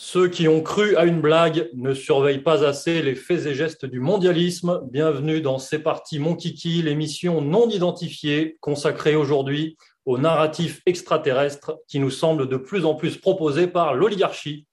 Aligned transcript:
Ceux 0.00 0.28
qui 0.28 0.46
ont 0.46 0.62
cru 0.62 0.94
à 0.94 1.06
une 1.06 1.20
blague 1.20 1.70
ne 1.74 1.92
surveillent 1.92 2.38
pas 2.38 2.64
assez 2.64 3.02
les 3.02 3.16
faits 3.16 3.46
et 3.46 3.54
gestes 3.56 3.84
du 3.84 3.98
mondialisme. 3.98 4.80
Bienvenue 4.92 5.40
dans 5.40 5.58
C'est 5.58 5.80
parti 5.80 6.20
mon 6.20 6.36
kiki, 6.36 6.82
l'émission 6.82 7.40
non 7.40 7.68
identifiée 7.68 8.58
consacrée 8.60 9.16
aujourd'hui 9.16 9.76
au 10.06 10.16
narratif 10.16 10.82
extraterrestre 10.86 11.80
qui 11.88 11.98
nous 11.98 12.12
semble 12.12 12.48
de 12.48 12.56
plus 12.56 12.84
en 12.84 12.94
plus 12.94 13.16
proposé 13.16 13.66
par 13.66 13.94
l'oligarchie. 13.94 14.68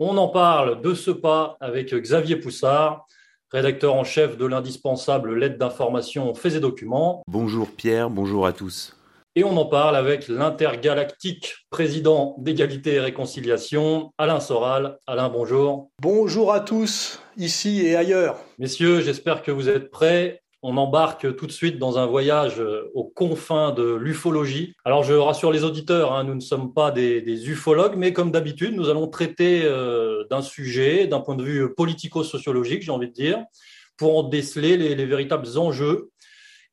On 0.00 0.16
en 0.16 0.26
parle 0.26 0.82
de 0.82 0.94
ce 0.94 1.12
pas 1.12 1.56
avec 1.60 1.94
Xavier 1.94 2.34
Poussard, 2.34 3.06
rédacteur 3.52 3.94
en 3.94 4.02
chef 4.02 4.36
de 4.36 4.46
l'indispensable 4.46 5.32
lettre 5.38 5.58
d'information 5.58 6.34
Faits 6.34 6.54
et 6.54 6.60
Documents. 6.60 7.22
Bonjour 7.28 7.68
Pierre, 7.70 8.10
bonjour 8.10 8.46
à 8.46 8.52
tous. 8.52 8.96
Et 9.36 9.44
on 9.44 9.56
en 9.56 9.64
parle 9.64 9.94
avec 9.94 10.26
l'intergalactique 10.26 11.54
président 11.70 12.34
d'égalité 12.38 12.94
et 12.94 13.00
réconciliation, 13.00 14.12
Alain 14.18 14.40
Soral. 14.40 14.98
Alain, 15.06 15.28
bonjour. 15.28 15.88
Bonjour 16.02 16.52
à 16.52 16.58
tous, 16.58 17.20
ici 17.36 17.86
et 17.86 17.94
ailleurs. 17.94 18.40
Messieurs, 18.58 19.02
j'espère 19.02 19.44
que 19.44 19.52
vous 19.52 19.68
êtes 19.68 19.92
prêts. 19.92 20.42
On 20.64 20.76
embarque 20.76 21.36
tout 21.36 21.46
de 21.46 21.52
suite 21.52 21.78
dans 21.78 21.96
un 21.96 22.06
voyage 22.06 22.58
euh, 22.58 22.90
aux 22.94 23.04
confins 23.04 23.70
de 23.70 23.94
l'ufologie. 23.94 24.74
Alors 24.84 25.04
je 25.04 25.14
rassure 25.14 25.52
les 25.52 25.62
auditeurs, 25.62 26.12
hein, 26.12 26.24
nous 26.24 26.34
ne 26.34 26.40
sommes 26.40 26.74
pas 26.74 26.90
des, 26.90 27.22
des 27.22 27.48
ufologues, 27.48 27.94
mais 27.96 28.12
comme 28.12 28.32
d'habitude, 28.32 28.74
nous 28.74 28.88
allons 28.88 29.06
traiter 29.06 29.62
euh, 29.62 30.24
d'un 30.28 30.42
sujet 30.42 31.06
d'un 31.06 31.20
point 31.20 31.36
de 31.36 31.44
vue 31.44 31.72
politico-sociologique, 31.72 32.82
j'ai 32.82 32.90
envie 32.90 33.08
de 33.08 33.14
dire, 33.14 33.38
pour 33.96 34.18
en 34.18 34.24
déceler 34.24 34.76
les, 34.76 34.96
les 34.96 35.06
véritables 35.06 35.56
enjeux. 35.56 36.10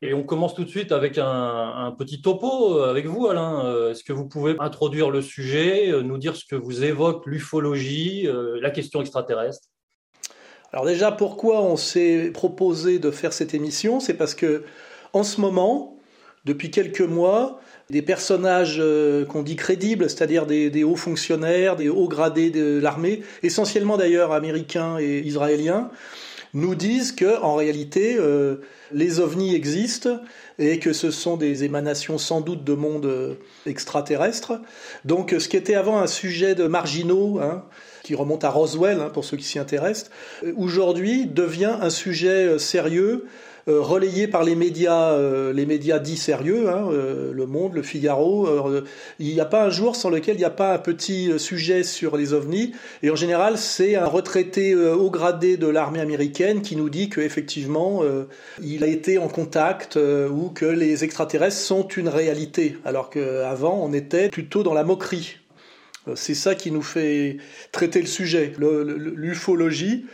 Et 0.03 0.13
on 0.13 0.21
commence 0.21 0.53
tout 0.53 0.63
de 0.63 0.69
suite 0.69 0.91
avec 0.91 1.17
un, 1.17 1.93
petit 1.97 2.21
topo 2.21 2.77
euh, 2.77 2.89
avec 2.89 3.07
vous, 3.07 3.27
Alain. 3.27 3.65
Euh, 3.65 3.91
Est-ce 3.91 4.03
que 4.03 4.13
vous 4.13 4.27
pouvez 4.27 4.55
introduire 4.59 5.09
le 5.09 5.23
sujet, 5.23 5.91
euh, 5.91 6.03
nous 6.03 6.19
dire 6.19 6.35
ce 6.35 6.45
que 6.45 6.55
vous 6.55 6.83
évoque 6.83 7.25
l'ufologie, 7.25 8.27
la 8.61 8.69
question 8.69 9.01
extraterrestre? 9.01 9.69
Alors 10.71 10.85
déjà, 10.85 11.11
pourquoi 11.11 11.63
on 11.63 11.77
s'est 11.77 12.29
proposé 12.31 12.99
de 12.99 13.09
faire 13.09 13.33
cette 13.33 13.55
émission? 13.55 13.99
C'est 13.99 14.13
parce 14.13 14.35
que 14.35 14.63
en 15.13 15.23
ce 15.23 15.41
moment, 15.41 15.97
depuis 16.45 16.69
quelques 16.69 17.01
mois, 17.01 17.59
des 17.89 18.01
personnages 18.01 18.83
qu'on 19.29 19.43
dit 19.43 19.55
crédibles, 19.55 20.09
c'est-à-dire 20.09 20.45
des 20.45 20.83
hauts 20.83 20.97
fonctionnaires, 20.97 21.77
des 21.77 21.89
hauts 21.89 22.09
gradés 22.09 22.51
de 22.51 22.79
l'armée, 22.79 23.23
essentiellement 23.43 23.97
d'ailleurs 23.97 24.33
américains 24.33 24.99
et 24.99 25.19
israéliens, 25.19 25.89
nous 26.53 26.75
disent 26.75 27.11
que 27.11 27.41
en 27.41 27.55
réalité 27.55 28.15
euh, 28.17 28.57
les 28.91 29.19
ovnis 29.19 29.55
existent 29.55 30.19
et 30.59 30.79
que 30.79 30.93
ce 30.93 31.11
sont 31.11 31.37
des 31.37 31.63
émanations 31.63 32.17
sans 32.17 32.41
doute 32.41 32.63
de 32.63 32.73
mondes 32.73 33.05
euh, 33.05 33.35
extraterrestres. 33.65 34.53
Donc 35.05 35.35
ce 35.37 35.47
qui 35.47 35.57
était 35.57 35.75
avant 35.75 35.99
un 35.99 36.07
sujet 36.07 36.55
de 36.55 36.67
marginaux, 36.67 37.39
hein, 37.39 37.65
qui 38.03 38.15
remonte 38.15 38.43
à 38.43 38.49
Roswell 38.49 38.99
hein, 38.99 39.09
pour 39.09 39.25
ceux 39.25 39.37
qui 39.37 39.43
s'y 39.43 39.59
intéressent, 39.59 40.09
euh, 40.43 40.53
aujourd'hui 40.57 41.27
devient 41.27 41.77
un 41.81 41.89
sujet 41.89 42.57
sérieux 42.59 43.25
relayé 43.67 44.27
par 44.27 44.43
les 44.43 44.55
médias, 44.55 45.11
euh, 45.11 45.51
les 45.51 45.65
médias 45.65 45.99
dits 45.99 46.17
sérieux, 46.17 46.69
hein, 46.69 46.89
euh, 46.91 47.33
Le 47.33 47.45
Monde, 47.45 47.73
Le 47.73 47.81
Figaro. 47.81 48.47
euh, 48.47 48.83
il 49.19 49.33
n'y 49.33 49.41
a 49.41 49.45
pas 49.45 49.65
un 49.65 49.69
jour 49.69 49.95
sans 49.95 50.09
lequel 50.09 50.35
il 50.35 50.39
n'y 50.39 50.45
a 50.45 50.49
pas 50.49 50.73
un 50.73 50.77
petit 50.79 51.31
euh, 51.31 51.37
sujet 51.37 51.83
sur 51.83 52.15
les 52.15 52.33
ovnis. 52.33 52.73
Et 53.03 53.09
en 53.09 53.15
général, 53.15 53.57
c'est 53.57 53.95
un 53.95 54.05
retraité 54.05 54.73
euh, 54.73 54.95
haut 54.95 55.11
gradé 55.11 55.57
de 55.57 55.67
l'armée 55.67 55.99
américaine 55.99 56.61
qui 56.61 56.75
nous 56.75 56.89
dit 56.89 57.09
qu'effectivement, 57.09 58.03
euh, 58.03 58.23
il 58.63 58.83
a 58.83 58.87
été 58.87 59.17
en 59.17 59.27
contact 59.27 59.97
euh, 59.97 60.29
ou 60.29 60.49
que 60.49 60.65
les 60.65 61.03
extraterrestres 61.03 61.57
sont 61.57 61.87
une 61.87 62.07
réalité, 62.09 62.77
alors 62.85 63.09
qu'avant, 63.09 63.79
on 63.83 63.91
était 63.93 64.29
plutôt 64.29 64.63
dans 64.63 64.73
la 64.73 64.83
moquerie. 64.83 65.37
Euh, 66.07 66.13
C'est 66.15 66.35
ça 66.35 66.55
qui 66.55 66.71
nous 66.71 66.81
fait 66.81 67.37
traiter 67.71 67.99
le 67.99 68.07
sujet. 68.07 68.53
L'ufologie 68.57 70.05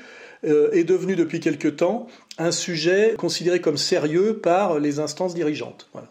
euh, 0.46 0.72
est 0.72 0.84
devenue 0.84 1.16
depuis 1.16 1.40
quelque 1.40 1.70
temps 1.70 2.08
un 2.38 2.52
sujet 2.52 3.16
considéré 3.18 3.62
comme 3.62 3.78
sérieux 3.78 4.40
par 4.40 4.80
les 4.80 5.00
instances 5.00 5.34
dirigeantes. 5.34 5.90
Voilà. 5.94 6.10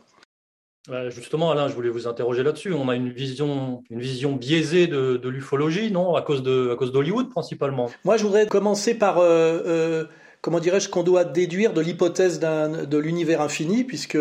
Euh, 0.91 1.11
Justement, 1.11 1.51
Alain, 1.53 1.69
je 1.69 1.75
voulais 1.75 1.91
vous 1.91 2.09
interroger 2.09 2.43
là-dessus. 2.43 2.73
On 2.73 2.89
a 2.89 2.97
une 2.97 3.11
vision, 3.11 3.83
une 3.91 4.01
vision 4.01 4.33
biaisée 4.33 4.89
de, 4.89 5.17
de 5.17 5.29
l'ufologie, 5.29 5.93
non? 5.93 6.17
À 6.17 6.23
cause 6.23 6.43
de, 6.43 6.71
à 6.73 6.77
cause 6.77 6.91
d'Hollywood 6.91 7.31
principalement. 7.31 7.91
Moi, 8.05 8.17
je 8.17 8.25
voudrais 8.25 8.47
commencer 8.47 8.95
par, 8.95 9.19
euh, 9.19 9.61
euh, 9.65 10.05
comment 10.41 10.59
dirais-je, 10.59 10.89
qu'on 10.89 11.05
doit 11.05 11.25
déduire 11.25 11.73
de 11.73 11.81
l'hypothèse 11.81 12.41
de 12.41 12.99
l'univers 12.99 13.41
infini, 13.41 13.85
puisque 13.85 14.19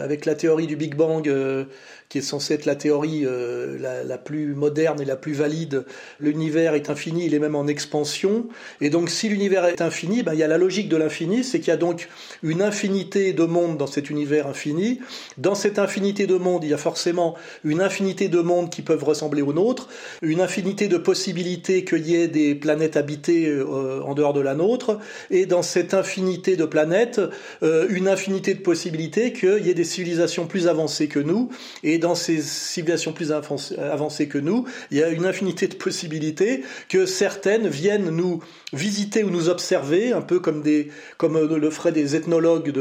avec 0.00 0.24
la 0.24 0.34
théorie 0.34 0.66
du 0.66 0.76
Big 0.76 0.94
Bang, 0.96 1.28
euh, 1.28 1.66
qui 2.08 2.18
est 2.18 2.22
censée 2.22 2.54
être 2.54 2.66
la 2.66 2.76
théorie 2.76 3.24
euh, 3.24 3.78
la, 3.80 4.04
la 4.04 4.18
plus 4.18 4.54
moderne 4.54 5.00
et 5.00 5.04
la 5.04 5.16
plus 5.16 5.32
valide, 5.32 5.84
l'univers 6.20 6.74
est 6.74 6.90
infini, 6.90 7.26
il 7.26 7.34
est 7.34 7.38
même 7.38 7.56
en 7.56 7.66
expansion. 7.66 8.46
Et 8.80 8.90
donc, 8.90 9.10
si 9.10 9.28
l'univers 9.28 9.64
est 9.64 9.80
infini, 9.80 10.22
ben, 10.22 10.34
il 10.34 10.38
y 10.38 10.42
a 10.42 10.48
la 10.48 10.58
logique 10.58 10.88
de 10.88 10.96
l'infini, 10.96 11.44
c'est 11.44 11.58
qu'il 11.58 11.68
y 11.68 11.72
a 11.72 11.76
donc 11.76 12.08
une 12.42 12.62
infinité 12.62 13.32
de 13.32 13.44
mondes 13.44 13.78
dans 13.78 13.86
cet 13.86 14.10
univers 14.10 14.46
infini. 14.46 15.00
Dans 15.38 15.54
cette 15.54 15.78
infinité 15.78 16.26
de 16.26 16.36
mondes, 16.36 16.64
il 16.64 16.70
y 16.70 16.74
a 16.74 16.78
forcément 16.78 17.34
une 17.64 17.80
infinité 17.80 18.28
de 18.28 18.40
mondes 18.40 18.70
qui 18.70 18.82
peuvent 18.82 19.04
ressembler 19.04 19.42
aux 19.42 19.52
nôtres, 19.52 19.88
une 20.22 20.40
infinité 20.40 20.88
de 20.88 20.96
possibilités 20.96 21.84
qu'il 21.84 22.06
y 22.06 22.14
ait 22.16 22.28
des 22.28 22.54
planètes 22.54 22.96
habitées 22.96 23.48
euh, 23.48 24.02
en 24.02 24.14
dehors 24.14 24.32
de 24.32 24.40
la 24.40 24.54
nôtre, 24.54 24.98
et 25.30 25.46
dans 25.46 25.62
cette 25.62 25.94
infinité 25.94 26.56
de 26.56 26.64
planètes, 26.64 27.20
euh, 27.62 27.86
une 27.90 28.08
infinité 28.08 28.54
de 28.54 28.60
possibilités 28.60 29.32
qu'il 29.32 29.66
y 29.66 29.70
ait 29.70 29.74
des 29.74 29.84
civilisations 29.84 30.46
plus 30.46 30.68
avancées 30.68 31.08
que 31.08 31.18
nous, 31.18 31.50
et 31.82 31.98
dans 32.04 32.14
ces 32.14 32.42
civilisations 32.42 33.14
plus 33.14 33.32
avancées 33.32 34.28
que 34.28 34.36
nous, 34.36 34.66
il 34.90 34.98
y 34.98 35.02
a 35.02 35.08
une 35.08 35.24
infinité 35.24 35.68
de 35.68 35.74
possibilités 35.74 36.62
que 36.90 37.06
certaines 37.06 37.66
viennent 37.66 38.10
nous 38.10 38.42
visiter 38.74 39.24
ou 39.24 39.30
nous 39.30 39.48
observer, 39.48 40.12
un 40.12 40.20
peu 40.20 40.38
comme 40.38 40.60
des, 40.60 40.90
comme 41.16 41.36
euh, 41.36 41.56
le 41.56 41.70
feraient 41.70 41.92
des 41.92 42.14
ethnologues 42.14 42.72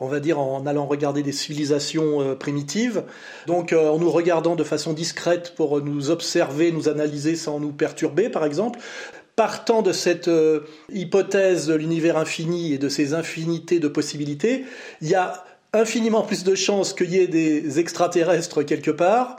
on 0.00 0.08
va 0.08 0.18
dire, 0.18 0.40
en 0.40 0.66
allant 0.66 0.86
regarder 0.86 1.22
des 1.22 1.30
civilisations 1.30 2.20
euh, 2.20 2.34
primitives. 2.34 3.04
Donc, 3.46 3.72
euh, 3.72 3.88
en 3.88 4.00
nous 4.00 4.10
regardant 4.10 4.56
de 4.56 4.64
façon 4.64 4.92
discrète 4.92 5.54
pour 5.54 5.80
nous 5.80 6.10
observer, 6.10 6.72
nous 6.72 6.88
analyser 6.88 7.36
sans 7.36 7.60
nous 7.60 7.72
perturber, 7.72 8.30
par 8.30 8.44
exemple. 8.44 8.80
Partant 9.36 9.82
de 9.82 9.92
cette 9.92 10.30
hypothèse 10.90 11.66
de 11.66 11.74
l'univers 11.74 12.16
infini 12.16 12.72
et 12.72 12.78
de 12.78 12.88
ces 12.88 13.12
infinités 13.12 13.78
de 13.78 13.88
possibilités, 13.88 14.64
il 15.02 15.08
y 15.08 15.14
a 15.14 15.45
infiniment 15.72 16.22
plus 16.22 16.44
de 16.44 16.54
chances 16.54 16.92
qu'il 16.92 17.10
y 17.10 17.18
ait 17.18 17.26
des 17.26 17.78
extraterrestres 17.78 18.62
quelque 18.62 18.90
part, 18.90 19.36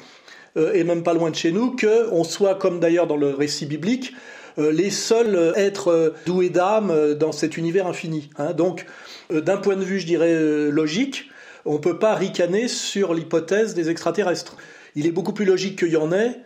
euh, 0.57 0.73
et 0.73 0.83
même 0.83 1.03
pas 1.03 1.13
loin 1.13 1.29
de 1.29 1.35
chez 1.35 1.51
nous, 1.51 1.75
qu'on 1.75 2.24
soit, 2.24 2.56
comme 2.56 2.79
d'ailleurs 2.79 3.07
dans 3.07 3.18
le 3.18 3.29
récit 3.29 3.65
biblique, 3.65 4.13
euh, 4.57 4.71
les 4.71 4.89
seuls 4.89 5.53
êtres 5.56 5.89
euh, 5.89 6.09
doués 6.25 6.50
d'âme 6.50 7.15
dans 7.15 7.31
cet 7.31 7.57
univers 7.57 7.88
infini. 7.88 8.29
hein. 8.38 8.53
Donc, 8.53 8.85
d'un 9.29 9.57
point 9.57 9.75
de 9.75 9.83
vue, 9.83 10.00
je 10.00 10.06
dirais, 10.06 10.71
logique, 10.71 11.25
on 11.65 11.74
ne 11.74 11.79
peut 11.79 12.00
pas 12.00 12.15
ricaner 12.15 12.69
sur 12.69 13.13
l'hypothèse 13.13 13.73
des 13.73 13.89
extraterrestres. 13.89 14.56
Il 14.95 15.06
est 15.06 15.12
beaucoup 15.12 15.33
plus 15.33 15.44
logique 15.44 15.77
qu'il 15.80 15.89
y 15.89 15.97
en 15.97 16.13
ait 16.13 16.39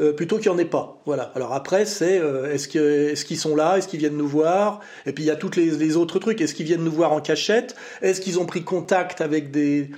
euh, 0.00 0.12
plutôt 0.12 0.38
qu'il 0.38 0.50
n'y 0.50 0.56
en 0.56 0.58
ait 0.58 0.64
pas. 0.64 0.98
Voilà. 1.06 1.30
Alors 1.34 1.52
après, 1.52 1.84
c'est 1.84 2.18
euh, 2.18 2.52
est-ce 2.52 2.66
que- 2.68 3.10
est-ce 3.10 3.24
qu'ils 3.24 3.38
sont 3.38 3.54
là, 3.54 3.76
est-ce 3.76 3.86
qu'ils 3.86 4.00
viennent 4.00 4.16
nous 4.16 4.26
voir? 4.26 4.80
Et 5.06 5.12
puis 5.12 5.24
il 5.24 5.26
y 5.26 5.30
a 5.30 5.36
toutes 5.36 5.56
les, 5.56 5.70
les 5.70 5.96
autres 5.96 6.18
trucs. 6.18 6.40
Est-ce 6.40 6.54
qu'ils 6.54 6.66
viennent 6.66 6.84
nous 6.84 6.90
voir 6.92 7.12
en 7.12 7.20
cachette? 7.20 7.76
Est-ce 8.02 8.20
qu'ils 8.20 8.38
ont 8.40 8.46
pris 8.46 8.64
contact 8.64 9.20
avec 9.20 9.50
des, 9.50 9.90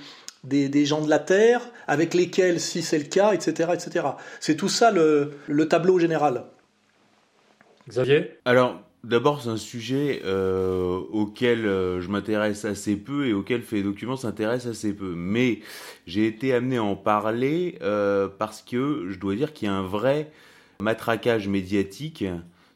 des, 0.43 0.67
des 0.69 0.85
gens 0.85 1.01
de 1.01 1.09
la 1.09 1.19
Terre, 1.19 1.61
avec 1.87 2.13
lesquels, 2.13 2.59
si 2.59 2.81
c'est 2.81 2.97
le 2.97 3.05
cas, 3.05 3.33
etc., 3.33 3.69
etc. 3.73 4.07
C'est 4.39 4.55
tout 4.55 4.69
ça 4.69 4.91
le, 4.91 5.33
le 5.47 5.67
tableau 5.67 5.99
général. 5.99 6.43
Xavier? 7.89 8.37
Alors, 8.45 8.79
D'abord, 9.03 9.41
c'est 9.41 9.49
un 9.49 9.57
sujet 9.57 10.21
euh, 10.23 11.01
auquel 11.11 11.65
euh, 11.65 11.99
je 11.99 12.07
m'intéresse 12.07 12.63
assez 12.63 12.95
peu 12.95 13.27
et 13.27 13.33
auquel 13.33 13.61
Fait 13.61 13.83
Documents 13.83 14.15
s'intéresse 14.15 14.65
assez 14.65 14.93
peu. 14.93 15.13
Mais 15.13 15.59
j'ai 16.07 16.25
été 16.25 16.53
amené 16.53 16.77
à 16.77 16.83
en 16.83 16.95
parler 16.95 17.77
euh, 17.81 18.29
parce 18.29 18.61
que 18.61 19.07
je 19.09 19.19
dois 19.19 19.35
dire 19.35 19.51
qu'il 19.51 19.67
y 19.67 19.71
a 19.71 19.73
un 19.73 19.83
vrai 19.85 20.31
matraquage 20.79 21.49
médiatique 21.49 22.23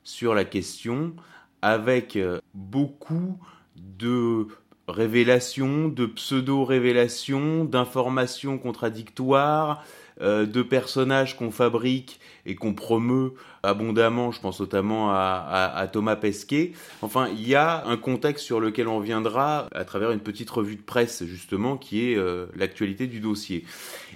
sur 0.04 0.36
la 0.36 0.44
question 0.44 1.14
avec 1.62 2.20
beaucoup 2.54 3.38
de 3.78 4.48
révélations, 4.90 5.88
de 5.88 6.06
pseudo-révélations, 6.06 7.64
d'informations 7.64 8.58
contradictoires, 8.58 9.84
de 10.22 10.62
personnages 10.62 11.38
qu'on 11.38 11.52
fabrique 11.52 12.20
et 12.48 12.56
qu'on 12.56 12.74
promeut 12.74 13.34
abondamment, 13.62 14.32
je 14.32 14.40
pense 14.40 14.60
notamment 14.60 15.12
à, 15.12 15.88
Thomas 15.92 16.16
Pesquet. 16.16 16.72
Enfin, 17.02 17.30
il 17.30 17.48
y 17.48 17.56
a 17.56 17.86
un 17.86 17.98
contexte 17.98 18.46
sur 18.46 18.60
lequel 18.60 18.88
on 18.88 18.98
reviendra 18.98 19.68
à 19.74 19.86
travers 19.86 20.12
une 20.12 20.22
petite 20.22 20.50
revue 20.50 20.78
de 20.78 20.82
presse, 20.82 21.26
justement, 21.26 21.78
qui 21.78 22.12
est 22.12 22.16
euh, 22.16 22.48
l'actualité 22.56 23.06
du 23.08 23.20
dossier. 23.20 23.66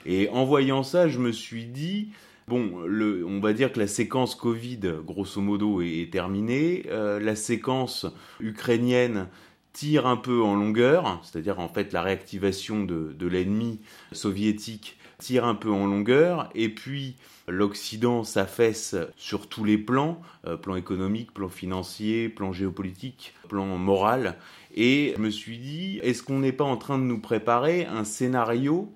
Et 0.06 0.30
en 0.30 0.46
voyant 0.46 0.84
ça, 0.84 1.10
je 1.10 1.20
me 1.20 1.32
suis 1.32 1.66
dit, 1.66 2.10
bon, 2.48 2.72
on 2.88 3.40
va 3.40 3.54
dire 3.54 3.72
que 3.72 3.80
la 3.80 3.88
séquence 3.88 4.36
Covid, 4.36 4.80
grosso 5.06 5.42
modo, 5.42 5.82
est, 5.82 6.10
terminée. 6.12 6.86
Euh, 6.90 7.20
la 7.20 7.36
séquence 7.36 8.06
ukrainienne 8.40 9.28
tire 9.74 10.06
un 10.06 10.18
peu 10.18 10.42
en 10.42 10.56
longueur, 10.56 11.22
c'est-à-dire 11.24 11.60
en 11.60 11.70
fait 11.70 11.94
la 11.94 12.02
réactivation 12.02 12.84
de 12.84 13.28
l'ennemi 13.28 13.80
soviétique 14.12 14.98
tire 15.22 15.46
un 15.46 15.56
peu 15.56 15.72
en 15.72 15.86
longueur, 15.86 16.50
et 16.56 16.68
puis 16.68 17.16
l'Occident 17.48 18.24
s'affaisse 18.24 18.96
sur 19.16 19.48
tous 19.48 19.64
les 19.64 19.78
plans, 19.78 20.20
euh, 20.48 20.58
plan 20.58 20.76
économique, 20.76 21.34
plan 21.34 21.48
financier, 21.48 22.28
plan 22.28 22.52
géopolitique, 22.52 23.34
plan 23.48 23.66
moral, 23.78 24.38
et 24.76 25.14
je 25.16 25.22
me 25.22 25.30
suis 25.30 25.60
dit, 25.60 26.00
est-ce 26.02 26.24
qu'on 26.24 26.40
n'est 26.40 26.52
pas 26.52 26.64
en 26.64 26.76
train 26.76 26.98
de 26.98 27.04
nous 27.04 27.20
préparer 27.20 27.86
un 27.86 28.04
scénario 28.04 28.92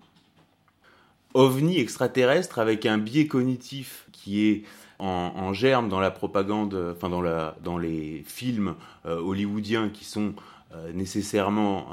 ovni 1.33 1.79
extraterrestre 1.79 2.59
avec 2.59 2.85
un 2.85 2.97
biais 2.97 3.27
cognitif 3.27 4.07
qui 4.11 4.47
est 4.47 4.63
en, 4.97 5.51
germe 5.51 5.89
dans 5.89 5.99
la 5.99 6.09
propagande, 6.09 6.93
enfin 6.95 7.09
dans, 7.09 7.21
la, 7.21 7.57
dans 7.61 7.77
les 7.77 8.23
films 8.25 8.75
euh, 9.05 9.19
hollywoodiens 9.19 9.89
qui 9.89 10.05
sont 10.05 10.33
euh, 10.73 10.93
nécessairement 10.93 11.89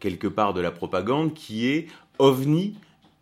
quelque 0.00 0.26
part 0.26 0.52
de 0.52 0.60
la 0.60 0.72
propagande, 0.72 1.32
qui 1.32 1.68
est 1.68 1.86
ovni 2.18 2.74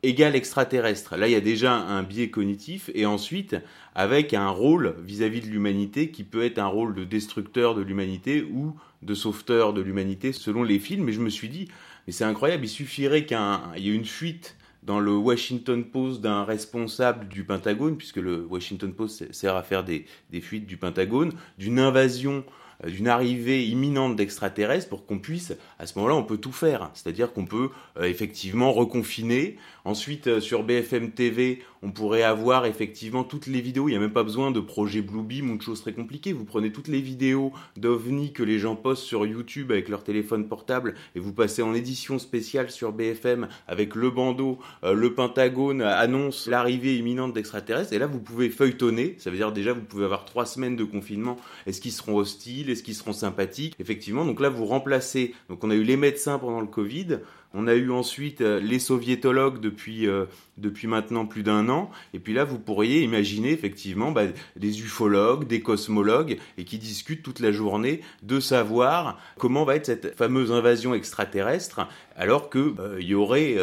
égal 0.02 0.36
extraterrestre. 0.36 1.16
Là, 1.16 1.28
il 1.28 1.32
y 1.32 1.36
a 1.36 1.40
déjà 1.40 1.74
un 1.74 2.02
biais 2.02 2.30
cognitif 2.30 2.90
et 2.94 3.06
ensuite 3.06 3.56
avec 3.94 4.32
un 4.32 4.48
rôle 4.48 4.94
vis-à-vis 5.02 5.40
de 5.40 5.46
l'humanité 5.46 6.10
qui 6.10 6.24
peut 6.24 6.44
être 6.44 6.58
un 6.58 6.66
rôle 6.66 6.94
de 6.94 7.04
destructeur 7.04 7.74
de 7.74 7.82
l'humanité 7.82 8.42
ou 8.42 8.76
de 9.02 9.14
sauveteur 9.14 9.72
de 9.72 9.80
l'humanité 9.80 10.32
selon 10.32 10.62
les 10.62 10.78
films. 10.78 11.08
Et 11.08 11.12
je 11.12 11.20
me 11.20 11.30
suis 11.30 11.48
dit, 11.48 11.68
mais 12.06 12.12
c'est 12.12 12.24
incroyable, 12.24 12.64
il 12.64 12.68
suffirait 12.68 13.26
qu'il 13.26 13.38
y 13.76 13.90
ait 13.90 13.94
une 13.94 14.04
fuite 14.04 14.56
dans 14.84 15.00
le 15.00 15.14
Washington 15.16 15.84
Post 15.84 16.20
d'un 16.20 16.44
responsable 16.44 17.28
du 17.28 17.44
Pentagone, 17.44 17.96
puisque 17.96 18.16
le 18.16 18.46
Washington 18.46 18.94
Post 18.94 19.30
sert 19.32 19.56
à 19.56 19.62
faire 19.62 19.84
des, 19.84 20.06
des 20.30 20.40
fuites 20.40 20.66
du 20.66 20.76
Pentagone, 20.76 21.32
d'une 21.58 21.78
invasion 21.78 22.44
d'une 22.86 23.08
arrivée 23.08 23.66
imminente 23.66 24.14
d'extraterrestres 24.14 24.88
pour 24.88 25.04
qu'on 25.04 25.18
puisse, 25.18 25.52
à 25.78 25.86
ce 25.86 25.98
moment-là, 25.98 26.14
on 26.14 26.22
peut 26.22 26.38
tout 26.38 26.52
faire. 26.52 26.90
C'est-à-dire 26.94 27.32
qu'on 27.32 27.46
peut 27.46 27.70
euh, 27.98 28.04
effectivement 28.04 28.72
reconfiner. 28.72 29.56
Ensuite, 29.84 30.28
euh, 30.28 30.40
sur 30.40 30.62
BFM 30.62 31.10
TV, 31.10 31.62
on 31.82 31.90
pourrait 31.90 32.22
avoir 32.22 32.66
effectivement 32.66 33.24
toutes 33.24 33.46
les 33.46 33.60
vidéos. 33.60 33.88
Il 33.88 33.92
n'y 33.92 33.96
a 33.96 34.00
même 34.00 34.12
pas 34.12 34.24
besoin 34.24 34.50
de 34.50 34.60
projet 34.60 35.02
Bluebeam 35.02 35.50
ou 35.50 35.56
de 35.56 35.62
choses 35.62 35.80
très 35.80 35.92
compliquées. 35.92 36.32
Vous 36.32 36.44
prenez 36.44 36.72
toutes 36.72 36.88
les 36.88 37.00
vidéos 37.00 37.52
d'OVNI 37.76 38.32
que 38.32 38.42
les 38.42 38.58
gens 38.58 38.76
postent 38.76 39.04
sur 39.04 39.26
YouTube 39.26 39.72
avec 39.72 39.88
leur 39.88 40.04
téléphone 40.04 40.48
portable 40.48 40.94
et 41.14 41.20
vous 41.20 41.32
passez 41.32 41.62
en 41.62 41.74
édition 41.74 42.18
spéciale 42.18 42.70
sur 42.70 42.92
BFM 42.92 43.48
avec 43.66 43.94
le 43.94 44.10
bandeau, 44.10 44.58
le 44.82 45.14
Pentagone 45.14 45.82
annonce 45.82 46.46
l'arrivée 46.46 46.96
imminente 46.96 47.32
d'extraterrestres. 47.32 47.92
Et 47.92 47.98
là, 47.98 48.06
vous 48.06 48.20
pouvez 48.20 48.50
feuilletonner. 48.50 49.16
Ça 49.18 49.30
veut 49.30 49.36
dire 49.36 49.52
déjà, 49.52 49.72
vous 49.72 49.82
pouvez 49.82 50.04
avoir 50.04 50.24
trois 50.24 50.46
semaines 50.46 50.76
de 50.76 50.84
confinement. 50.84 51.36
Est-ce 51.66 51.80
qu'ils 51.80 51.92
seront 51.92 52.16
hostiles? 52.16 52.70
Est-ce 52.70 52.82
qu'ils 52.82 52.94
seront 52.94 53.12
sympathiques? 53.12 53.74
Effectivement, 53.78 54.24
donc 54.24 54.40
là, 54.40 54.48
vous 54.48 54.66
remplacez. 54.66 55.34
Donc 55.48 55.64
on 55.64 55.70
a 55.70 55.74
eu 55.74 55.82
les 55.82 55.96
médecins 55.96 56.38
pendant 56.38 56.60
le 56.60 56.66
Covid, 56.66 57.18
on 57.54 57.66
a 57.66 57.74
eu 57.74 57.90
ensuite 57.90 58.40
euh, 58.40 58.60
les 58.60 58.78
soviétologues 58.78 59.60
depuis, 59.60 60.06
euh, 60.06 60.26
depuis 60.58 60.86
maintenant 60.86 61.26
plus 61.26 61.42
d'un 61.42 61.68
an. 61.68 61.90
Et 62.14 62.18
puis 62.18 62.34
là, 62.34 62.44
vous 62.44 62.58
pourriez 62.58 63.02
imaginer 63.02 63.52
effectivement 63.52 64.12
bah, 64.12 64.24
des 64.56 64.80
ufologues, 64.80 65.46
des 65.46 65.60
cosmologues, 65.60 66.38
et 66.56 66.64
qui 66.64 66.78
discutent 66.78 67.22
toute 67.22 67.40
la 67.40 67.52
journée 67.52 68.00
de 68.22 68.40
savoir 68.40 69.18
comment 69.38 69.64
va 69.64 69.76
être 69.76 69.86
cette 69.86 70.16
fameuse 70.16 70.52
invasion 70.52 70.94
extraterrestre, 70.94 71.86
alors 72.16 72.50
qu'il 72.50 72.74
euh, 72.78 73.00
y 73.00 73.14
aurait 73.14 73.56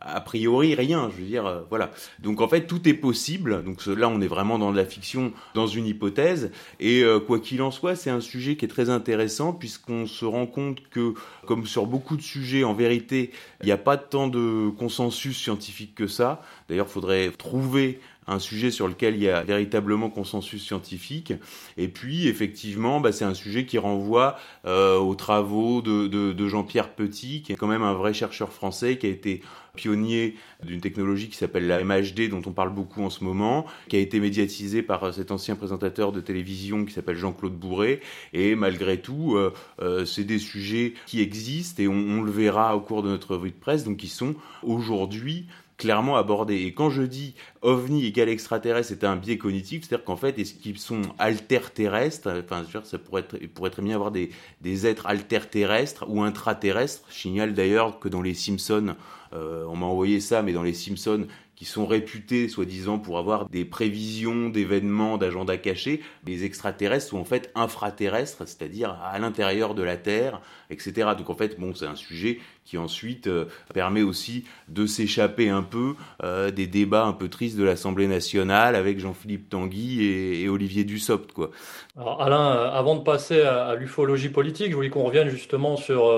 a 0.00 0.20
priori 0.20 0.74
rien. 0.74 1.10
Je 1.10 1.22
veux 1.22 1.28
dire, 1.28 1.64
voilà. 1.70 1.90
Donc 2.18 2.40
en 2.40 2.48
fait, 2.48 2.66
tout 2.66 2.88
est 2.88 2.94
possible. 2.94 3.64
Donc 3.64 3.84
là, 3.86 4.08
on 4.08 4.20
est 4.20 4.26
vraiment 4.26 4.58
dans 4.58 4.72
de 4.72 4.76
la 4.76 4.84
fiction, 4.84 5.32
dans 5.54 5.66
une 5.66 5.86
hypothèse. 5.86 6.50
Et 6.80 7.02
quoi 7.26 7.40
qu'il 7.40 7.62
en 7.62 7.70
soit, 7.70 7.96
c'est 7.96 8.10
un 8.10 8.20
sujet 8.20 8.56
qui 8.56 8.64
est 8.64 8.68
très 8.68 8.90
intéressant 8.90 9.52
puisqu'on 9.52 10.06
se 10.06 10.24
rend 10.24 10.46
compte 10.46 10.88
que, 10.90 11.14
comme 11.46 11.66
sur 11.66 11.86
beaucoup 11.86 12.16
de 12.16 12.22
sujets, 12.22 12.64
en 12.64 12.74
vérité, 12.74 13.30
il 13.64 13.68
n'y 13.68 13.72
a 13.72 13.78
pas 13.78 13.96
tant 13.96 14.28
de 14.28 14.68
consensus 14.78 15.38
scientifique 15.38 15.94
que 15.94 16.06
ça. 16.06 16.42
D'ailleurs, 16.68 16.86
il 16.86 16.92
faudrait 16.92 17.30
trouver 17.30 17.98
un 18.26 18.38
sujet 18.38 18.70
sur 18.70 18.88
lequel 18.88 19.14
il 19.16 19.22
y 19.22 19.28
a 19.28 19.42
véritablement 19.42 20.10
consensus 20.10 20.64
scientifique. 20.64 21.32
Et 21.76 21.88
puis, 21.88 22.28
effectivement, 22.28 23.00
bah, 23.00 23.12
c'est 23.12 23.24
un 23.24 23.34
sujet 23.34 23.66
qui 23.66 23.78
renvoie 23.78 24.36
euh, 24.66 24.98
aux 24.98 25.14
travaux 25.14 25.82
de, 25.82 26.48
Jean-Pierre 26.48 26.94
Petit, 26.94 27.42
qui 27.42 27.52
est 27.52 27.56
quand 27.56 27.66
même 27.66 27.82
un 27.82 27.94
vrai 27.94 28.12
chercheur 28.12 28.52
français, 28.52 28.98
qui 28.98 29.06
a 29.06 29.10
été 29.10 29.42
pionnier 29.74 30.36
d'une 30.62 30.80
technologie 30.80 31.28
qui 31.28 31.36
s'appelle 31.36 31.66
la 31.66 31.82
MHD, 31.82 32.28
dont 32.30 32.42
on 32.46 32.52
parle 32.52 32.72
beaucoup 32.72 33.02
en 33.02 33.10
ce 33.10 33.24
moment, 33.24 33.66
qui 33.88 33.96
a 33.96 33.98
été 33.98 34.20
médiatisé 34.20 34.82
par 34.82 35.12
cet 35.12 35.30
ancien 35.30 35.56
présentateur 35.56 36.12
de 36.12 36.20
télévision 36.20 36.84
qui 36.84 36.92
s'appelle 36.92 37.16
Jean-Claude 37.16 37.54
Bourré. 37.54 38.00
Et 38.32 38.54
malgré 38.54 39.00
tout, 39.00 39.34
euh, 39.34 39.52
euh, 39.82 40.04
c'est 40.04 40.24
des 40.24 40.38
sujets 40.38 40.94
qui 41.06 41.20
existent 41.20 41.82
et 41.82 41.88
on, 41.88 41.92
on, 41.92 42.22
le 42.22 42.30
verra 42.30 42.76
au 42.76 42.80
cours 42.80 43.02
de 43.02 43.08
notre 43.08 43.34
revue 43.34 43.50
de 43.50 43.56
presse, 43.56 43.84
donc 43.84 43.96
qui 43.96 44.08
sont 44.08 44.36
aujourd'hui 44.62 45.46
clairement 45.84 46.16
abordé. 46.16 46.62
Et 46.62 46.72
quand 46.72 46.88
je 46.88 47.02
dis 47.02 47.34
ovni 47.60 48.06
égale 48.06 48.30
extraterrestre, 48.30 48.88
c'est 48.88 49.04
un 49.04 49.16
biais 49.16 49.36
cognitif, 49.36 49.82
c'est-à-dire 49.82 50.06
qu'en 50.06 50.16
fait, 50.16 50.38
est-ce 50.38 50.54
qu'ils 50.54 50.78
sont 50.78 51.02
alter-terrestres 51.18 52.42
Enfin, 52.42 52.64
ça 52.84 52.98
pourrait, 52.98 53.20
être, 53.20 53.36
il 53.38 53.50
pourrait 53.50 53.68
très 53.68 53.82
bien 53.82 53.94
avoir 53.94 54.10
des, 54.10 54.30
des 54.62 54.86
êtres 54.86 55.06
alter-terrestres 55.06 56.06
ou 56.08 56.22
intraterrestres. 56.22 57.02
Je 57.10 57.18
signale 57.18 57.52
d'ailleurs 57.52 57.98
que 57.98 58.08
dans 58.08 58.22
les 58.22 58.32
Simpsons, 58.32 58.94
euh, 59.34 59.66
on 59.68 59.76
m'a 59.76 59.84
envoyé 59.84 60.20
ça, 60.20 60.40
mais 60.40 60.54
dans 60.54 60.62
les 60.62 60.72
Simpsons, 60.72 61.26
qui 61.56 61.64
sont 61.64 61.86
réputés, 61.86 62.48
soi-disant, 62.48 62.98
pour 62.98 63.18
avoir 63.18 63.48
des 63.48 63.64
prévisions 63.64 64.48
d'événements, 64.48 65.18
d'agendas 65.18 65.56
cachés, 65.56 66.00
les 66.26 66.44
extraterrestres 66.44 67.08
sont 67.08 67.18
en 67.18 67.24
fait 67.24 67.52
infraterrestres, 67.54 68.42
c'est-à-dire 68.46 68.98
à, 69.02 69.18
l'intérieur 69.18 69.74
de 69.74 69.82
la 69.82 69.96
Terre, 69.96 70.40
etc. 70.70 71.10
Donc 71.16 71.30
en 71.30 71.34
fait, 71.34 71.58
bon, 71.58 71.72
c'est 71.74 71.86
un 71.86 71.94
sujet 71.94 72.40
qui 72.64 72.76
ensuite 72.76 73.28
euh, 73.28 73.44
permet 73.72 74.02
aussi 74.02 74.44
de 74.68 74.86
s'échapper 74.86 75.48
un 75.48 75.62
peu 75.62 75.94
euh, 76.22 76.50
des 76.50 76.66
débats 76.66 77.04
un 77.04 77.12
peu 77.12 77.28
tristes 77.28 77.56
de 77.56 77.64
l'Assemblée 77.64 78.08
nationale 78.08 78.74
avec 78.74 78.98
Jean-Philippe 78.98 79.48
Tanguy 79.48 80.02
et, 80.02 80.48
Olivier 80.48 80.84
Dussopt. 80.84 81.32
Quoi. 81.32 81.50
Alors 81.96 82.22
Alain, 82.22 82.56
euh, 82.56 82.70
avant 82.70 82.96
de 82.96 83.02
passer 83.02 83.42
à, 83.42 83.74
l'ufologie 83.76 84.28
politique, 84.28 84.70
je 84.70 84.74
voulais 84.74 84.90
qu'on 84.90 85.04
revienne 85.04 85.28
justement 85.28 85.76
sur 85.76 86.10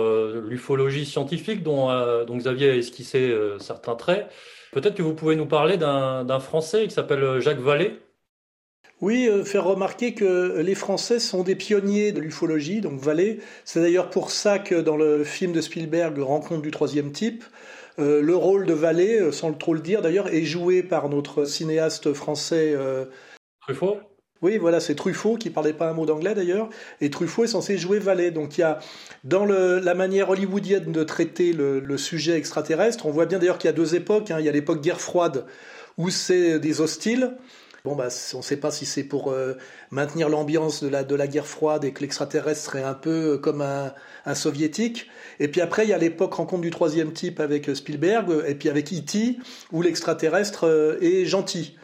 l'ufologie 0.46 1.04
scientifique 1.04 1.62
dont, 1.62 1.88
dont, 2.26 2.36
Xavier 2.36 2.70
a 2.70 2.76
esquissé 2.76 3.34
certains 3.58 3.94
traits. 3.94 4.30
Peut-être 4.72 4.94
que 4.94 5.02
vous 5.02 5.14
pouvez 5.14 5.36
nous 5.36 5.46
parler 5.46 5.76
d'un 5.76 6.40
Français 6.40 6.86
qui 6.86 6.94
s'appelle 6.94 7.40
Jacques 7.40 7.60
Vallée. 7.60 7.98
Oui, 9.00 9.28
faire 9.44 9.64
remarquer 9.64 10.14
que 10.14 10.60
les 10.60 10.74
Français 10.74 11.18
sont 11.18 11.42
des 11.42 11.54
pionniers 11.54 12.12
de 12.12 12.20
l'ufologie, 12.20 12.80
donc 12.80 12.98
Vallée. 12.98 13.40
C'est 13.64 13.80
d'ailleurs 13.80 14.10
pour 14.10 14.30
ça 14.30 14.58
que 14.58 14.74
dans 14.74 14.96
le 14.96 15.22
film 15.22 15.52
de 15.52 15.60
Spielberg, 15.60 16.18
Rencontre 16.18 16.62
du 16.62 16.70
troisième 16.70 17.12
type, 17.12 17.44
euh, 17.98 18.20
le 18.20 18.36
rôle 18.36 18.66
de 18.66 18.74
Vallée, 18.74 19.20
euh, 19.20 19.32
sans 19.32 19.52
trop 19.52 19.72
le 19.72 19.80
dire 19.80 20.02
d'ailleurs, 20.02 20.28
est 20.28 20.44
joué 20.44 20.82
par 20.82 21.08
notre 21.08 21.44
cinéaste 21.44 22.12
français. 22.12 22.72
Euh, 22.74 23.06
Truffaut 23.60 23.98
oui, 24.46 24.58
voilà, 24.58 24.78
c'est 24.78 24.94
Truffaut 24.94 25.36
qui 25.36 25.50
parlait 25.50 25.72
pas 25.72 25.90
un 25.90 25.92
mot 25.92 26.06
d'anglais 26.06 26.34
d'ailleurs, 26.34 26.70
et 27.00 27.10
Truffaut 27.10 27.42
est 27.42 27.48
censé 27.48 27.78
jouer 27.78 27.98
Vallée. 27.98 28.30
Donc 28.30 28.58
il 28.58 28.60
y 28.60 28.64
a 28.64 28.78
dans 29.24 29.44
la 29.44 29.94
manière 29.94 30.30
hollywoodienne 30.30 30.92
de 30.92 31.02
traiter 31.02 31.52
le, 31.52 31.96
sujet 31.96 32.36
extraterrestre, 32.36 33.06
on 33.06 33.10
voit 33.10 33.26
bien 33.26 33.40
d'ailleurs 33.40 33.58
qu'il 33.58 33.68
y 33.68 33.72
a 33.72 33.76
deux 33.76 33.96
époques. 33.96 34.30
Hein. 34.30 34.36
Il 34.38 34.46
y 34.46 34.48
a 34.48 34.52
l'époque 34.52 34.82
guerre 34.82 35.00
froide 35.00 35.46
où 35.98 36.10
c'est 36.10 36.60
des 36.60 36.80
hostiles, 36.80 37.32
Bon, 37.86 37.94
bah, 37.94 38.08
on 38.34 38.38
ne 38.38 38.42
sait 38.42 38.56
pas 38.56 38.72
si 38.72 38.84
c'est 38.84 39.04
pour 39.04 39.30
euh, 39.30 39.52
maintenir 39.92 40.28
l'ambiance 40.28 40.82
de 40.82 40.88
la, 40.88 41.04
de 41.04 41.14
la 41.14 41.28
guerre 41.28 41.46
froide 41.46 41.84
et 41.84 41.92
que 41.92 42.00
l'extraterrestre 42.00 42.60
serait 42.60 42.82
un 42.82 42.94
peu 42.94 43.34
euh, 43.34 43.38
comme 43.38 43.62
un, 43.62 44.34
soviétique. 44.34 45.08
Et 45.38 45.46
puis 45.46 45.60
après, 45.60 45.84
il 45.84 45.90
y 45.90 45.92
a 45.92 45.98
l'époque 45.98 46.34
rencontre 46.34 46.62
du 46.62 46.70
troisième 46.70 47.12
type 47.12 47.38
avec 47.38 47.70
Spielberg, 47.76 48.42
et 48.48 48.56
puis 48.56 48.68
avec 48.70 48.92
E.T., 48.92 49.38
où 49.70 49.82
l'extraterrestre 49.82 50.66
euh, 50.66 50.98
est 51.00 51.26
gentil. 51.26 51.76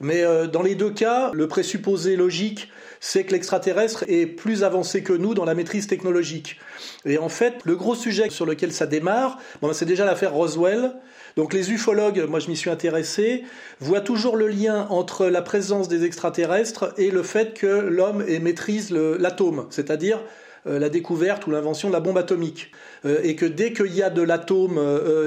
Mais 0.00 0.22
euh, 0.22 0.46
dans 0.46 0.62
les 0.62 0.74
deux 0.74 0.90
cas, 0.90 1.30
le 1.32 1.48
présupposé 1.48 2.16
logique, 2.16 2.70
c'est 3.00 3.24
que 3.24 3.32
l'extraterrestre 3.32 4.04
est 4.08 4.26
plus 4.26 4.62
avancé 4.64 5.02
que 5.02 5.12
nous 5.12 5.34
dans 5.34 5.44
la 5.44 5.54
maîtrise 5.54 5.86
technologique. 5.86 6.58
Et 7.04 7.18
en 7.18 7.28
fait, 7.28 7.54
le 7.64 7.76
gros 7.76 7.94
sujet 7.94 8.30
sur 8.30 8.46
lequel 8.46 8.72
ça 8.72 8.86
démarre, 8.86 9.38
bon, 9.60 9.72
c'est 9.72 9.84
déjà 9.84 10.04
l'affaire 10.04 10.32
Roswell. 10.32 10.92
Donc 11.36 11.52
les 11.52 11.70
ufologues, 11.70 12.26
moi 12.28 12.40
je 12.40 12.48
m'y 12.48 12.56
suis 12.56 12.70
intéressé, 12.70 13.44
voient 13.80 14.00
toujours 14.00 14.36
le 14.36 14.48
lien 14.48 14.86
entre 14.90 15.26
la 15.26 15.42
présence 15.42 15.86
des 15.86 16.04
extraterrestres 16.04 16.92
et 16.96 17.10
le 17.10 17.22
fait 17.22 17.54
que 17.54 17.66
l'homme 17.66 18.24
maîtrise 18.40 18.90
l'atome, 18.90 19.66
c'est-à-dire 19.70 20.20
euh, 20.66 20.80
la 20.80 20.88
découverte 20.88 21.46
ou 21.46 21.52
l'invention 21.52 21.88
de 21.88 21.92
la 21.92 22.00
bombe 22.00 22.18
atomique. 22.18 22.72
Euh, 23.04 23.20
et 23.22 23.36
que 23.36 23.46
dès 23.46 23.72
qu'il 23.72 23.94
y 23.94 24.02
a 24.02 24.10
de 24.10 24.22
l'atome, 24.22 24.80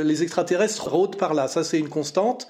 les 0.04 0.24
extraterrestres 0.24 0.90
rôdent 0.90 1.18
par 1.18 1.34
là. 1.34 1.48
Ça, 1.48 1.63
c'est 1.63 1.80
une 1.80 1.90
constante. 1.90 2.50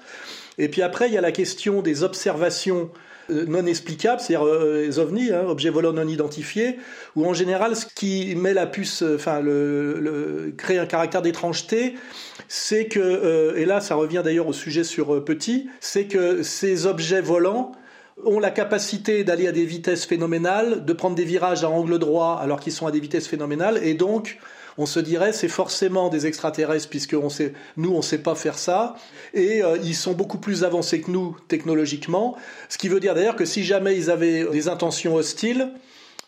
Et 0.58 0.68
puis 0.68 0.82
après, 0.82 1.08
il 1.08 1.14
y 1.14 1.18
a 1.18 1.20
la 1.20 1.32
question 1.32 1.82
des 1.82 2.02
observations 2.02 2.90
non 3.28 3.66
explicables, 3.66 4.20
c'est-à-dire 4.20 4.44
les 4.44 4.98
ovnis, 4.98 5.30
hein, 5.30 5.44
objets 5.46 5.70
volants 5.70 5.92
non 5.92 6.06
identifiés, 6.06 6.78
où 7.16 7.24
en 7.24 7.32
général, 7.32 7.76
ce 7.76 7.86
qui 7.86 8.34
met 8.36 8.52
la 8.52 8.66
puce, 8.66 9.02
enfin, 9.02 9.40
le, 9.40 10.52
crée 10.56 10.78
un 10.78 10.86
caractère 10.86 11.22
d'étrangeté, 11.22 11.94
c'est 12.48 12.86
que, 12.86 13.54
et 13.56 13.64
là, 13.64 13.80
ça 13.80 13.94
revient 13.94 14.22
d'ailleurs 14.24 14.48
au 14.48 14.52
sujet 14.52 14.84
sur 14.84 15.24
Petit, 15.24 15.70
c'est 15.80 16.04
que 16.04 16.42
ces 16.42 16.86
objets 16.86 17.22
volants 17.22 17.72
ont 18.24 18.38
la 18.38 18.50
capacité 18.50 19.24
d'aller 19.24 19.48
à 19.48 19.52
des 19.52 19.64
vitesses 19.64 20.04
phénoménales, 20.04 20.84
de 20.84 20.92
prendre 20.92 21.16
des 21.16 21.24
virages 21.24 21.64
à 21.64 21.70
angle 21.70 21.98
droit 21.98 22.38
alors 22.40 22.60
qu'ils 22.60 22.72
sont 22.72 22.86
à 22.86 22.90
des 22.90 23.00
vitesses 23.00 23.26
phénoménales, 23.26 23.78
et 23.82 23.94
donc 23.94 24.38
on 24.78 24.86
se 24.86 25.00
dirait 25.00 25.32
c'est 25.32 25.48
forcément 25.48 26.08
des 26.08 26.26
extraterrestres 26.26 26.88
puisque 26.88 27.14
nous 27.76 27.92
on 27.92 28.02
sait 28.02 28.18
pas 28.18 28.34
faire 28.34 28.58
ça, 28.58 28.96
et 29.34 29.62
euh, 29.62 29.78
ils 29.82 29.94
sont 29.94 30.12
beaucoup 30.12 30.38
plus 30.38 30.64
avancés 30.64 31.00
que 31.00 31.10
nous 31.10 31.36
technologiquement, 31.48 32.36
ce 32.68 32.78
qui 32.78 32.88
veut 32.88 33.00
dire 33.00 33.14
d'ailleurs 33.14 33.36
que 33.36 33.44
si 33.44 33.64
jamais 33.64 33.96
ils 33.96 34.10
avaient 34.10 34.44
des 34.44 34.68
intentions 34.68 35.14
hostiles, 35.14 35.72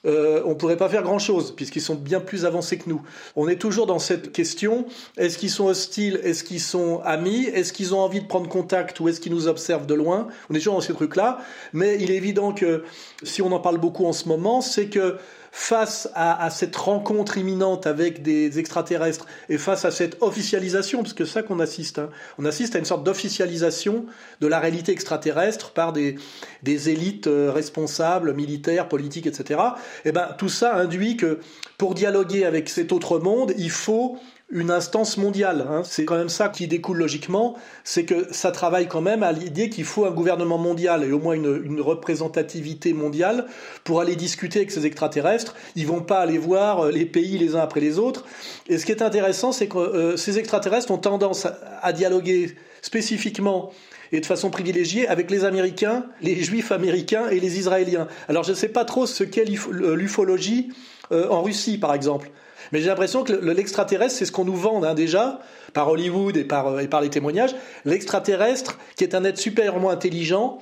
euh, 0.07 0.43
on 0.45 0.51
ne 0.51 0.55
pourrait 0.55 0.77
pas 0.77 0.89
faire 0.89 1.03
grand-chose, 1.03 1.55
puisqu'ils 1.57 1.81
sont 1.81 1.95
bien 1.95 2.21
plus 2.21 2.45
avancés 2.45 2.77
que 2.77 2.89
nous. 2.89 3.03
On 3.37 3.49
est 3.49 3.57
toujours 3.57 3.87
dans 3.87 3.99
cette 3.99 4.33
question, 4.33 4.87
est-ce 5.17 5.39
qu'ils 5.39 5.51
sont 5.51 5.67
hostiles, 5.67 6.21
est-ce 6.23 6.45
qu'ils 6.45 6.61
sont 6.61 7.01
amis, 7.05 7.45
est-ce 7.45 7.73
qu'ils 7.73 7.95
ont 7.95 8.01
envie 8.01 8.21
de 8.21 8.27
prendre 8.27 8.49
contact 8.49 9.01
ou 9.01 9.09
est-ce 9.09 9.21
qu'ils 9.21 9.33
nous 9.33 9.49
observent 9.49 9.87
de 9.87 9.95
loin? 9.95 10.29
On 10.51 10.55
est 10.55 10.59
toujours 10.59 10.75
dans 10.75 10.81
ces 10.81 10.93
trucs-là, 10.93 11.39
mais 11.73 11.97
il 12.01 12.11
est 12.11 12.17
évident 12.17 12.53
que 12.53 12.85
si 13.23 13.41
on 13.41 13.51
en 13.53 13.61
parle 13.61 13.79
beaucoup 13.79 14.05
en 14.05 14.13
ce 14.13 14.29
moment, 14.29 14.61
c'est 14.61 14.87
que 14.87 15.17
face 15.57 16.09
à, 16.17 16.51
cette 16.51 16.75
rencontre 16.75 17.39
imminente 17.39 17.87
avec 17.87 18.23
des 18.23 18.59
extraterrestres 18.59 19.25
et 19.49 19.57
face 19.57 19.85
à 19.85 19.93
cette 19.93 20.21
officialisation, 20.21 21.03
parce 21.03 21.15
que 21.15 21.25
c'est 21.25 21.35
ça 21.35 21.43
qu'on 21.45 21.61
assiste, 21.61 22.01
hein. 22.01 22.11
on 22.39 22.45
assiste 22.45 22.75
à 22.75 22.81
une 22.81 22.85
sorte 22.85 23.05
d'officialisation 23.05 24.05
de 24.41 24.49
la 24.49 24.59
réalité 24.59 24.91
extraterrestre 24.91 25.71
par 25.71 25.93
des, 25.93 26.17
des 26.65 26.91
élites 26.91 27.29
euh, 27.29 27.53
responsables, 27.53 28.35
militaires, 28.35 28.89
politiques, 28.89 29.29
etc. 29.29 29.61
Et 30.05 30.09
eh 30.09 30.13
ben 30.13 30.35
tout 30.37 30.49
ça 30.49 30.75
induit 30.75 31.17
que 31.17 31.39
pour 31.79 31.95
dialoguer 31.95 32.45
avec 32.45 32.69
cet 32.69 32.91
autre 32.91 33.21
monde, 33.21 33.55
il 33.57 33.71
faut 33.71 34.19
une 34.55 34.71
instance 34.71 35.19
mondiale. 35.19 35.67
Hein. 35.69 35.83
C'est 35.85 36.05
quand 36.05 36.17
même 36.17 36.29
ça 36.29 36.49
qui 36.49 36.69
découle 36.69 36.99
logiquement, 36.99 37.57
c'est 37.83 38.05
que 38.05 38.29
ça 38.31 38.53
travaille 38.53 38.87
quand 38.87 39.01
même 39.01 39.25
à 39.25 39.33
l'idée 39.33 39.69
qu'il 39.69 39.85
faut 39.85 40.07
un 40.07 40.13
gouvernement 40.13 40.59
mondial 40.59 41.03
et 41.03 41.11
au 41.11 41.19
moins 41.19 41.35
une, 41.35 41.81
représentativité 41.81 42.93
mondiale 42.93 43.47
pour 43.83 44.01
aller 44.01 44.15
discuter 44.15 44.61
avec 44.61 44.71
ces 44.71 44.87
extraterrestres. 44.87 45.57
Ils 45.75 45.89
vont 45.89 46.03
pas 46.03 46.21
aller 46.21 46.39
voir 46.39 46.87
euh, 46.87 46.91
les 46.93 47.05
pays 47.05 47.37
les 47.37 47.57
uns 47.57 47.61
après 47.61 47.81
les 47.81 47.99
autres. 47.99 48.25
Et 48.69 48.79
ce 48.79 48.87
qui 48.87 48.93
est 48.93 49.03
intéressant, 49.03 49.51
c'est 49.51 49.67
que 49.67 49.77
euh, 49.77 50.17
ces 50.17 50.39
extraterrestres 50.39 50.93
ont 50.93 50.99
tendance 50.99 51.49
à, 51.83 51.93
dialoguer 51.93 52.55
spécifiquement 52.81 53.73
et 54.13 54.21
de 54.21 54.27
façon 54.27 54.51
privilégiée 54.51 55.09
avec 55.09 55.33
les 55.33 55.45
Américains, 55.45 56.07
les 56.23 56.37
Juifs 56.37 56.71
américains 56.71 57.29
et 57.29 57.41
les 57.41 57.59
Israéliens. 57.59 58.07
Alors 58.29 58.45
je 58.45 58.51
ne 58.51 58.57
sais 58.57 58.69
pas 58.69 58.85
trop 58.85 59.07
ce 59.07 59.25
qu'est 59.25 59.45
l'ufologie 59.45 60.73
euh, 61.11 61.29
en 61.29 61.43
Russie, 61.43 61.77
par 61.77 61.93
exemple. 61.93 62.31
Mais 62.73 62.81
j'ai 62.81 62.87
l'impression 62.87 63.25
que 63.25 63.33
l'extraterrestre, 63.33 64.17
c'est 64.17 64.27
ce 64.27 64.33
qu'on 64.33 64.45
nous 64.45 64.57
vend 64.57 64.83
hein, 64.83 64.95
déjà, 64.95 65.41
par 65.73 65.89
Hollywood 65.89 66.37
et 66.37 66.45
par, 66.45 66.81
et 66.81 66.89
par 66.89 67.01
les 67.01 67.11
témoignages. 67.11 67.55
L'extraterrestre, 67.85 68.79
qui 68.97 69.05
est 69.05 69.15
un 69.15 69.25
être 69.25 69.39
supérieurement 69.39 69.91
intelligent, 69.91 70.59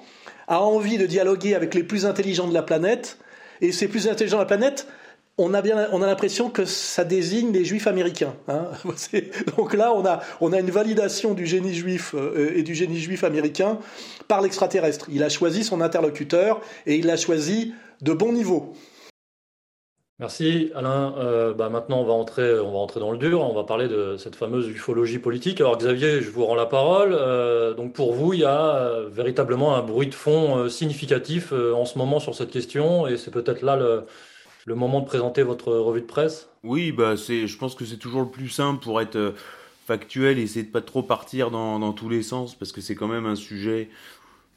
a 0.49 0.61
envie 0.61 0.99
de 0.99 1.07
dialoguer 1.07 1.55
avec 1.55 1.75
les 1.75 1.83
plus 1.83 2.07
intelligents 2.07 2.49
de 2.49 2.55
la 2.55 2.63
planète. 2.63 3.19
Et 3.61 3.73
ces 3.73 3.89
plus 3.89 4.09
intelligents 4.09 4.39
de 4.39 4.43
la 4.43 4.47
planète, 4.47 4.87
on 5.39 5.55
a 5.55 5.63
bien, 5.63 5.89
on 5.93 6.03
a 6.03 6.07
l'impression 6.07 6.51
que 6.51 6.65
ça 6.65 7.05
désigne 7.05 7.53
les 7.53 7.65
juifs 7.65 7.87
américains. 7.87 8.35
Hein. 8.49 8.67
Donc 9.57 9.75
là, 9.75 9.93
on 9.95 10.05
a, 10.05 10.21
on 10.41 10.53
a 10.53 10.61
une 10.61 10.71
validation 10.71 11.33
du 11.35 11.47
génie 11.47 11.75
juif 11.75 12.15
euh, 12.15 12.53
et 12.55 12.63
du 12.63 12.75
génie 12.75 13.01
juif 13.01 13.25
américain 13.25 13.79
par 14.29 14.43
l'extraterrestre. 14.43 15.07
Il 15.11 15.23
a 15.23 15.29
choisi 15.29 15.65
son 15.65 15.81
interlocuteur 15.81 16.61
et 16.87 16.97
il 16.97 17.07
l'a 17.07 17.17
choisi 17.17 17.75
de 18.03 18.13
bon 18.13 18.33
niveau. 18.33 18.75
Merci 20.19 20.71
Alain. 20.75 21.15
Euh, 21.19 21.53
bah, 21.55 21.69
maintenant, 21.69 22.01
on 22.01 22.05
va, 22.05 22.13
entrer, 22.13 22.59
on 22.61 22.71
va 22.71 22.79
entrer 22.79 23.01
dans 23.01 23.11
le 23.11 23.19
dur. 23.19 23.41
On 23.41 23.55
va 23.55 23.65
parler 23.65 23.89
de 23.89 24.17
cette 24.17 24.37
fameuse 24.37 24.69
ufologie 24.69 25.19
politique. 25.19 25.61
Alors 25.61 25.77
Xavier, 25.79 26.21
je 26.23 26.31
vous 26.31 26.45
rends 26.45 26.55
la 26.55 26.67
parole. 26.67 27.13
Euh, 27.13 27.75
donc 27.75 27.93
pour 27.93 28.15
vous, 28.15 28.33
il 28.33 28.41
y 28.41 28.45
a 28.45 28.77
euh, 28.77 29.09
véritablement 29.11 29.75
un 29.75 29.83
bruit 29.83 30.07
de 30.07 30.15
fond 30.15 30.69
significatif 30.69 31.53
en 31.53 31.85
ce 31.85 31.99
moment 31.99 32.21
sur 32.21 32.35
cette 32.35 32.51
question, 32.51 33.07
et 33.07 33.17
c'est 33.17 33.31
peut-être 33.31 33.63
là 33.63 33.77
le, 33.77 34.75
moment 34.75 35.01
de 35.01 35.07
présenter 35.07 35.43
votre 35.43 35.73
revue 35.73 36.03
de 36.03 36.07
presse. 36.07 36.49
Oui, 36.63 36.93
bah 36.93 37.17
c'est. 37.17 37.47
Je 37.47 37.59
pense 37.59 37.75
que 37.75 37.85
c'est 37.85 37.97
toujours 37.97 38.23
le 38.23 38.31
plus 38.31 38.49
simple 38.49 38.83
pour 38.83 39.01
être 39.01 39.35
factuel 39.87 40.39
et 40.39 40.43
essayer 40.43 40.65
de 40.65 40.71
pas 40.71 40.83
trop 40.83 41.03
partir 41.03 41.51
dans 41.51 41.93
tous 41.93 42.09
les 42.09 42.23
sens, 42.23 42.55
parce 42.55 42.71
que 42.71 42.81
c'est 42.81 42.95
quand 42.95 43.09
même 43.09 43.27
un 43.27 43.35
sujet 43.35 43.89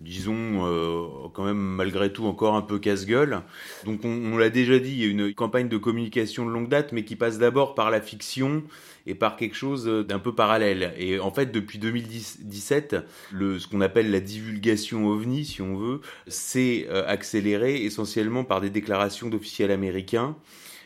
disons, 0.01 0.65
euh, 0.65 1.27
quand 1.33 1.45
même 1.45 1.57
malgré 1.57 2.11
tout 2.11 2.25
encore 2.25 2.55
un 2.55 2.61
peu 2.61 2.79
casse-gueule. 2.79 3.41
Donc 3.85 4.03
on, 4.03 4.37
l'a 4.37 4.49
déjà 4.49 4.79
dit, 4.79 4.91
il 4.91 4.99
y 4.99 5.03
a 5.03 5.07
une 5.07 5.33
campagne 5.33 5.69
de 5.69 5.77
communication 5.77 6.45
de 6.45 6.51
longue 6.51 6.69
date, 6.69 6.91
mais 6.91 7.03
qui 7.03 7.15
passe 7.15 7.37
d'abord 7.37 7.75
par 7.75 7.91
la 7.91 8.01
fiction 8.01 8.63
et 9.07 9.15
par 9.15 9.37
quelque 9.37 9.55
chose 9.55 9.85
d'un 9.85 10.19
peu 10.19 10.33
parallèle. 10.33 10.93
Et 10.97 11.19
en 11.19 11.31
fait, 11.31 11.51
depuis 11.51 11.79
2017, 11.79 12.97
le, 13.31 13.59
ce 13.59 13.67
qu'on 13.67 13.81
appelle 13.81 14.11
la 14.11 14.19
divulgation 14.19 15.07
ovni, 15.07 15.45
si 15.45 15.61
on 15.61 15.75
veut, 15.75 16.01
s'est 16.27 16.87
euh, 16.89 17.03
accéléré 17.07 17.83
essentiellement 17.83 18.43
par 18.43 18.61
des 18.61 18.69
déclarations 18.69 19.29
d'officiels 19.29 19.71
américains 19.71 20.35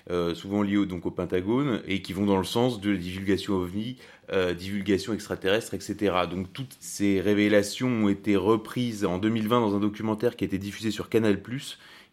euh, 0.10 0.34
souvent 0.34 0.63
liés 0.63 0.78
au, 0.78 0.86
Pentagone, 0.86 1.82
et 1.88 2.01
qui 2.01 2.13
vont 2.13 2.25
dans 2.25 2.38
le 2.38 2.44
sens 2.44 2.82
de 2.82 2.92
la 2.92 2.98
divulgation 2.98 3.54
ovni, 3.56 3.98
euh, 4.32 4.54
divulgation 4.54 5.13
extraterrestre, 5.13 5.74
etc. 5.74 6.13
Donc 6.30 6.51
toutes 6.54 6.75
ces 6.80 7.22
révélations 7.22 7.88
ont 7.88 8.10
été 8.10 8.36
reprises 8.36 9.06
en 9.06 9.18
2020 9.18 9.60
dans 9.62 9.75
un 9.75 9.80
documentaire 9.80 10.36
qui 10.36 10.44
a 10.44 10.48
été 10.48 10.58
diffusé 10.58 10.92
sur 10.92 11.10
Canal+, 11.10 11.39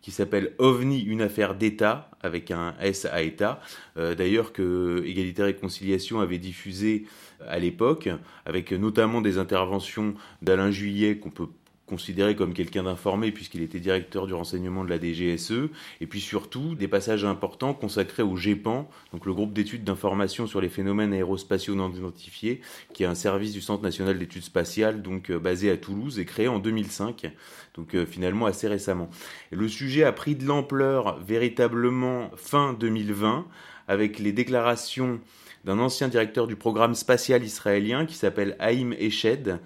qui 0.02 0.10
s'appelle 0.10 0.52
OVNI, 0.58 1.02
une 1.02 1.22
affaire 1.22 1.54
d'État, 1.54 2.10
avec 2.22 2.50
un 2.50 2.74
S 2.80 3.06
à 3.06 3.22
État. 3.22 3.60
Euh, 3.96 4.14
d'ailleurs 4.14 4.52
que 4.52 5.02
Égalité 5.04 5.42
et 5.42 5.46
Réconciliation 5.46 6.20
avait 6.20 6.38
diffusé 6.38 7.06
à 7.46 7.58
l'époque, 7.58 8.08
avec 8.44 8.72
notamment 8.72 9.20
des 9.20 9.38
interventions 9.38 10.14
d'Alain 10.42 10.70
Juillet 10.70 11.18
qu'on 11.18 11.30
peut 11.30 11.48
considéré 11.86 12.34
comme 12.34 12.52
quelqu'un 12.52 12.82
d'informé 12.82 13.32
puisqu'il 13.32 13.62
était 13.62 13.80
directeur 13.80 14.26
du 14.26 14.34
renseignement 14.34 14.84
de 14.84 14.90
la 14.90 14.98
DGSE, 14.98 15.70
et 16.00 16.06
puis 16.06 16.20
surtout 16.20 16.74
des 16.74 16.88
passages 16.88 17.24
importants 17.24 17.74
consacrés 17.74 18.22
au 18.22 18.36
GEPAN, 18.36 18.88
donc 19.12 19.26
le 19.26 19.32
groupe 19.32 19.52
d'études 19.52 19.84
d'information 19.84 20.46
sur 20.46 20.60
les 20.60 20.68
phénomènes 20.68 21.12
aérospatiaux 21.12 21.74
non 21.74 21.92
identifiés, 21.92 22.60
qui 22.92 23.04
est 23.04 23.06
un 23.06 23.14
service 23.14 23.52
du 23.52 23.60
Centre 23.60 23.82
national 23.82 24.18
d'études 24.18 24.42
spatiales, 24.42 25.02
donc 25.02 25.30
euh, 25.30 25.38
basé 25.38 25.70
à 25.70 25.76
Toulouse 25.76 26.18
et 26.18 26.24
créé 26.24 26.48
en 26.48 26.58
2005, 26.58 27.30
donc 27.74 27.94
euh, 27.94 28.04
finalement 28.06 28.46
assez 28.46 28.68
récemment. 28.68 29.08
le 29.50 29.68
sujet 29.68 30.04
a 30.04 30.12
pris 30.12 30.34
de 30.34 30.44
l'ampleur 30.44 31.18
véritablement 31.20 32.30
fin 32.36 32.72
2020, 32.72 33.46
avec 33.88 34.18
les 34.18 34.32
déclarations 34.32 35.20
d'un 35.64 35.78
ancien 35.80 36.08
directeur 36.08 36.46
du 36.46 36.56
programme 36.56 36.94
spatial 36.94 37.42
israélien 37.42 38.06
qui 38.06 38.14
s'appelle 38.14 38.56
Haïm 38.60 38.92
Eshed 38.92 39.58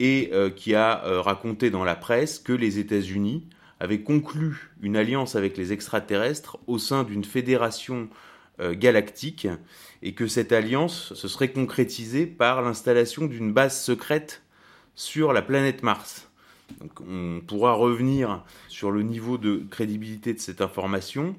et 0.00 0.30
euh, 0.32 0.50
qui 0.50 0.74
a 0.74 1.04
euh, 1.04 1.20
raconté 1.20 1.70
dans 1.70 1.84
la 1.84 1.94
presse 1.94 2.38
que 2.38 2.52
les 2.52 2.78
États-Unis 2.78 3.46
avaient 3.80 4.00
conclu 4.00 4.70
une 4.80 4.96
alliance 4.96 5.36
avec 5.36 5.56
les 5.56 5.72
extraterrestres 5.72 6.58
au 6.66 6.78
sein 6.78 7.04
d'une 7.04 7.24
fédération 7.24 8.08
euh, 8.60 8.74
galactique 8.74 9.48
et 10.02 10.14
que 10.14 10.26
cette 10.26 10.52
alliance 10.52 11.12
se 11.14 11.28
serait 11.28 11.52
concrétisée 11.52 12.26
par 12.26 12.62
l'installation 12.62 13.26
d'une 13.26 13.52
base 13.52 13.80
secrète 13.80 14.42
sur 14.94 15.32
la 15.32 15.42
planète 15.42 15.82
Mars. 15.82 16.30
On 17.06 17.40
pourra 17.46 17.74
revenir 17.74 18.42
sur 18.68 18.90
le 18.90 19.02
niveau 19.02 19.38
de 19.38 19.62
crédibilité 19.70 20.32
de 20.32 20.38
cette 20.38 20.60
information. 20.60 21.36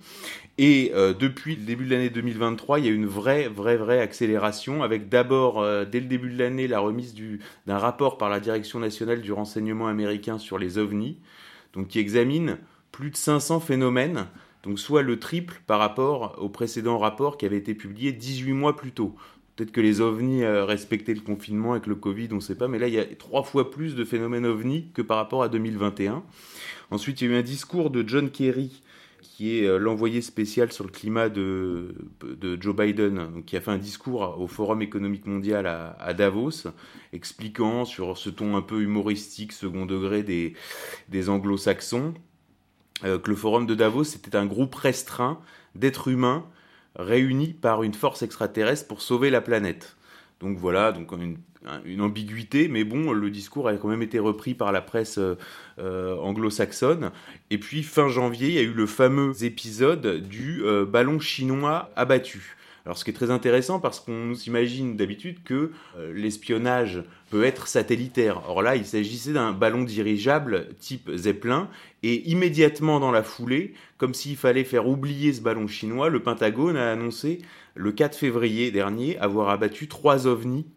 Et 0.57 0.91
euh, 0.93 1.13
depuis 1.13 1.55
le 1.55 1.63
début 1.63 1.85
de 1.85 1.91
l'année 1.91 2.09
2023, 2.09 2.79
il 2.79 2.85
y 2.85 2.89
a 2.89 2.91
une 2.91 3.05
vraie, 3.05 3.47
vraie, 3.47 3.77
vraie 3.77 3.99
accélération, 3.99 4.83
avec 4.83 5.09
d'abord, 5.09 5.61
euh, 5.61 5.83
dès 5.83 5.99
le 5.99 6.05
début 6.05 6.29
de 6.29 6.37
l'année, 6.37 6.67
la 6.67 6.79
remise 6.79 7.15
d'un 7.67 7.77
rapport 7.77 8.17
par 8.17 8.29
la 8.29 8.39
Direction 8.39 8.79
nationale 8.79 9.21
du 9.21 9.33
renseignement 9.33 9.87
américain 9.87 10.37
sur 10.37 10.57
les 10.57 10.77
ovnis, 10.77 11.17
donc 11.73 11.89
qui 11.89 11.99
examine 11.99 12.57
plus 12.91 13.11
de 13.11 13.17
500 13.17 13.59
phénomènes, 13.59 14.27
donc 14.63 14.79
soit 14.79 15.01
le 15.01 15.19
triple 15.19 15.61
par 15.67 15.79
rapport 15.79 16.35
au 16.39 16.49
précédent 16.49 16.97
rapport 16.97 17.37
qui 17.37 17.45
avait 17.45 17.57
été 17.57 17.75
publié 17.75 18.13
18 18.13 18.53
mois 18.53 18.75
plus 18.75 18.91
tôt. 18.91 19.15
Peut-être 19.55 19.71
que 19.71 19.81
les 19.81 20.01
ovnis 20.01 20.43
euh, 20.43 20.65
respectaient 20.65 21.13
le 21.13 21.21
confinement 21.21 21.71
avec 21.71 21.87
le 21.87 21.95
Covid, 21.95 22.27
on 22.31 22.35
ne 22.35 22.39
sait 22.41 22.55
pas, 22.55 22.67
mais 22.67 22.77
là, 22.77 22.87
il 22.87 22.93
y 22.93 22.99
a 22.99 23.05
trois 23.05 23.43
fois 23.43 23.71
plus 23.71 23.95
de 23.95 24.03
phénomènes 24.03 24.45
ovnis 24.45 24.89
que 24.93 25.01
par 25.01 25.17
rapport 25.17 25.43
à 25.43 25.49
2021. 25.49 26.23
Ensuite, 26.91 27.21
il 27.21 27.29
y 27.29 27.31
a 27.31 27.35
eu 27.35 27.39
un 27.39 27.43
discours 27.43 27.89
de 27.89 28.07
John 28.07 28.29
Kerry, 28.29 28.81
qui 29.21 29.57
est 29.57 29.65
euh, 29.65 29.77
l'envoyé 29.77 30.21
spécial 30.21 30.71
sur 30.71 30.83
le 30.83 30.89
climat 30.89 31.29
de, 31.29 31.95
Joe 32.59 32.75
Biden, 32.75 33.43
qui 33.45 33.55
a 33.55 33.61
fait 33.61 33.71
un 33.71 33.77
discours 33.77 34.39
au 34.39 34.47
Forum 34.47 34.81
économique 34.81 35.25
mondial 35.25 35.67
à, 35.67 36.13
Davos, 36.13 36.67
expliquant 37.13 37.85
sur 37.85 38.17
ce 38.17 38.29
ton 38.29 38.57
un 38.57 38.61
peu 38.61 38.81
humoristique, 38.81 39.53
second 39.53 39.85
degré 39.85 40.23
des, 40.23 41.29
anglo-saxons, 41.29 42.13
euh, 43.03 43.19
que 43.19 43.29
le 43.29 43.35
Forum 43.35 43.65
de 43.65 43.75
Davos 43.75 44.03
était 44.03 44.35
un 44.35 44.45
groupe 44.45 44.75
restreint 44.75 45.39
d'êtres 45.75 46.09
humains 46.09 46.45
réunis 46.95 47.53
par 47.53 47.83
une 47.83 47.93
force 47.93 48.21
extraterrestre 48.21 48.87
pour 48.87 49.01
sauver 49.01 49.29
la 49.29 49.41
planète. 49.41 49.95
Donc 50.39 50.57
voilà, 50.57 50.91
donc 50.91 51.11
une, 51.13 52.01
ambiguïté, 52.01 52.67
mais 52.67 52.83
bon, 52.83 53.11
le 53.11 53.29
discours 53.29 53.67
a 53.67 53.73
quand 53.77 53.87
même 53.87 54.01
été 54.01 54.19
repris 54.19 54.53
par 54.53 54.71
la 54.71 54.81
presse 54.81 55.17
euh, 55.17 56.17
anglo-saxonne. 56.17 57.11
Et 57.49 57.57
puis 57.57 57.83
fin 57.83 58.07
janvier, 58.09 58.49
il 58.49 58.53
y 58.53 58.59
a 58.59 58.63
eu 58.63 58.73
le 58.73 58.85
fameux 58.85 59.43
épisode 59.43 60.27
du 60.27 60.63
euh, 60.63 60.85
ballon 60.85 61.19
chinois 61.19 61.89
abattu. 61.95 62.55
Alors 62.85 62.97
ce 62.97 63.03
qui 63.03 63.09
est 63.09 63.15
très 63.15 63.31
intéressant 63.31 63.79
parce 63.79 63.99
qu'on 63.99 64.35
s'imagine 64.35 64.95
d'habitude 64.95 65.43
que 65.43 65.71
euh, 65.97 66.13
l'espionnage 66.13 67.03
peut 67.31 67.43
être 67.43 67.67
satellitaire. 67.67 68.47
Or 68.47 68.61
là, 68.61 68.75
il 68.75 68.85
s'agissait 68.85 69.33
d'un 69.33 69.53
ballon 69.53 69.83
dirigeable 69.83 70.67
type 70.79 71.09
Zeppelin 71.15 71.67
et 72.03 72.29
immédiatement 72.29 72.99
dans 72.99 73.11
la 73.11 73.23
foulée, 73.23 73.73
comme 73.97 74.13
s'il 74.13 74.37
fallait 74.37 74.63
faire 74.63 74.87
oublier 74.87 75.33
ce 75.33 75.41
ballon 75.41 75.67
chinois, 75.67 76.09
le 76.09 76.21
Pentagone 76.21 76.77
a 76.77 76.91
annoncé 76.91 77.39
le 77.73 77.91
4 77.91 78.15
février 78.15 78.69
dernier 78.69 79.17
avoir 79.17 79.49
abattu 79.49 79.87
trois 79.87 80.27
ovnis 80.27 80.67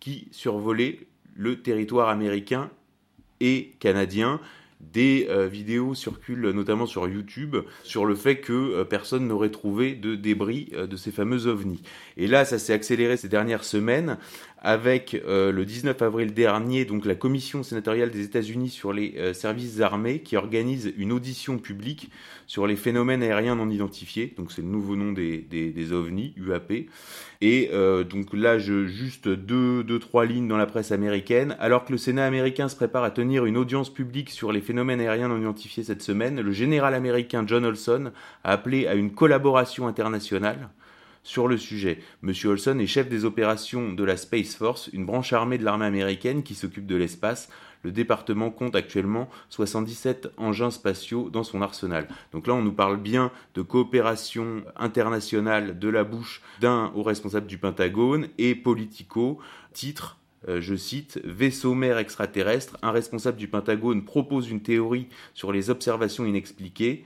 qui 0.00 0.28
survolaient 0.32 1.00
le 1.34 1.62
territoire 1.62 2.10
américain 2.10 2.70
et 3.40 3.72
canadien 3.80 4.38
des 4.92 5.26
euh, 5.30 5.46
vidéos 5.46 5.94
circulent 5.94 6.50
notamment 6.50 6.86
sur 6.86 7.08
YouTube 7.08 7.56
sur 7.82 8.04
le 8.04 8.14
fait 8.14 8.36
que 8.36 8.52
euh, 8.52 8.84
personne 8.84 9.26
n'aurait 9.26 9.50
trouvé 9.50 9.94
de 9.94 10.14
débris 10.14 10.70
euh, 10.74 10.86
de 10.86 10.96
ces 10.96 11.10
fameux 11.10 11.46
ovnis. 11.46 11.82
Et 12.16 12.26
là, 12.26 12.44
ça 12.44 12.58
s'est 12.58 12.72
accéléré 12.72 13.16
ces 13.16 13.28
dernières 13.28 13.64
semaines 13.64 14.18
avec 14.64 15.20
euh, 15.26 15.52
le 15.52 15.66
19 15.66 16.00
avril 16.00 16.32
dernier, 16.32 16.86
donc 16.86 17.04
la 17.04 17.14
commission 17.14 17.62
sénatoriale 17.62 18.10
des 18.10 18.24
États-Unis 18.24 18.70
sur 18.70 18.94
les 18.94 19.14
euh, 19.18 19.34
services 19.34 19.82
armés 19.82 20.20
qui 20.20 20.38
organise 20.38 20.94
une 20.96 21.12
audition 21.12 21.58
publique 21.58 22.10
sur 22.46 22.66
les 22.66 22.76
phénomènes 22.76 23.22
aériens 23.22 23.56
non 23.56 23.68
identifiés. 23.68 24.32
Donc 24.38 24.50
c'est 24.50 24.62
le 24.62 24.68
nouveau 24.68 24.96
nom 24.96 25.12
des, 25.12 25.36
des, 25.38 25.70
des 25.70 25.92
OVNI, 25.92 26.32
UAP. 26.38 26.72
Et 27.42 27.68
euh, 27.74 28.04
donc 28.04 28.32
là, 28.32 28.58
juste 28.58 29.28
deux, 29.28 29.84
deux, 29.84 29.98
trois 29.98 30.24
lignes 30.24 30.48
dans 30.48 30.56
la 30.56 30.66
presse 30.66 30.92
américaine. 30.92 31.56
Alors 31.60 31.84
que 31.84 31.92
le 31.92 31.98
Sénat 31.98 32.24
américain 32.24 32.68
se 32.68 32.76
prépare 32.76 33.04
à 33.04 33.10
tenir 33.10 33.44
une 33.44 33.58
audience 33.58 33.92
publique 33.92 34.30
sur 34.30 34.50
les 34.50 34.62
phénomènes 34.62 35.00
aériens 35.00 35.28
non 35.28 35.38
identifiés 35.38 35.84
cette 35.84 36.02
semaine, 36.02 36.40
le 36.40 36.52
général 36.52 36.94
américain 36.94 37.44
John 37.46 37.66
Olson 37.66 38.12
a 38.44 38.52
appelé 38.52 38.86
à 38.86 38.94
une 38.94 39.12
collaboration 39.12 39.86
internationale 39.86 40.70
sur 41.24 41.48
le 41.48 41.56
sujet. 41.56 41.98
Monsieur 42.22 42.50
Olson 42.50 42.78
est 42.78 42.86
chef 42.86 43.08
des 43.08 43.24
opérations 43.24 43.92
de 43.92 44.04
la 44.04 44.16
Space 44.16 44.54
Force, 44.54 44.88
une 44.92 45.06
branche 45.06 45.32
armée 45.32 45.58
de 45.58 45.64
l'armée 45.64 45.86
américaine 45.86 46.44
qui 46.44 46.54
s'occupe 46.54 46.86
de 46.86 46.94
l'espace. 46.94 47.48
Le 47.82 47.92
département 47.92 48.50
compte 48.50 48.76
actuellement 48.76 49.28
77 49.48 50.28
engins 50.36 50.70
spatiaux 50.70 51.28
dans 51.30 51.42
son 51.42 51.60
arsenal. 51.60 52.08
Donc 52.32 52.46
là, 52.46 52.54
on 52.54 52.62
nous 52.62 52.72
parle 52.72 52.98
bien 52.98 53.30
de 53.54 53.62
coopération 53.62 54.62
internationale 54.76 55.78
de 55.78 55.88
la 55.88 56.04
bouche 56.04 56.40
d'un 56.60 56.92
haut 56.94 57.02
responsable 57.02 57.46
du 57.46 57.58
Pentagone 57.58 58.28
et 58.38 58.54
politico. 58.54 59.38
Titre 59.72 60.18
euh, 60.48 60.60
je 60.60 60.74
cite, 60.74 61.20
Vaisseau 61.24 61.74
mère 61.74 61.98
extraterrestre, 61.98 62.76
un 62.82 62.90
responsable 62.90 63.38
du 63.38 63.48
Pentagone 63.48 64.04
propose 64.04 64.50
une 64.50 64.60
théorie 64.60 65.08
sur 65.32 65.52
les 65.52 65.70
observations 65.70 66.26
inexpliquées. 66.26 67.04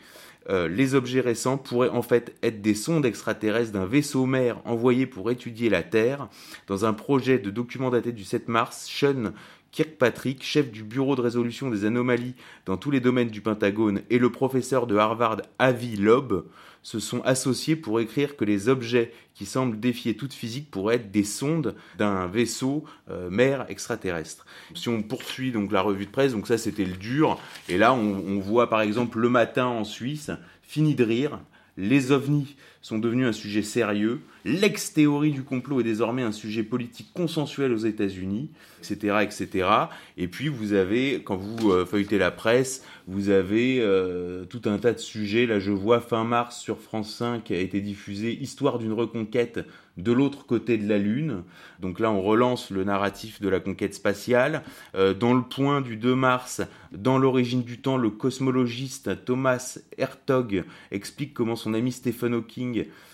Euh, 0.51 0.69
les 0.69 0.95
objets 0.95 1.21
récents 1.21 1.59
pourraient 1.59 1.91
en 1.91 2.03
fait 2.03 2.35
être 2.43 2.63
des 2.63 2.75
sondes 2.75 3.05
extraterrestres 3.05 3.73
d'un 3.73 3.85
vaisseau 3.85 4.25
mère 4.27 4.61
envoyé 4.65 5.07
pour 5.07 5.31
étudier 5.31 5.69
la 5.69 5.83
Terre. 5.83 6.29
Dans 6.67 6.85
un 6.85 6.93
projet 6.93 7.39
de 7.39 7.51
document 7.51 7.91
daté 7.91 8.13
du 8.13 8.25
7 8.25 8.49
mars, 8.49 8.87
Sean 8.89 9.33
Kirkpatrick, 9.73 10.43
chef 10.43 10.71
du 10.71 10.83
bureau 10.83 11.15
de 11.17 11.21
résolution 11.21 11.71
des 11.71 11.85
anomalies 11.85 12.35
dans 12.65 12.79
tous 12.79 12.91
les 12.91 13.01
domaines 13.01 13.29
du 13.29 13.43
Pentagone, 13.43 14.01
et 14.09 14.19
le 14.19 14.33
professeur 14.33 14.87
de 14.87 14.97
Harvard 14.97 15.43
Avi 15.59 15.97
Loeb 15.97 16.45
se 16.83 17.01
sont 17.01 17.21
associés 17.23 17.77
pour 17.77 18.01
écrire 18.01 18.37
que 18.37 18.45
les 18.45 18.69
objets 18.69 19.13
qui 19.35 19.47
semblent 19.47 19.79
défier 19.79 20.17
toute 20.17 20.33
physique 20.33 20.71
pourraient 20.71 20.97
être 20.97 21.11
des 21.11 21.25
sondes 21.25 21.75
d'un 21.97 22.27
vaisseau 22.27 22.85
euh, 23.11 23.31
mer 23.31 23.67
extraterrestre. 23.69 24.47
Si 24.75 24.89
on 24.89 25.03
poursuit 25.03 25.53
donc 25.53 25.73
la 25.73 25.83
revue 25.83 26.07
de 26.07 26.11
presse, 26.11 26.33
donc 26.33 26.47
ça 26.47 26.59
c'était 26.59 26.85
le 26.85 26.97
dur, 26.97 27.39
et 27.69 27.79
là 27.79 27.93
on, 27.93 28.23
on 28.27 28.41
voit 28.41 28.69
par 28.69 28.81
exemple 28.81 29.19
le 29.19 29.29
matin 29.29 29.67
en 29.67 29.85
Suisse, 29.85 30.31
fini 30.63 30.95
de 30.95 31.05
rire, 31.05 31.41
les 31.77 32.11
ovnis 32.13 32.57
sont 32.81 32.99
devenus 32.99 33.27
un 33.27 33.33
sujet 33.33 33.63
sérieux, 33.63 34.21
l'ex-théorie 34.45 35.33
du 35.33 35.43
complot 35.43 35.81
est 35.81 35.85
désormais 35.85 36.23
un 36.23 36.33
sujet 36.33 36.63
politique 36.63 37.13
consensuel 37.13 37.73
aux 37.73 37.79
États-Unis, 37.79 38.51
etc., 38.79 39.19
etc. 39.23 39.69
Et 40.17 40.29
puis 40.29 40.49
vous 40.49 40.73
avez, 40.73 41.23
quand 41.23 41.37
vous 41.37 41.71
euh, 41.71 41.85
feuilletez 41.85 42.19
la 42.19 42.31
presse, 42.31 42.85
vous 43.07 43.31
avez 43.31 43.79
euh, 43.81 44.45
tout 44.45 44.63
un 44.67 44.79
tas 44.79 44.93
de 44.93 44.99
sujets. 44.99 45.47
Là, 45.47 45.59
je 45.59 45.73
vois 45.73 46.01
fin 46.01 46.25
mars 46.25 46.59
sur 46.61 46.81
France 46.81 47.15
5 47.15 47.51
a 47.51 47.57
été 47.57 47.81
diffusé 47.81 48.33
Histoire 48.33 48.79
d'une 48.79 48.93
reconquête 48.93 49.61
de 49.97 50.13
l'autre 50.13 50.47
côté 50.47 50.79
de 50.79 50.89
la 50.89 50.99
Lune. 50.99 51.43
Donc 51.81 52.01
là, 52.01 52.11
on 52.11 52.23
relance 52.23 52.71
le 52.71 52.85
narratif 52.85 53.41
de 53.41 53.49
la 53.49 53.61
conquête 53.61 53.95
spatiale. 53.95 54.63
Euh, 54.95 55.13
dans 55.13 55.35
le 55.35 55.43
point 55.43 55.81
du 55.81 55.97
2 55.97 56.15
mars, 56.15 56.63
dans 56.93 57.19
l'origine 57.19 57.63
du 57.63 57.81
temps, 57.81 57.97
le 57.97 58.11
cosmologiste 58.11 59.25
Thomas 59.25 59.79
Hertog 59.99 60.65
explique 60.93 61.35
comment 61.35 61.57
son 61.57 61.75
ami 61.75 61.93
Stephen 61.93 62.35
Hawking 62.35 62.68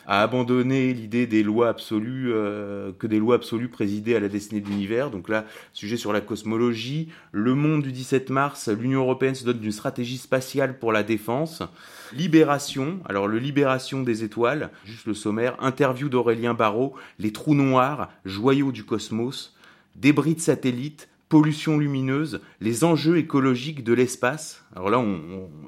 a 0.06 0.22
abandonné 0.22 0.92
l'idée 0.92 1.26
des 1.26 1.42
lois 1.42 1.68
absolues, 1.68 2.32
euh, 2.32 2.92
que 2.98 3.06
des 3.06 3.18
lois 3.18 3.36
absolues 3.36 3.68
présidaient 3.68 4.16
à 4.16 4.20
la 4.20 4.28
destinée 4.28 4.60
de 4.60 4.68
l'univers. 4.68 5.10
Donc 5.10 5.28
là, 5.28 5.46
sujet 5.72 5.96
sur 5.96 6.12
la 6.12 6.20
cosmologie. 6.20 7.08
Le 7.32 7.54
Monde 7.54 7.82
du 7.82 7.92
17 7.92 8.30
mars, 8.30 8.68
l'Union 8.68 9.00
européenne 9.00 9.34
se 9.34 9.44
dote 9.44 9.60
d'une 9.60 9.72
stratégie 9.72 10.18
spatiale 10.18 10.78
pour 10.78 10.92
la 10.92 11.02
défense. 11.02 11.62
Libération, 12.12 13.00
alors 13.06 13.28
le 13.28 13.38
Libération 13.38 14.02
des 14.02 14.24
étoiles, 14.24 14.70
juste 14.84 15.06
le 15.06 15.14
sommaire. 15.14 15.56
Interview 15.60 16.08
d'Aurélien 16.08 16.54
Barraud, 16.54 16.94
les 17.18 17.32
trous 17.32 17.54
noirs, 17.54 18.10
joyaux 18.24 18.72
du 18.72 18.84
cosmos. 18.84 19.54
Débris 19.96 20.34
de 20.34 20.40
satellites, 20.40 21.08
pollution 21.34 21.78
lumineuse, 21.78 22.40
les 22.60 22.84
enjeux 22.84 23.18
écologiques 23.18 23.82
de 23.82 23.92
l'espace. 23.92 24.64
Alors 24.76 24.88
là, 24.88 25.04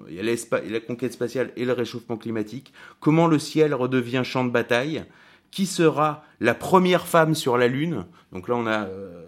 il 0.09 0.15
y 0.15 0.21
a 0.21 0.71
la 0.71 0.81
conquête 0.81 1.13
spatiale 1.13 1.51
et 1.57 1.65
le 1.65 1.73
réchauffement 1.73 2.17
climatique. 2.17 2.73
Comment 3.01 3.27
le 3.27 3.41
ciel 3.41 3.75
redevient 3.75 4.23
champ 4.23 4.45
de 4.45 4.51
bataille? 4.51 5.03
Qui 5.51 5.67
sera 5.67 6.23
la 6.39 6.55
première 6.55 7.09
femme 7.09 7.35
sur 7.35 7.59
la 7.59 7.67
Lune? 7.67 8.07
Donc 8.31 8.47
là, 8.47 8.55
on 8.55 8.65
a 8.69 8.85
euh, 8.85 9.25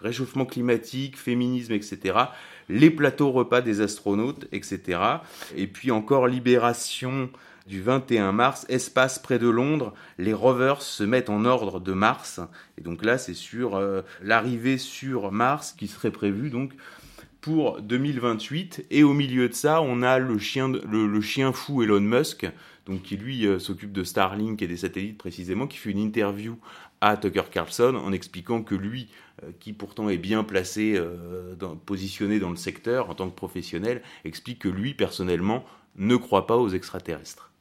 réchauffement 0.00 0.46
climatique, 0.46 1.18
féminisme, 1.18 1.74
etc. 1.74 2.18
Les 2.70 2.88
plateaux 2.88 3.30
repas 3.30 3.60
des 3.60 3.82
astronautes, 3.82 4.46
etc. 4.50 4.98
Et 5.56 5.66
puis 5.66 5.90
encore 5.90 6.26
libération 6.26 7.28
du 7.66 7.80
21 7.80 8.32
mars, 8.32 8.66
espace 8.68 9.18
près 9.18 9.38
de 9.38 9.48
Londres, 9.48 9.94
les 10.18 10.32
rovers 10.32 10.82
se 10.82 11.04
mettent 11.04 11.30
en 11.30 11.44
ordre 11.44 11.80
de 11.80 11.92
Mars. 11.92 12.40
Et 12.78 12.80
donc 12.80 13.04
là, 13.04 13.18
c'est 13.18 13.34
sur 13.34 13.76
euh, 13.76 14.02
l'arrivée 14.22 14.78
sur 14.78 15.32
Mars 15.32 15.72
qui 15.72 15.88
serait 15.88 16.10
prévue 16.10 16.50
donc 16.50 16.72
pour 17.40 17.80
2028. 17.80 18.86
Et 18.90 19.02
au 19.02 19.12
milieu 19.12 19.48
de 19.48 19.54
ça, 19.54 19.80
on 19.80 20.02
a 20.02 20.18
le 20.18 20.38
chien, 20.38 20.68
le, 20.68 21.20
chien 21.20 21.52
fou 21.52 21.82
Elon 21.82 22.00
Musk, 22.00 22.46
donc 22.86 23.02
qui 23.02 23.16
lui 23.16 23.46
euh, 23.46 23.58
s'occupe 23.58 23.92
de 23.92 24.04
Starlink 24.04 24.60
et 24.62 24.66
des 24.66 24.78
satellites 24.78 25.18
précisément, 25.18 25.66
qui 25.66 25.78
fait 25.78 25.90
une 25.90 25.98
interview 25.98 26.58
à 27.00 27.16
Tucker 27.16 27.44
Carlson 27.50 27.94
en 27.96 28.12
expliquant 28.12 28.62
que 28.62 28.74
lui, 28.74 29.08
euh, 29.44 29.50
qui 29.60 29.72
pourtant 29.72 30.08
est 30.08 30.18
bien 30.18 30.42
placé, 30.44 31.00
positionné 31.86 32.40
dans 32.40 32.50
le 32.50 32.56
secteur 32.56 33.08
en 33.10 33.14
tant 33.14 33.30
que 33.30 33.36
professionnel, 33.36 34.02
explique 34.24 34.60
que 34.60 34.68
lui, 34.68 34.94
personnellement, 34.94 35.64
ne 35.96 36.16
croit 36.16 36.46
pas 36.46 36.56
aux 36.56 36.70
extraterrestres. 36.70 37.51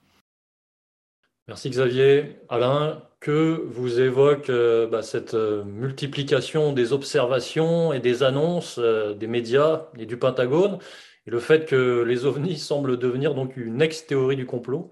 Merci 1.48 1.70
Xavier. 1.70 2.38
Alain, 2.50 3.02
que 3.22 3.64
vous 3.68 4.02
évoque 4.02 4.50
euh, 4.50 4.88
bah, 4.88 5.04
cette 5.04 5.36
euh, 5.36 5.64
multiplication 5.64 6.74
des 6.74 6.92
observations 6.92 7.94
et 7.94 8.00
des 8.00 8.24
annonces 8.24 8.80
euh, 8.80 9.14
des 9.14 9.28
médias 9.28 9.86
et 9.98 10.08
du 10.08 10.18
Pentagone 10.18 10.80
et 11.28 11.32
le 11.32 11.40
fait 11.40 11.66
que 11.66 12.02
les 12.02 12.26
ovnis 12.26 12.58
semblent 12.58 12.98
devenir 12.98 13.36
donc 13.36 13.56
une 13.58 13.82
ex-théorie 13.82 14.36
du 14.36 14.48
complot 14.48 14.92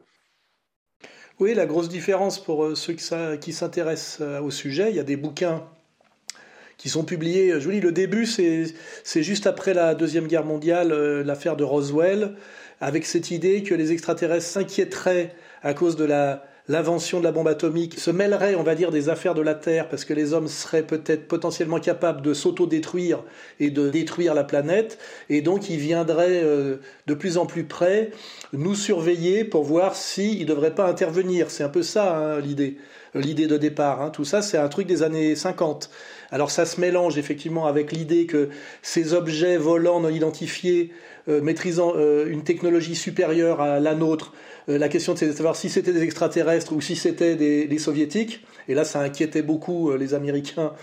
Oui, 1.40 1.56
la 1.56 1.66
grosse 1.66 1.90
différence 1.90 2.42
pour 2.42 2.78
ceux 2.78 2.94
qui 2.94 3.54
s'intéressent 3.54 4.22
au 4.42 4.52
sujet, 4.52 4.92
il 4.92 4.96
y 4.96 5.00
a 5.00 5.04
des 5.04 5.18
bouquins 5.18 5.68
qui 6.78 6.88
sont 6.88 7.04
publiés. 7.04 7.60
Je 7.60 7.66
vous 7.66 7.72
dis, 7.72 7.82
le 7.82 7.92
début, 7.92 8.26
c'est 8.26 9.24
juste 9.24 9.48
après 9.48 9.74
la 9.74 9.96
Deuxième 9.96 10.28
Guerre 10.28 10.46
mondiale, 10.46 10.94
l'affaire 11.24 11.58
de 11.58 11.64
Roswell, 11.64 12.36
avec 12.80 13.06
cette 13.06 13.32
idée 13.32 13.64
que 13.64 13.74
les 13.74 13.92
extraterrestres 13.92 14.46
s'inquiéteraient 14.46 15.36
à 15.64 15.74
cause 15.74 15.96
de 15.96 16.06
la 16.06 16.44
l'invention 16.70 17.18
de 17.20 17.24
la 17.24 17.32
bombe 17.32 17.48
atomique 17.48 18.00
se 18.00 18.12
mêlerait, 18.12 18.54
on 18.54 18.64
va 18.64 18.76
dire, 18.76 18.92
des 18.92 19.10
affaires 19.10 19.34
de 19.34 19.42
la 19.42 19.56
Terre, 19.56 19.90
parce 19.90 20.06
que 20.06 20.14
les 20.14 20.34
hommes 20.34 20.48
seraient 20.48 20.84
peut-être 20.84 21.28
potentiellement 21.28 21.80
capables 21.80 22.22
de 22.22 22.34
s'auto-détruire 22.36 23.24
et 23.60 23.72
de 23.72 23.90
détruire 23.90 24.36
la 24.36 24.44
planète, 24.44 25.00
et 25.30 25.42
donc 25.42 25.70
ils 25.70 25.80
viendraient 25.80 26.44
euh, 26.44 26.78
de 27.08 27.14
plus 27.16 27.38
en 27.38 27.48
plus 27.48 27.64
près 27.64 28.12
nous 28.54 28.76
surveiller 28.76 29.44
pour 29.44 29.64
voir 29.64 29.96
s'ils 29.96 30.42
ne 30.42 30.46
devraient 30.46 30.76
pas 30.76 30.88
intervenir. 30.88 31.50
C'est 31.50 31.64
un 31.64 31.70
peu 31.70 31.82
ça 31.82 32.16
hein, 32.16 32.40
l'idée, 32.40 32.78
l'idée 33.16 33.48
de 33.48 33.58
départ. 33.58 34.04
Hein. 34.04 34.12
Tout 34.12 34.26
ça, 34.26 34.44
c'est 34.44 34.58
un 34.58 34.70
truc 34.70 34.86
des 34.86 35.02
années 35.02 35.36
50. 35.36 35.90
Alors 36.32 36.52
ça 36.52 36.66
se 36.66 36.80
mélange 36.80 37.18
effectivement 37.18 37.66
avec 37.66 37.92
l'idée 37.92 38.28
que 38.28 38.50
ces 38.84 39.14
objets 39.16 39.58
volants 39.58 40.00
non 40.02 40.10
identifiés, 40.10 40.92
euh, 41.19 41.19
maîtrisant 41.42 41.94
euh, 41.96 42.28
une 42.30 42.44
technologie 42.44 42.96
supérieure 42.96 43.62
à 43.62 43.80
la 43.80 43.96
nôtre, 43.96 44.34
euh, 44.68 44.78
la 44.78 44.90
question 44.90 45.16
c'est 45.16 45.28
de 45.28 45.32
savoir 45.32 45.56
si 45.56 45.70
c'était 45.70 45.94
des 45.94 46.04
extraterrestres 46.04 46.74
ou 46.74 46.82
si 46.82 46.96
c'était 46.96 47.36
des, 47.36 47.80
soviétiques. 47.80 48.46
Et 48.68 48.76
là, 48.76 48.84
ça 48.84 49.00
inquiétait 49.00 49.42
beaucoup 49.42 49.92
les 49.94 50.14
Américains. 50.14 50.74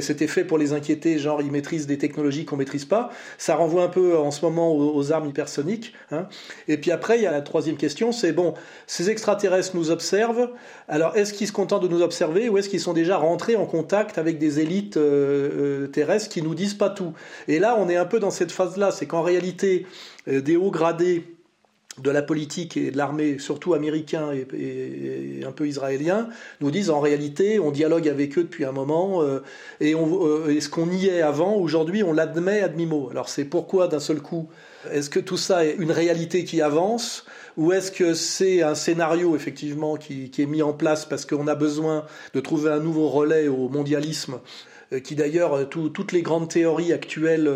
C'était 0.00 0.26
fait 0.26 0.42
pour 0.44 0.56
les 0.56 0.72
inquiéter, 0.72 1.18
genre 1.18 1.42
ils 1.42 1.50
maîtrisent 1.50 1.86
des 1.86 1.98
technologies 1.98 2.46
qu'on 2.46 2.56
maîtrise 2.56 2.86
pas. 2.86 3.10
Ça 3.36 3.56
renvoie 3.56 3.82
un 3.82 3.88
peu 3.88 4.16
en 4.16 4.30
ce 4.30 4.42
moment 4.42 4.74
aux, 4.74 5.12
armes 5.12 5.28
hypersoniques. 5.28 5.92
Hein. 6.12 6.28
Et 6.66 6.78
puis 6.78 6.92
après, 6.92 7.18
il 7.18 7.24
y 7.24 7.26
a 7.26 7.32
la 7.32 7.42
troisième 7.42 7.76
question, 7.76 8.10
c'est 8.10 8.32
bon, 8.32 8.54
ces 8.86 9.10
extraterrestres 9.10 9.76
nous 9.76 9.90
observent. 9.90 10.48
Alors, 10.88 11.14
est-ce 11.14 11.34
qu'ils 11.34 11.46
se 11.46 11.52
contentent 11.52 11.82
de 11.82 11.88
nous 11.88 12.00
observer 12.00 12.48
ou 12.48 12.56
est-ce 12.56 12.70
qu'ils 12.70 12.80
sont 12.80 12.94
déjà 12.94 13.18
rentrés 13.18 13.56
en 13.56 13.66
contact 13.66 14.16
avec 14.16 14.38
des 14.38 14.60
élites 14.60 14.98
terrestres 15.92 16.30
qui 16.30 16.40
nous 16.40 16.54
disent 16.54 16.74
pas 16.74 16.88
tout? 16.88 17.12
Et 17.48 17.58
là, 17.58 17.76
on 17.78 17.90
est 17.90 17.96
un 17.96 18.06
peu 18.06 18.18
dans 18.18 18.30
cette 18.30 18.52
phase-là, 18.52 18.92
c'est 18.92 19.06
qu'en 19.06 19.22
réalité, 19.22 19.85
des 20.26 20.56
hauts 20.56 20.70
gradés 20.70 21.24
de 22.02 22.10
la 22.10 22.22
politique 22.22 22.76
et 22.76 22.90
de 22.90 22.96
l'armée, 22.96 23.38
surtout 23.38 23.74
américain 23.74 24.30
et, 24.32 25.40
un 25.46 25.52
peu 25.52 25.66
israélien, 25.66 26.28
nous 26.60 26.70
disent 26.70 26.90
en 26.90 27.00
réalité, 27.00 27.58
on 27.58 27.70
dialogue 27.70 28.08
avec 28.08 28.36
eux 28.38 28.42
depuis 28.42 28.64
un 28.64 28.72
moment, 28.72 29.22
euh, 29.22 29.40
et, 29.80 29.94
euh, 29.94 30.60
ce 30.60 30.68
qu'on 30.68 30.90
y 30.90 31.06
est 31.06 31.22
avant, 31.22 31.54
aujourd'hui, 31.54 32.02
on 32.02 32.12
l'admet 32.12 32.60
à 32.60 32.68
demi-mot. 32.68 33.08
Alors 33.10 33.28
c'est 33.28 33.44
pourquoi 33.44 33.88
d'un 33.88 34.00
seul 34.00 34.20
coup, 34.20 34.48
est-ce 34.92 35.08
que 35.08 35.20
tout 35.20 35.38
ça 35.38 35.64
est 35.64 35.76
une 35.78 35.92
réalité 35.92 36.44
qui 36.44 36.60
avance, 36.60 37.24
ou 37.56 37.72
est-ce 37.72 37.90
que 37.90 38.12
c'est 38.12 38.62
un 38.62 38.74
scénario 38.74 39.34
effectivement 39.34 39.96
qui, 39.96 40.30
est 40.36 40.46
mis 40.46 40.62
en 40.62 40.74
place 40.74 41.06
parce 41.06 41.24
qu'on 41.24 41.46
a 41.46 41.54
besoin 41.54 42.04
de 42.34 42.40
trouver 42.40 42.70
un 42.70 42.80
nouveau 42.80 43.08
relais 43.08 43.48
au 43.48 43.70
mondialisme, 43.70 44.40
euh, 44.92 45.00
qui 45.00 45.14
d'ailleurs, 45.14 45.68
toutes 45.70 46.12
les 46.12 46.22
grandes 46.22 46.50
théories 46.50 46.92
actuelles 46.92 47.50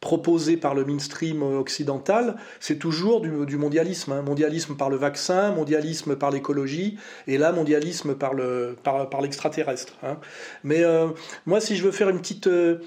proposé 0.00 0.56
par 0.56 0.74
le 0.74 0.86
mainstream 0.86 1.42
occidental, 1.42 2.36
c'est 2.58 2.78
toujours 2.78 3.20
du, 3.20 3.56
mondialisme. 3.56 4.12
Hein. 4.12 4.22
Mondialisme 4.22 4.74
par 4.74 4.88
le 4.88 4.96
vaccin, 4.96 5.52
mondialisme 5.52 6.16
par 6.16 6.30
l'écologie, 6.30 6.96
et 7.26 7.36
là, 7.36 7.52
mondialisme 7.52 8.14
par, 8.14 8.32
le, 8.32 8.76
par, 8.82 9.20
l'extraterrestre. 9.20 9.94
Hein. 10.02 10.16
Mais 10.64 10.82
euh, 10.82 11.08
moi, 11.44 11.60
si 11.60 11.76
je 11.76 11.84
veux 11.84 11.92
faire 11.92 12.08
une 12.08 12.20
petite, 12.20 12.46
euh, 12.46 12.78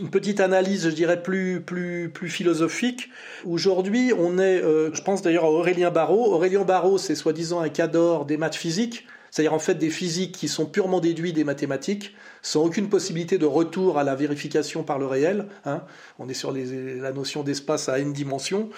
une 0.00 0.10
petite 0.10 0.38
analyse, 0.38 0.88
je 0.88 0.94
dirais, 0.94 1.20
plus, 1.20 1.60
plus, 1.60 2.10
plus 2.10 2.28
philosophique, 2.28 3.10
aujourd'hui, 3.44 4.12
on 4.16 4.38
est, 4.38 4.62
euh, 4.62 4.94
je 4.94 5.02
pense 5.02 5.20
d'ailleurs 5.20 5.44
à 5.44 5.50
Aurélien 5.50 5.90
Barraud. 5.90 6.32
Aurélien 6.32 6.62
Barraud, 6.62 6.96
c'est 6.96 7.16
soi-disant 7.16 7.60
un 7.60 7.70
cador 7.70 8.24
des 8.24 8.36
maths 8.36 8.54
physiques, 8.54 9.06
c'est-à-dire 9.32 9.54
en 9.54 9.58
fait 9.58 9.76
des 9.76 9.88
physiques 9.88 10.36
qui 10.36 10.46
sont 10.46 10.66
purement 10.66 11.00
déduits 11.00 11.32
des 11.32 11.42
mathématiques 11.42 12.14
sans 12.42 12.64
aucune 12.64 12.90
possibilité 12.90 13.38
de 13.38 13.46
retour 13.46 13.98
à 13.98 14.04
la 14.04 14.14
vérification 14.14 14.82
par 14.82 14.98
le 14.98 15.06
réel. 15.06 15.46
Hein. 15.64 15.84
On 16.18 16.28
est 16.28 16.34
sur 16.34 16.52
la 16.52 17.12
notion 17.12 17.42
d'espace 17.42 17.88
à 17.88 17.98
n 17.98 18.12
dimensions. 18.12 18.68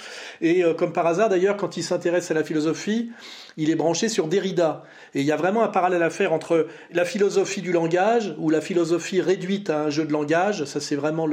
Et 0.40 0.62
euh, 0.62 0.72
comme 0.72 0.92
par 0.92 1.08
hasard, 1.08 1.28
d'ailleurs, 1.28 1.56
quand 1.56 1.76
il 1.76 1.82
s'intéresse 1.82 2.30
à 2.30 2.34
la 2.34 2.44
philosophie, 2.44 3.10
il 3.56 3.70
est 3.70 3.74
branché 3.74 4.08
sur 4.08 4.28
Derrida. 4.28 4.82
Et 5.14 5.20
il 5.20 5.26
y 5.26 5.32
a 5.32 5.36
vraiment 5.36 5.62
un 5.62 5.68
parallèle 5.68 6.02
à 6.02 6.10
faire 6.10 6.32
entre 6.32 6.66
la 6.92 7.04
philosophie 7.04 7.62
du 7.62 7.72
langage, 7.72 8.34
ou 8.38 8.50
la 8.50 8.60
philosophie 8.60 9.20
réduite 9.20 9.70
à 9.70 9.84
un 9.84 9.90
jeu 9.90 10.04
de 10.04 10.12
langage, 10.12 10.64
ça 10.64 10.80
c'est 10.80 10.96
vraiment 10.96 11.28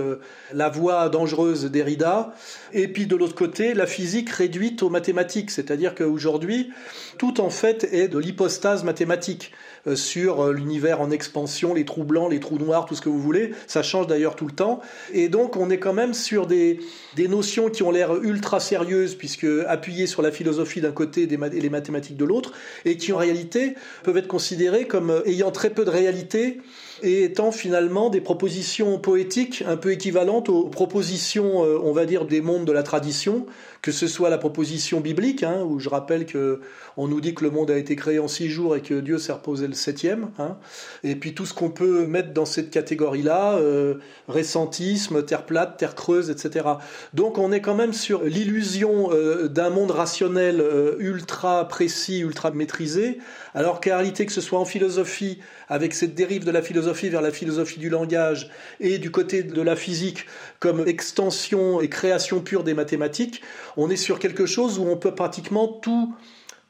la 0.53 0.69
voie 0.69 1.09
dangereuse 1.09 1.65
Derrida, 1.65 2.33
et 2.73 2.87
puis 2.87 3.07
de 3.07 3.15
l'autre 3.15 3.35
côté, 3.35 3.73
la 3.73 3.87
physique 3.87 4.29
réduite 4.29 4.83
aux 4.83 4.89
mathématiques, 4.89 5.51
c'est-à-dire 5.51 5.95
qu'aujourd'hui, 5.95 6.71
tout 7.17 7.41
en 7.41 7.49
fait 7.49 7.83
est 7.91 8.07
de 8.07 8.17
l'hypostase 8.17 8.83
mathématique. 8.83 9.51
Euh, 9.87 9.95
sur 9.95 10.41
euh, 10.41 10.53
l'univers 10.53 11.01
en 11.01 11.09
expansion, 11.09 11.73
les 11.73 11.85
trous 11.85 12.03
blancs, 12.03 12.29
les 12.29 12.39
trous 12.39 12.59
noirs, 12.59 12.85
tout 12.85 12.93
ce 12.93 13.01
que 13.01 13.09
vous 13.09 13.19
voulez. 13.19 13.53
Ça 13.65 13.81
change 13.81 14.05
d'ailleurs 14.05 14.35
tout 14.35 14.45
le 14.45 14.51
temps. 14.51 14.79
Et 15.11 15.27
donc 15.27 15.55
on 15.55 15.71
est 15.71 15.79
quand 15.79 15.93
même 15.93 16.13
sur 16.13 16.45
des, 16.45 16.79
des 17.15 17.27
notions 17.27 17.69
qui 17.69 17.81
ont 17.81 17.89
l'air 17.89 18.15
ultra 18.21 18.59
sérieuses, 18.59 19.15
puisque 19.15 19.47
appuyées 19.67 20.05
sur 20.05 20.21
la 20.21 20.31
philosophie 20.31 20.81
d'un 20.81 20.91
côté 20.91 21.23
et 21.23 21.59
les 21.59 21.69
mathématiques 21.69 22.17
de 22.17 22.25
l'autre, 22.25 22.53
et 22.85 22.97
qui 22.97 23.11
en 23.11 23.17
réalité 23.17 23.75
peuvent 24.03 24.17
être 24.17 24.27
considérées 24.27 24.85
comme 24.85 25.09
euh, 25.09 25.27
ayant 25.27 25.51
très 25.51 25.71
peu 25.71 25.83
de 25.83 25.89
réalité 25.89 26.59
et 27.03 27.23
étant 27.23 27.51
finalement 27.51 28.09
des 28.09 28.21
propositions 28.21 28.99
poétiques 28.99 29.63
un 29.67 29.77
peu 29.77 29.91
équivalentes 29.91 30.49
aux 30.49 30.65
propositions, 30.65 31.59
on 31.59 31.91
va 31.91 32.05
dire, 32.05 32.25
des 32.25 32.41
mondes 32.41 32.65
de 32.65 32.71
la 32.71 32.83
tradition, 32.83 33.45
que 33.81 33.91
ce 33.91 34.07
soit 34.07 34.29
la 34.29 34.37
proposition 34.37 34.99
biblique, 34.99 35.43
hein, 35.43 35.63
où 35.67 35.79
je 35.79 35.89
rappelle 35.89 36.25
que 36.25 36.61
on 36.97 37.07
nous 37.07 37.21
dit 37.21 37.33
que 37.33 37.43
le 37.43 37.49
monde 37.49 37.71
a 37.71 37.77
été 37.77 37.95
créé 37.95 38.19
en 38.19 38.27
six 38.27 38.49
jours 38.49 38.75
et 38.75 38.81
que 38.81 38.99
Dieu 38.99 39.17
s'est 39.17 39.31
reposé 39.31 39.67
le 39.67 39.73
septième, 39.73 40.29
hein, 40.37 40.57
et 41.03 41.15
puis 41.15 41.33
tout 41.33 41.45
ce 41.45 41.53
qu'on 41.53 41.71
peut 41.71 42.05
mettre 42.05 42.33
dans 42.33 42.45
cette 42.45 42.69
catégorie-là, 42.69 43.55
euh, 43.55 43.95
récentisme, 44.27 45.25
terre 45.25 45.45
plate, 45.45 45.77
terre 45.77 45.95
creuse, 45.95 46.29
etc. 46.29 46.65
Donc 47.13 47.37
on 47.37 47.51
est 47.51 47.61
quand 47.61 47.75
même 47.75 47.93
sur 47.93 48.23
l'illusion 48.23 49.11
euh, 49.11 49.47
d'un 49.47 49.69
monde 49.69 49.91
rationnel 49.91 50.61
euh, 50.61 50.95
ultra 50.99 51.67
précis, 51.67 52.19
ultra 52.19 52.51
maîtrisé, 52.51 53.19
alors 53.53 53.81
qu'en 53.81 53.91
réalité 53.91 54.25
que 54.25 54.31
ce 54.31 54.41
soit 54.41 54.59
en 54.59 54.65
philosophie, 54.65 55.39
avec 55.69 55.93
cette 55.93 56.15
dérive 56.15 56.45
de 56.45 56.51
la 56.51 56.61
philosophie 56.61 57.09
vers 57.09 57.21
la 57.21 57.31
philosophie 57.31 57.79
du 57.79 57.89
langage, 57.89 58.49
et 58.79 58.97
du 58.97 59.11
côté 59.11 59.43
de 59.43 59.61
la 59.61 59.75
physique 59.75 60.25
comme 60.59 60.87
extension 60.87 61.81
et 61.81 61.89
création 61.89 62.41
pure 62.41 62.63
des 62.63 62.73
mathématiques, 62.73 63.41
on 63.77 63.89
est 63.89 63.95
sur 63.95 64.19
quelque 64.19 64.45
chose 64.45 64.79
où 64.79 64.83
on 64.83 64.97
peut 64.97 65.15
pratiquement 65.15 65.67
tout 65.67 66.13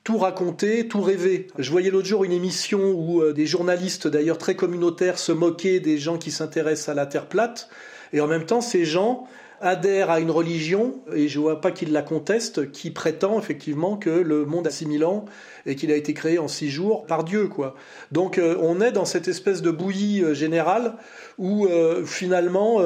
tout 0.04 0.18
raconter, 0.18 0.88
tout 0.88 1.02
rêver. 1.02 1.48
Je 1.60 1.70
voyais 1.70 1.92
l'autre 1.92 2.08
jour 2.08 2.24
une 2.24 2.32
émission 2.32 2.92
où 2.92 3.22
euh, 3.22 3.34
des 3.34 3.46
journalistes, 3.46 4.08
d'ailleurs 4.08 4.40
très 4.40 4.56
communautaires, 4.56 5.20
se 5.20 5.32
moquaient 5.32 5.80
des 5.80 6.00
gens 6.00 6.18
qui 6.18 6.32
s'intéressent 6.32 6.90
à 6.90 6.96
la 6.96 7.06
Terre 7.06 7.28
plate, 7.28 7.70
et 8.14 8.20
en 8.20 8.28
même 8.28 8.46
temps, 8.46 8.62
ces 8.62 8.84
gens 8.84 9.28
adhèrent 9.62 10.10
à 10.10 10.20
une 10.20 10.32
religion, 10.32 11.02
et 11.14 11.28
je 11.28 11.40
vois 11.40 11.62
pas 11.62 11.72
qu'ils 11.72 11.92
la 11.92 12.02
contestent, 12.02 12.72
qui 12.72 12.92
prétend 12.92 13.40
effectivement 13.40 13.98
que 13.98 14.10
le 14.10 14.46
monde 14.46 14.68
a 14.68 14.72
6000 14.72 15.06
ans 15.06 15.26
et 15.66 15.76
qu'il 15.76 15.92
a 15.92 15.96
été 15.96 16.14
créé 16.14 16.40
en 16.40 16.48
6 16.48 16.70
jours 16.70 17.06
par 17.06 17.24
Dieu. 17.24 17.48
quoi. 17.48 17.76
Donc 18.12 18.38
euh, 18.38 18.58
on 18.62 18.82
est 18.82 18.92
dans 18.92 19.06
cette 19.06 19.28
espèce 19.28 19.62
de 19.62 19.72
bouillie 19.72 20.24
euh, 20.24 20.34
générale 20.34 20.96
où 21.38 21.68
finalement 22.06 22.82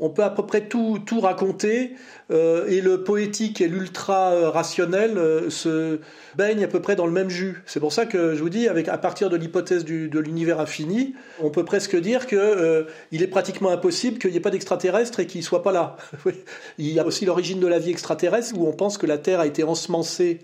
on 0.00 0.10
peut 0.10 0.22
à 0.22 0.30
peu 0.30 0.46
près 0.46 0.68
tout, 0.68 1.00
tout 1.04 1.20
raconter, 1.20 1.94
euh, 2.30 2.66
et 2.68 2.80
le 2.80 3.02
poétique 3.02 3.60
et 3.60 3.66
l'ultra 3.66 4.50
rationnel 4.50 5.18
euh, 5.18 5.50
se 5.50 5.98
baignent 6.36 6.62
à 6.62 6.68
peu 6.68 6.80
près 6.80 6.94
dans 6.94 7.06
le 7.06 7.12
même 7.12 7.30
jus. 7.30 7.62
C'est 7.66 7.80
pour 7.80 7.92
ça 7.92 8.06
que 8.06 8.34
je 8.34 8.40
vous 8.40 8.48
dis, 8.48 8.68
avec, 8.68 8.88
à 8.88 8.96
partir 8.96 9.28
de 9.28 9.36
l'hypothèse 9.36 9.84
de 9.84 10.18
l'univers 10.20 10.60
infini, 10.60 11.14
on 11.40 11.50
peut 11.50 11.64
presque 11.64 11.96
dire 11.96 12.26
qu'il 12.26 12.38
euh, 12.38 12.84
est 13.12 13.26
pratiquement 13.26 13.70
impossible 13.70 14.18
qu'il 14.18 14.30
n'y 14.30 14.36
ait 14.36 14.40
pas 14.40 14.50
d'extraterrestres 14.50 15.18
et 15.18 15.26
qu'ils 15.26 15.40
ne 15.40 15.46
soient 15.46 15.64
pas 15.64 15.72
là. 15.72 15.96
Il 16.78 16.92
y 16.92 17.00
a 17.00 17.06
aussi 17.06 17.24
l'origine 17.24 17.58
de 17.58 17.66
la 17.66 17.80
vie 17.80 17.90
extraterrestre, 17.90 18.56
où 18.56 18.68
on 18.68 18.72
pense 18.72 18.98
que 18.98 19.06
la 19.06 19.18
Terre 19.18 19.40
a 19.40 19.46
été 19.46 19.64
ensemencée 19.64 20.40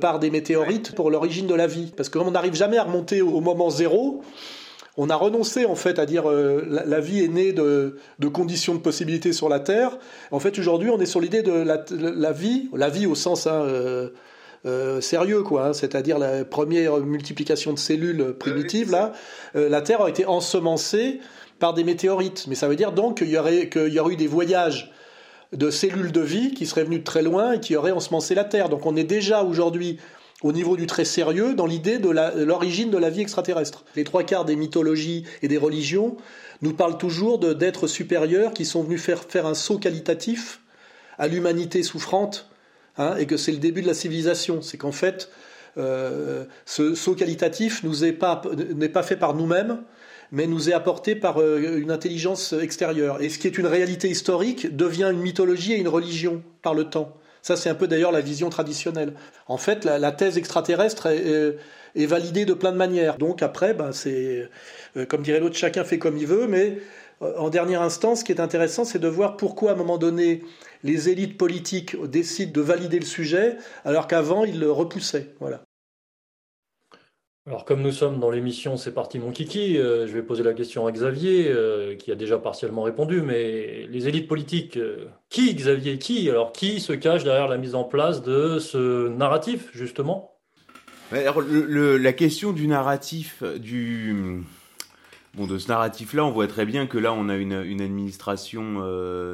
par 0.00 0.18
des 0.18 0.30
météorites 0.30 0.92
pour 0.96 1.08
l'origine 1.08 1.46
de 1.46 1.54
la 1.54 1.68
vie. 1.68 1.92
Parce 1.96 2.08
que 2.08 2.18
on 2.18 2.32
n'arrive 2.32 2.54
jamais 2.54 2.78
à 2.78 2.82
remonter 2.82 3.22
au 3.22 3.40
moment 3.40 3.70
zéro, 3.70 4.22
on 4.98 5.10
a 5.10 5.16
renoncé 5.16 5.64
en 5.64 5.76
fait 5.76 6.00
à 6.00 6.06
dire 6.06 6.28
euh, 6.28 6.66
la, 6.68 7.00
vie 7.00 7.24
est 7.24 7.28
née 7.28 7.52
de, 7.52 7.94
conditions 8.32 8.74
de 8.74 8.80
possibilités 8.80 9.32
sur 9.32 9.48
la 9.48 9.60
Terre. 9.60 9.96
En 10.32 10.40
fait, 10.40 10.58
aujourd'hui, 10.58 10.90
on 10.90 11.00
est 11.00 11.06
sur 11.06 11.20
l'idée 11.20 11.42
de 11.42 11.52
la, 11.52 12.32
vie, 12.32 12.68
la 12.74 12.90
vie 12.90 13.06
au 13.06 13.14
sens 13.14 13.46
hein, 13.46 13.62
euh, 13.62 14.08
euh, 14.66 15.00
sérieux, 15.00 15.44
quoi. 15.44 15.68
Hein, 15.68 15.72
c'est-à-dire 15.72 16.18
la 16.18 16.44
première 16.44 16.98
multiplication 16.98 17.72
de 17.72 17.78
cellules 17.78 18.34
primitives. 18.40 18.90
Là, 18.90 19.12
la 19.54 19.80
Terre 19.82 20.02
a 20.02 20.10
été 20.10 20.26
ensemencée 20.26 21.20
par 21.60 21.74
des 21.74 21.84
météorites. 21.84 22.46
Mais 22.48 22.56
ça 22.56 22.66
veut 22.66 22.76
dire 22.76 22.90
donc 22.90 23.18
qu'il 23.18 23.30
y 23.30 23.38
aurait, 23.38 23.68
qu'il 23.68 23.92
y 23.92 24.00
aurait 24.00 24.14
eu 24.14 24.16
des 24.16 24.26
voyages 24.26 24.92
de 25.52 25.70
cellules 25.70 26.10
de 26.10 26.20
vie 26.20 26.52
qui 26.54 26.66
seraient 26.66 26.84
venues 26.84 26.98
de 26.98 27.04
très 27.04 27.22
loin 27.22 27.52
et 27.52 27.60
qui 27.60 27.76
auraient 27.76 27.92
ensemencé 27.92 28.34
la 28.34 28.44
Terre. 28.44 28.68
Donc 28.68 28.84
on 28.84 28.96
est 28.96 29.04
déjà 29.04 29.44
aujourd'hui 29.44 29.98
au 30.42 30.52
niveau 30.52 30.76
du 30.76 30.86
très 30.86 31.04
sérieux 31.04 31.54
dans 31.54 31.66
l'idée 31.66 31.98
de 31.98 32.08
l'origine 32.44 32.90
de, 32.90 32.98
la 32.98 33.10
vie 33.10 33.22
extraterrestre. 33.22 33.84
Les 33.96 34.04
trois 34.04 34.22
quarts 34.22 34.44
des 34.44 34.56
mythologies 34.56 35.24
et 35.42 35.48
des 35.48 35.58
religions 35.58 36.16
nous 36.62 36.74
parlent 36.74 36.98
toujours 36.98 37.38
d'êtres 37.38 37.86
supérieurs 37.86 38.52
qui 38.52 38.64
sont 38.64 38.82
venus 38.82 39.02
faire, 39.02 39.24
faire 39.24 39.46
un 39.46 39.54
saut 39.54 39.78
qualitatif 39.78 40.60
à 41.18 41.26
l'humanité 41.26 41.82
souffrante, 41.82 42.48
hein, 42.96 43.16
et 43.16 43.26
que 43.26 43.36
c'est 43.36 43.52
le 43.52 43.58
début 43.58 43.82
de 43.82 43.88
la 43.88 43.94
civilisation. 43.94 44.62
C'est 44.62 44.76
qu'en 44.76 44.92
fait, 44.92 45.28
euh, 45.76 46.44
ce 46.66 46.94
saut 46.94 47.14
qualitatif 47.14 47.82
n'est 47.82 48.12
pas, 48.12 48.42
fait 49.02 49.16
par 49.16 49.34
nous-mêmes, 49.34 49.82
mais 50.30 50.46
nous 50.46 50.70
est 50.70 50.72
apporté 50.72 51.16
par 51.16 51.40
euh, 51.40 51.78
une 51.78 51.90
intelligence 51.90 52.52
extérieure. 52.52 53.20
Et 53.20 53.28
ce 53.28 53.38
qui 53.38 53.48
est 53.48 53.58
une 53.58 53.66
réalité 53.66 54.08
historique 54.08 54.76
devient 54.76 55.10
une 55.12 55.20
mythologie 55.20 55.72
et 55.72 55.78
une 55.78 55.88
religion 55.88 56.42
par 56.62 56.74
le 56.74 56.84
temps. 56.84 57.16
Ça, 57.42 57.56
c'est 57.56 57.70
un 57.70 57.74
peu 57.74 57.86
d'ailleurs 57.86 58.12
la 58.12 58.20
vision 58.20 58.50
traditionnelle. 58.50 59.12
En 59.46 59.56
fait, 59.56 59.84
la, 59.84 60.12
thèse 60.12 60.38
extraterrestre 60.38 61.06
est, 61.06 62.06
validée 62.06 62.44
de 62.44 62.54
plein 62.54 62.72
de 62.72 62.76
manières. 62.76 63.18
Donc 63.18 63.42
après, 63.42 63.74
ben, 63.74 63.92
c'est, 63.92 64.48
euh, 64.96 65.06
comme 65.06 65.22
dirait 65.22 65.40
l'autre, 65.40 65.56
chacun 65.56 65.84
fait 65.84 65.98
comme 65.98 66.16
il 66.16 66.26
veut, 66.26 66.46
mais 66.46 66.78
euh, 67.22 67.36
en 67.38 67.50
dernière 67.50 67.82
instance, 67.82 68.20
ce 68.20 68.24
qui 68.24 68.32
est 68.32 68.40
intéressant, 68.40 68.84
c'est 68.84 68.98
de 68.98 69.08
voir 69.08 69.36
pourquoi, 69.36 69.70
à 69.70 69.74
un 69.74 69.76
moment 69.76 69.98
donné, 69.98 70.42
les 70.84 71.08
élites 71.08 71.36
politiques 71.36 72.00
décident 72.04 72.52
de 72.52 72.60
valider 72.60 72.98
le 72.98 73.06
sujet, 73.06 73.56
alors 73.84 74.06
qu'avant, 74.06 74.44
ils 74.44 74.60
le 74.60 74.70
repoussaient. 74.70 75.28
Voilà. 75.40 75.67
Alors, 77.48 77.64
comme 77.64 77.80
nous 77.80 77.92
sommes 77.92 78.20
dans 78.20 78.30
l'émission 78.30 78.76
C'est 78.76 78.92
parti 78.92 79.18
mon 79.18 79.30
kiki, 79.30 79.78
euh, 79.78 80.06
je 80.06 80.12
vais 80.12 80.20
poser 80.22 80.42
la 80.42 80.52
question 80.52 80.86
à 80.86 80.92
Xavier, 80.92 81.46
euh, 81.48 81.94
qui 81.96 82.12
a 82.12 82.14
déjà 82.14 82.36
partiellement 82.36 82.82
répondu, 82.82 83.22
mais 83.22 83.86
les 83.90 84.06
élites 84.06 84.28
politiques, 84.28 84.76
euh, 84.76 85.06
qui, 85.30 85.54
Xavier, 85.54 85.96
qui 85.96 86.28
Alors, 86.28 86.52
qui 86.52 86.78
se 86.78 86.92
cache 86.92 87.24
derrière 87.24 87.48
la 87.48 87.56
mise 87.56 87.74
en 87.74 87.84
place 87.84 88.22
de 88.22 88.58
ce 88.58 89.08
narratif, 89.08 89.70
justement? 89.72 90.34
Alors, 91.10 91.40
la 91.40 92.12
question 92.12 92.52
du 92.52 92.68
narratif, 92.68 93.42
du. 93.42 94.44
Bon, 95.32 95.46
de 95.46 95.56
ce 95.56 95.68
narratif-là, 95.68 96.26
on 96.26 96.32
voit 96.32 96.48
très 96.48 96.66
bien 96.66 96.86
que 96.86 96.98
là, 96.98 97.14
on 97.14 97.30
a 97.30 97.36
une, 97.36 97.54
administration 97.80 98.82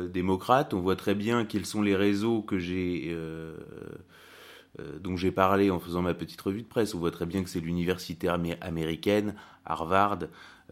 démocrate, 0.07 0.73
on 0.73 0.79
voit 0.79 0.95
très 0.95 1.17
bien 1.17 1.45
quels 1.45 1.67
sont 1.67 1.83
les 1.83 1.97
réseaux 1.97 2.43
que 2.43 2.61
j'ai 2.61 3.13
dont 5.01 5.17
j'ai 5.17 5.31
parlé 5.31 5.71
en 5.71 5.79
faisant 5.79 6.03
ma 6.03 6.15
petite 6.15 6.41
revue 6.41 6.63
de 6.63 6.67
presse. 6.67 6.95
On 6.95 6.99
voit 6.99 7.13
très 7.13 7.27
bien 7.27 7.45
que 7.45 7.49
c'est 7.49 7.61
l'université 7.61 8.29
américaine, 8.29 9.35
Harvard, 9.65 10.19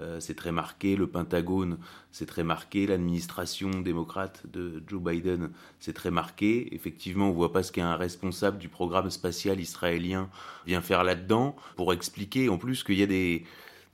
euh, 0.01 0.21
c'est 0.21 0.35
très 0.35 0.53
marqué, 0.53 0.97
le 0.97 1.07
Pentagone, 1.07 1.79
c'est 2.12 2.25
très 2.25 2.45
marqué, 2.45 2.87
l'administration 2.87 3.69
démocrate 3.69 4.43
de 4.51 4.83
Joe 4.87 5.03
Biden, 5.03 5.51
c'est 5.81 5.93
très 5.93 6.11
marqué. 6.11 6.75
Effectivement, 6.75 7.29
on 7.29 7.33
voit 7.33 7.53
pas 7.53 7.62
ce 7.62 7.73
qu'un 7.73 7.95
responsable 7.97 8.57
du 8.57 8.69
programme 8.69 9.11
spatial 9.11 9.61
israélien 9.61 10.31
vient 10.67 10.81
faire 10.81 11.05
là-dedans 11.05 11.57
pour 11.77 11.93
expliquer 11.93 12.49
en 12.49 12.57
plus 12.57 12.85
qu'il 12.85 12.99
y 12.99 13.03
a 13.03 13.07
des 13.07 13.45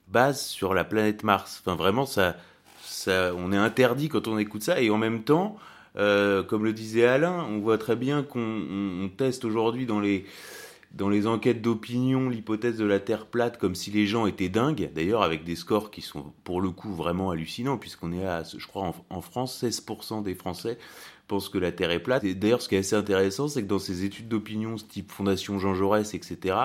bases 0.07 0.41
sur 0.41 0.73
la 0.73 0.85
planète 0.85 1.23
Mars. 1.23 1.61
Enfin, 1.61 1.75
vraiment, 1.75 2.05
ça, 2.05 2.37
ça, 2.81 3.33
on 3.35 3.51
est 3.51 3.57
interdit 3.57 4.07
quand 4.07 4.29
on 4.29 4.37
écoute 4.37 4.63
ça 4.63 4.81
et 4.81 4.89
en 4.89 4.97
même 4.97 5.23
temps, 5.23 5.57
euh, 5.97 6.43
comme 6.43 6.63
le 6.63 6.73
disait 6.73 7.05
Alain, 7.05 7.45
on 7.49 7.59
voit 7.59 7.77
très 7.77 7.95
bien 7.95 8.23
qu'on 8.23 9.09
teste 9.17 9.45
aujourd'hui 9.45 9.85
dans 9.85 9.99
les, 9.99 10.25
dans 10.93 11.09
les 11.09 11.27
enquêtes 11.27 11.61
d'opinion 11.61 12.29
l'hypothèse 12.29 12.77
de 12.77 12.85
la 12.85 12.99
Terre 12.99 13.25
plate 13.25 13.57
comme 13.57 13.75
si 13.75 13.91
les 13.91 14.07
gens 14.07 14.25
étaient 14.25 14.49
dingues, 14.49 14.89
d'ailleurs 14.93 15.23
avec 15.23 15.43
des 15.43 15.55
scores 15.55 15.91
qui 15.91 16.01
sont 16.01 16.33
pour 16.43 16.61
le 16.61 16.69
coup 16.69 16.93
vraiment 16.93 17.31
hallucinants, 17.31 17.77
puisqu'on 17.77 18.13
est 18.13 18.25
à, 18.25 18.43
je 18.43 18.65
crois, 18.67 18.83
en, 18.83 18.95
en 19.09 19.21
France, 19.21 19.63
16% 19.63 20.23
des 20.23 20.35
Français 20.35 20.77
pense 21.29 21.47
que 21.47 21.57
la 21.57 21.71
Terre 21.71 21.91
est 21.91 21.99
plate. 21.99 22.25
Et 22.25 22.33
d'ailleurs, 22.33 22.61
ce 22.61 22.67
qui 22.67 22.75
est 22.75 22.79
assez 22.79 22.95
intéressant, 22.95 23.47
c'est 23.47 23.61
que 23.61 23.67
dans 23.67 23.79
ces 23.79 24.03
études 24.03 24.27
d'opinion, 24.27 24.75
type 24.75 25.11
Fondation 25.11 25.59
Jean 25.59 25.75
Jaurès, 25.75 26.13
etc., 26.13 26.55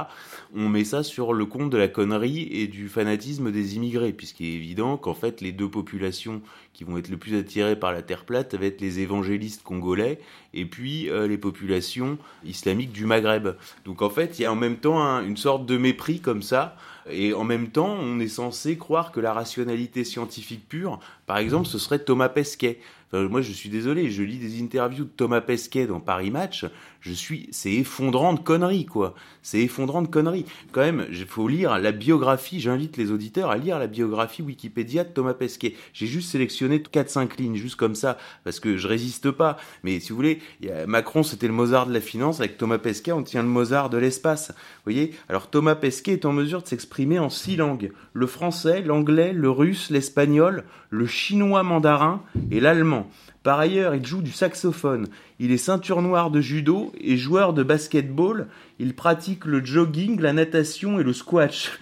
on 0.57 0.69
met 0.69 0.85
ça 0.85 1.05
sur 1.05 1.33
le 1.35 1.47
compte 1.47 1.71
de 1.71 1.77
la 1.77 1.87
connerie 1.87 2.49
et 2.51 2.67
du 2.67 2.89
fanatisme 2.89 3.53
des 3.53 3.77
immigrés, 3.77 4.13
puisqu'il 4.13 4.47
est 4.47 4.55
évident 4.55 4.97
qu'en 4.97 5.15
fait, 5.15 5.41
les 5.41 5.53
deux 5.53 5.69
populations 5.69 6.43
qui 6.73 6.83
vont 6.83 6.99
être 6.99 7.11
le 7.11 7.19
plus 7.19 7.37
attirées 7.37 7.79
par 7.79 7.93
la 7.93 8.03
Terre 8.03 8.25
plate, 8.25 8.53
ça 8.53 8.57
va 8.57 8.67
être 8.67 8.81
les 8.81 8.99
évangélistes 8.99 9.63
congolais 9.63 10.19
et 10.55 10.65
puis 10.65 11.09
euh, 11.09 11.29
les 11.29 11.39
populations 11.39 12.19
islamiques 12.45 12.91
du 12.91 13.07
Maghreb. 13.07 13.57
Donc 13.85 14.03
en 14.03 14.11
fait, 14.11 14.39
il 14.39 14.43
y 14.43 14.45
a 14.45 14.53
en 14.53 14.57
même 14.57 14.79
temps 14.79 15.01
une 15.21 15.37
sorte 15.37 15.67
de 15.67 15.77
mépris 15.77 16.19
comme 16.19 16.43
ça 16.43 16.77
et 17.11 17.35
en 17.35 17.45
même 17.45 17.69
temps, 17.69 17.97
on 18.01 18.19
est 18.19 18.29
censé 18.29 18.79
croire 18.79 19.13
que 19.13 19.21
la 19.21 19.33
rationalité 19.33 20.05
scientifique 20.05 20.69
pure, 20.69 21.01
par 21.27 21.39
exemple, 21.39 21.67
ce 21.67 21.79
serait 21.79 21.99
Thomas 21.99 22.29
Pesquet. 22.29 22.79
Moi, 23.15 23.41
je 23.41 23.53
suis 23.53 23.69
désolé, 23.69 24.11
je 24.11 24.23
lis 24.23 24.39
des 24.39 24.61
interviews 24.63 25.05
de 25.05 25.11
Thomas 25.11 25.41
Pesquet 25.41 25.87
dans 25.87 26.01
Paris 26.01 26.31
Match. 26.31 26.67
Je 27.05 27.13
suis, 27.13 27.49
c'est 27.51 27.71
effondrant 27.71 28.33
de 28.33 28.41
conneries, 28.41 28.87
quoi. 28.87 29.15
C'est 29.43 29.61
effondrant 29.61 30.01
de 30.01 30.09
conneries. 30.09 30.47
Quand 30.73 30.81
même, 30.81 31.05
il 31.11 31.27
faut 31.27 31.49
lire 31.49 31.79
la 31.79 31.93
biographie. 31.93 32.61
J'invite 32.61 32.97
les 32.97 33.11
auditeurs 33.11 33.51
à 33.51 33.59
lire 33.59 33.79
la 33.79 33.89
biographie 33.89 34.41
Wikipédia 34.41 35.05
de 35.05 35.11
Thomas 35.11 35.35
Pesquet. 35.35 35.75
J'ai 35.93 36.07
juste 36.07 36.31
sélectionné 36.31 36.79
4-5 36.79 37.37
lignes, 37.37 37.57
juste 37.57 37.77
comme 37.77 37.95
ça, 37.95 38.17
parce 38.43 38.59
que 38.59 38.79
je 38.79 38.89
résiste 38.89 39.31
pas. 39.31 39.59
Mais 39.83 40.01
si 40.01 40.11
vous 40.11 40.17
voulez, 40.17 40.39
Macron, 40.87 41.23
c'était 41.23 41.47
le 41.47 41.53
Mozart 41.53 41.89
de 41.89 41.93
la 41.93 42.01
finance. 42.01 42.41
Avec 42.41 42.57
Thomas 42.57 42.79
Pesquet, 42.79 43.13
on 43.13 43.23
tient 43.23 43.43
le 43.43 43.51
Mozart 43.51 43.91
de 43.91 43.99
l'espace. 43.99 44.53
Vous 44.57 44.93
voyez? 44.93 45.13
Alors 45.29 45.51
Thomas 45.51 45.75
Pesquet 45.75 46.13
est 46.15 46.25
en 46.25 46.33
mesure 46.33 46.63
de 46.63 46.69
s'exprimer 46.69 47.19
en 47.19 47.29
six 47.29 47.57
langues 47.57 47.93
le 48.15 48.27
français, 48.27 48.81
l'anglais, 48.81 49.35
le 49.35 49.51
russe, 49.51 49.91
l'espagnol, 49.91 50.65
le 50.89 51.07
chinois 51.07 51.65
mandarin 51.65 52.23
et 52.51 52.61
l'allemand. 52.61 53.11
Par 53.45 53.61
ailleurs, 53.61 53.95
il 53.95 54.05
joue 54.05 54.23
du 54.23 54.33
saxophone. 54.33 55.09
Il 55.39 55.53
est 55.53 55.59
ceinture 55.59 56.01
noire 56.01 56.31
de 56.31 56.41
judo 56.41 56.93
et 56.99 57.19
joueur 57.19 57.53
de 57.53 57.63
basketball. 57.63 58.49
Il 58.79 58.95
pratique 58.95 59.45
le 59.45 59.63
jogging, 59.63 60.19
la 60.19 60.33
natation 60.33 60.99
et 60.99 61.03
le 61.03 61.13
squash. 61.13 61.79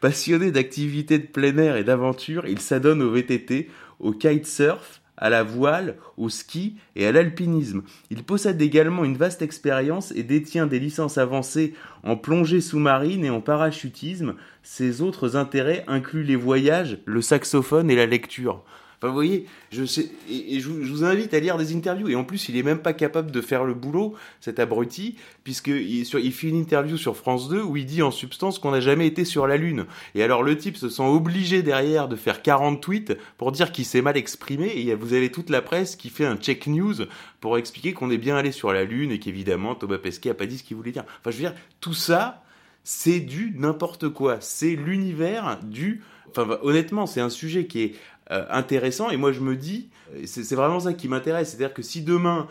Passionné 0.00 0.50
d'activités 0.50 1.18
de 1.18 1.26
plein 1.26 1.58
air 1.58 1.76
et 1.76 1.84
d'aventure, 1.84 2.46
il 2.46 2.58
s'adonne 2.58 3.02
au 3.02 3.10
VTT, 3.10 3.68
au 3.98 4.12
kitesurf, 4.12 5.02
à 5.18 5.28
la 5.28 5.42
voile, 5.42 5.96
au 6.16 6.30
ski 6.30 6.76
et 6.96 7.06
à 7.06 7.12
l'alpinisme. 7.12 7.82
Il 8.08 8.24
possède 8.24 8.62
également 8.62 9.04
une 9.04 9.18
vaste 9.18 9.42
expérience 9.42 10.10
et 10.12 10.22
détient 10.22 10.66
des 10.66 10.80
licences 10.80 11.18
avancées 11.18 11.74
en 12.02 12.16
plongée 12.16 12.62
sous-marine 12.62 13.26
et 13.26 13.30
en 13.30 13.42
parachutisme. 13.42 14.36
Ses 14.62 15.02
autres 15.02 15.36
intérêts 15.36 15.84
incluent 15.86 16.24
les 16.24 16.36
voyages, 16.36 16.96
le 17.04 17.20
saxophone 17.20 17.90
et 17.90 17.96
la 17.96 18.06
lecture. 18.06 18.64
Enfin, 19.00 19.08
vous 19.08 19.14
voyez, 19.14 19.46
je 19.70 19.86
sais, 19.86 20.10
et, 20.28 20.60
je, 20.60 20.68
vous 20.68 21.04
invite 21.04 21.32
à 21.32 21.40
lire 21.40 21.56
des 21.56 21.74
interviews. 21.74 22.10
Et 22.10 22.16
en 22.16 22.24
plus, 22.24 22.50
il 22.50 22.58
est 22.58 22.62
même 22.62 22.80
pas 22.80 22.92
capable 22.92 23.30
de 23.30 23.40
faire 23.40 23.64
le 23.64 23.72
boulot, 23.72 24.14
cet 24.40 24.58
abruti, 24.58 25.16
puisqu'il 25.42 26.00
il 26.00 26.32
fait 26.32 26.48
une 26.48 26.56
interview 26.56 26.98
sur 26.98 27.16
France 27.16 27.48
2 27.48 27.62
où 27.62 27.78
il 27.78 27.86
dit 27.86 28.02
en 28.02 28.10
substance 28.10 28.58
qu'on 28.58 28.72
n'a 28.72 28.80
jamais 28.80 29.06
été 29.06 29.24
sur 29.24 29.46
la 29.46 29.56
Lune. 29.56 29.86
Et 30.14 30.22
alors, 30.22 30.42
le 30.42 30.58
type 30.58 30.76
se 30.76 30.90
sent 30.90 31.02
obligé 31.02 31.62
derrière 31.62 32.08
de 32.08 32.16
faire 32.16 32.42
40 32.42 32.82
tweets 32.82 33.16
pour 33.38 33.52
dire 33.52 33.72
qu'il 33.72 33.86
s'est 33.86 34.02
mal 34.02 34.18
exprimé. 34.18 34.70
Et 34.76 34.94
vous 34.94 35.14
avez 35.14 35.32
toute 35.32 35.48
la 35.48 35.62
presse 35.62 35.96
qui 35.96 36.10
fait 36.10 36.26
un 36.26 36.36
check 36.36 36.66
news 36.66 36.96
pour 37.40 37.56
expliquer 37.56 37.94
qu'on 37.94 38.10
est 38.10 38.18
bien 38.18 38.36
allé 38.36 38.52
sur 38.52 38.70
la 38.70 38.84
Lune 38.84 39.12
et 39.12 39.18
qu'évidemment, 39.18 39.74
Thomas 39.74 39.96
Pesquet 39.96 40.28
a 40.28 40.34
pas 40.34 40.44
dit 40.44 40.58
ce 40.58 40.62
qu'il 40.62 40.76
voulait 40.76 40.92
dire. 40.92 41.04
Enfin, 41.20 41.30
je 41.30 41.36
veux 41.36 41.42
dire, 41.42 41.54
tout 41.80 41.94
ça, 41.94 42.42
c'est 42.84 43.20
du 43.20 43.54
n'importe 43.56 44.10
quoi. 44.10 44.38
C'est 44.40 44.76
l'univers 44.76 45.58
du. 45.62 46.02
Enfin, 46.28 46.58
honnêtement, 46.62 47.06
c'est 47.06 47.20
un 47.20 47.30
sujet 47.30 47.66
qui 47.66 47.82
est 47.82 47.94
euh, 48.30 48.44
intéressant. 48.50 49.10
Et 49.10 49.16
moi, 49.16 49.32
je 49.32 49.40
me 49.40 49.56
dis, 49.56 49.88
c'est 50.24 50.54
vraiment 50.54 50.80
ça 50.80 50.92
qui 50.94 51.08
m'intéresse. 51.08 51.50
C'est-à-dire 51.50 51.74
que 51.74 51.82
si 51.82 52.02
demain, 52.02 52.46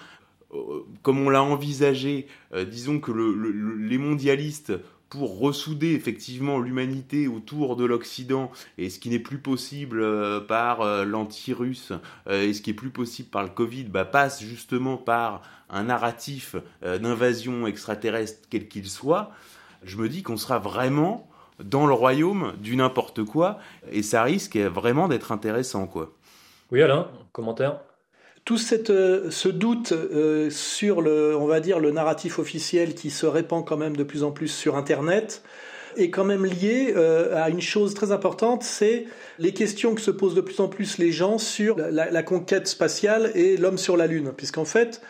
euh, 0.53 0.85
comme 1.03 1.19
on 1.19 1.29
l'a 1.29 1.41
envisagé, 1.41 2.27
euh, 2.53 2.65
disons 2.65 2.99
que 2.99 3.11
les 3.11 3.97
mondialistes 3.97 4.73
pour 5.07 5.39
ressouder 5.39 5.93
effectivement 5.93 6.59
l'humanité 6.59 7.27
autour 7.27 7.77
de 7.77 7.85
l'Occident 7.85 8.51
et 8.77 8.89
ce 8.89 8.99
qui 8.99 9.09
n'est 9.09 9.19
plus 9.19 9.39
possible 9.39 10.05
par 10.45 11.03
l'anti-russe 11.03 11.93
et 12.29 12.53
ce 12.53 12.61
qui 12.61 12.69
est 12.69 12.75
plus 12.75 12.91
possible 12.91 13.27
par 13.29 13.41
le 13.41 13.49
Covid 13.49 13.85
bah, 13.85 14.05
passe 14.05 14.43
justement 14.43 14.97
par 14.97 15.41
un 15.71 15.85
narratif 15.85 16.55
d'invasion 16.83 17.65
extraterrestre 17.65 18.45
quel 18.51 18.67
qu'il 18.67 18.87
soit, 18.87 19.31
je 19.81 19.97
me 19.97 20.09
dis 20.09 20.21
qu'on 20.21 20.37
sera 20.37 20.59
vraiment 20.59 21.27
dans 21.63 21.85
le 21.85 21.93
royaume 21.93 22.53
du 22.59 22.75
n'importe 22.75 23.23
quoi, 23.23 23.59
et 23.91 24.03
ça 24.03 24.23
risque 24.23 24.57
vraiment 24.57 25.07
d'être 25.07 25.31
intéressant, 25.31 25.87
quoi. 25.87 26.13
Oui, 26.71 26.81
Alain, 26.81 27.07
commentaire? 27.31 27.79
Tout 28.45 28.57
cette, 28.57 28.89
euh, 28.89 29.29
ce 29.31 29.49
doute 29.49 29.91
euh, 29.91 30.49
sur 30.49 31.01
le, 31.01 31.35
on 31.35 31.45
va 31.45 31.59
dire, 31.59 31.79
le 31.79 31.91
narratif 31.91 32.39
officiel 32.39 32.95
qui 32.95 33.09
se 33.09 33.25
répand 33.25 33.65
quand 33.65 33.77
même 33.77 33.97
de 33.97 34.03
plus 34.03 34.23
en 34.23 34.31
plus 34.31 34.47
sur 34.47 34.75
Internet 34.75 35.43
est 35.97 36.11
quand 36.11 36.23
même 36.23 36.45
lié 36.45 36.93
euh, 36.95 37.43
à 37.43 37.49
une 37.49 37.61
chose 37.61 37.93
très 37.93 38.11
importante, 38.11 38.63
c'est 38.63 39.05
les 39.39 39.53
questions 39.53 39.95
que 39.95 40.01
se 40.01 40.11
posent 40.11 40.35
de 40.35 40.41
plus 40.41 40.59
en 40.59 40.67
plus 40.67 40.99
les 40.99 41.11
gens 41.11 41.39
sur 41.39 41.77
la, 41.77 42.11
la 42.11 42.23
conquête 42.23 42.67
spatiale 42.67 43.31
et 43.33 43.57
l'homme 43.57 43.77
sur 43.77 43.97
la 43.97 44.05
Lune, 44.07 44.31
puisqu'en 44.37 44.65
fait, 44.65 45.01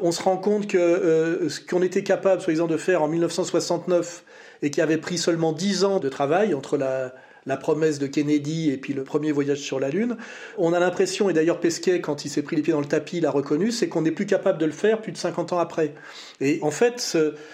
on 0.00 0.10
se 0.10 0.22
rend 0.22 0.38
compte 0.38 0.66
que 0.66 1.46
ce 1.48 1.60
qu'on 1.60 1.82
était 1.82 2.02
capable, 2.02 2.40
soi-disant, 2.40 2.66
de 2.66 2.78
faire 2.78 3.02
en 3.02 3.08
1969 3.08 4.24
et 4.62 4.70
qui 4.70 4.80
avait 4.80 4.98
pris 4.98 5.18
seulement 5.18 5.52
dix 5.52 5.84
ans 5.84 5.98
de 5.98 6.08
travail 6.08 6.54
entre 6.54 6.76
la, 6.76 7.12
la 7.46 7.56
promesse 7.56 7.98
de 7.98 8.06
Kennedy 8.06 8.70
et 8.70 8.76
puis 8.76 8.92
le 8.92 9.04
premier 9.04 9.32
voyage 9.32 9.58
sur 9.58 9.80
la 9.80 9.88
Lune. 9.88 10.16
On 10.58 10.72
a 10.72 10.80
l'impression, 10.80 11.28
et 11.28 11.32
d'ailleurs 11.32 11.60
Pesquet, 11.60 12.00
quand 12.00 12.24
il 12.24 12.28
s'est 12.28 12.42
pris 12.42 12.56
les 12.56 12.62
pieds 12.62 12.72
dans 12.72 12.80
le 12.80 12.86
tapis, 12.86 13.20
l'a 13.20 13.30
reconnu, 13.30 13.72
c'est 13.72 13.88
qu'on 13.88 14.02
n'est 14.02 14.12
plus 14.12 14.26
capable 14.26 14.58
de 14.58 14.66
le 14.66 14.72
faire 14.72 15.00
plus 15.00 15.12
de 15.12 15.16
50 15.16 15.52
ans 15.52 15.58
après. 15.58 15.94
Et 16.42 16.58
en 16.62 16.72
fait, 16.72 17.00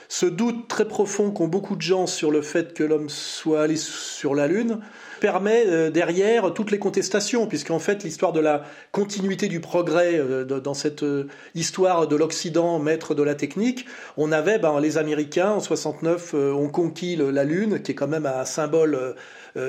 ce, 0.09 0.27
doute 0.27 0.67
très 0.67 0.89
profond 0.89 1.31
qu'ont 1.31 1.47
beaucoup 1.47 1.77
de 1.77 1.83
gens 1.83 2.07
sur 2.07 2.31
le 2.31 2.41
fait 2.41 2.73
que 2.73 2.83
l'homme 2.83 3.11
soit 3.11 3.63
allé 3.63 3.77
sur 3.77 4.35
la 4.35 4.49
Lune, 4.49 4.81
permet 5.21 5.65
euh, 5.67 5.91
derrière 5.91 6.55
toutes 6.55 6.71
les 6.71 6.79
contestations, 6.79 7.47
puisqu'en 7.47 7.81
fait 7.81 8.03
l'histoire 8.03 8.33
de 8.33 8.41
la 8.41 8.65
continuité 8.93 9.49
du 9.49 9.61
progrès 9.61 10.15
euh, 10.15 10.45
dans 10.45 10.73
cette 10.75 11.03
euh, 11.03 11.27
histoire 11.55 12.07
de 12.09 12.17
l'Occident 12.17 12.79
maître 12.79 13.15
de 13.15 13.23
la 13.23 13.35
technique, 13.35 13.85
on 14.17 14.33
avait 14.33 14.59
ben, 14.59 14.81
les 14.81 14.97
Américains 14.97 15.51
en 15.51 15.61
69 15.61 16.35
ont 16.35 16.69
conquis 16.69 17.17
la 17.17 17.45
Lune, 17.45 17.83
qui 17.83 17.93
est 17.93 17.95
quand 17.95 18.09
même 18.09 18.27
un 18.27 18.45
symbole 18.45 19.15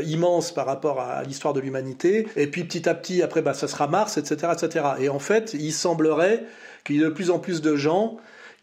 immense 0.05 0.53
par 0.53 0.65
rapport 0.65 1.01
à 1.01 1.23
l'histoire 1.23 1.53
de 1.53 1.59
l'humanité, 1.59 2.27
et 2.35 2.47
puis 2.47 2.63
petit 2.63 2.87
à 2.87 2.93
petit 2.93 3.21
après 3.21 3.41
ben, 3.41 3.53
ça 3.53 3.67
sera 3.67 3.87
Mars, 3.87 4.17
etc., 4.17 4.53
etc. 4.53 4.85
Et 4.99 5.09
en 5.09 5.19
fait 5.19 5.53
il 5.53 5.71
semblerait 5.71 6.43
qu'il 6.85 6.97
y 6.97 7.03
a 7.03 7.05
de 7.05 7.09
plus 7.09 7.31
en 7.31 7.39
plus 7.39 7.61
de 7.61 7.75
gens 7.75 8.17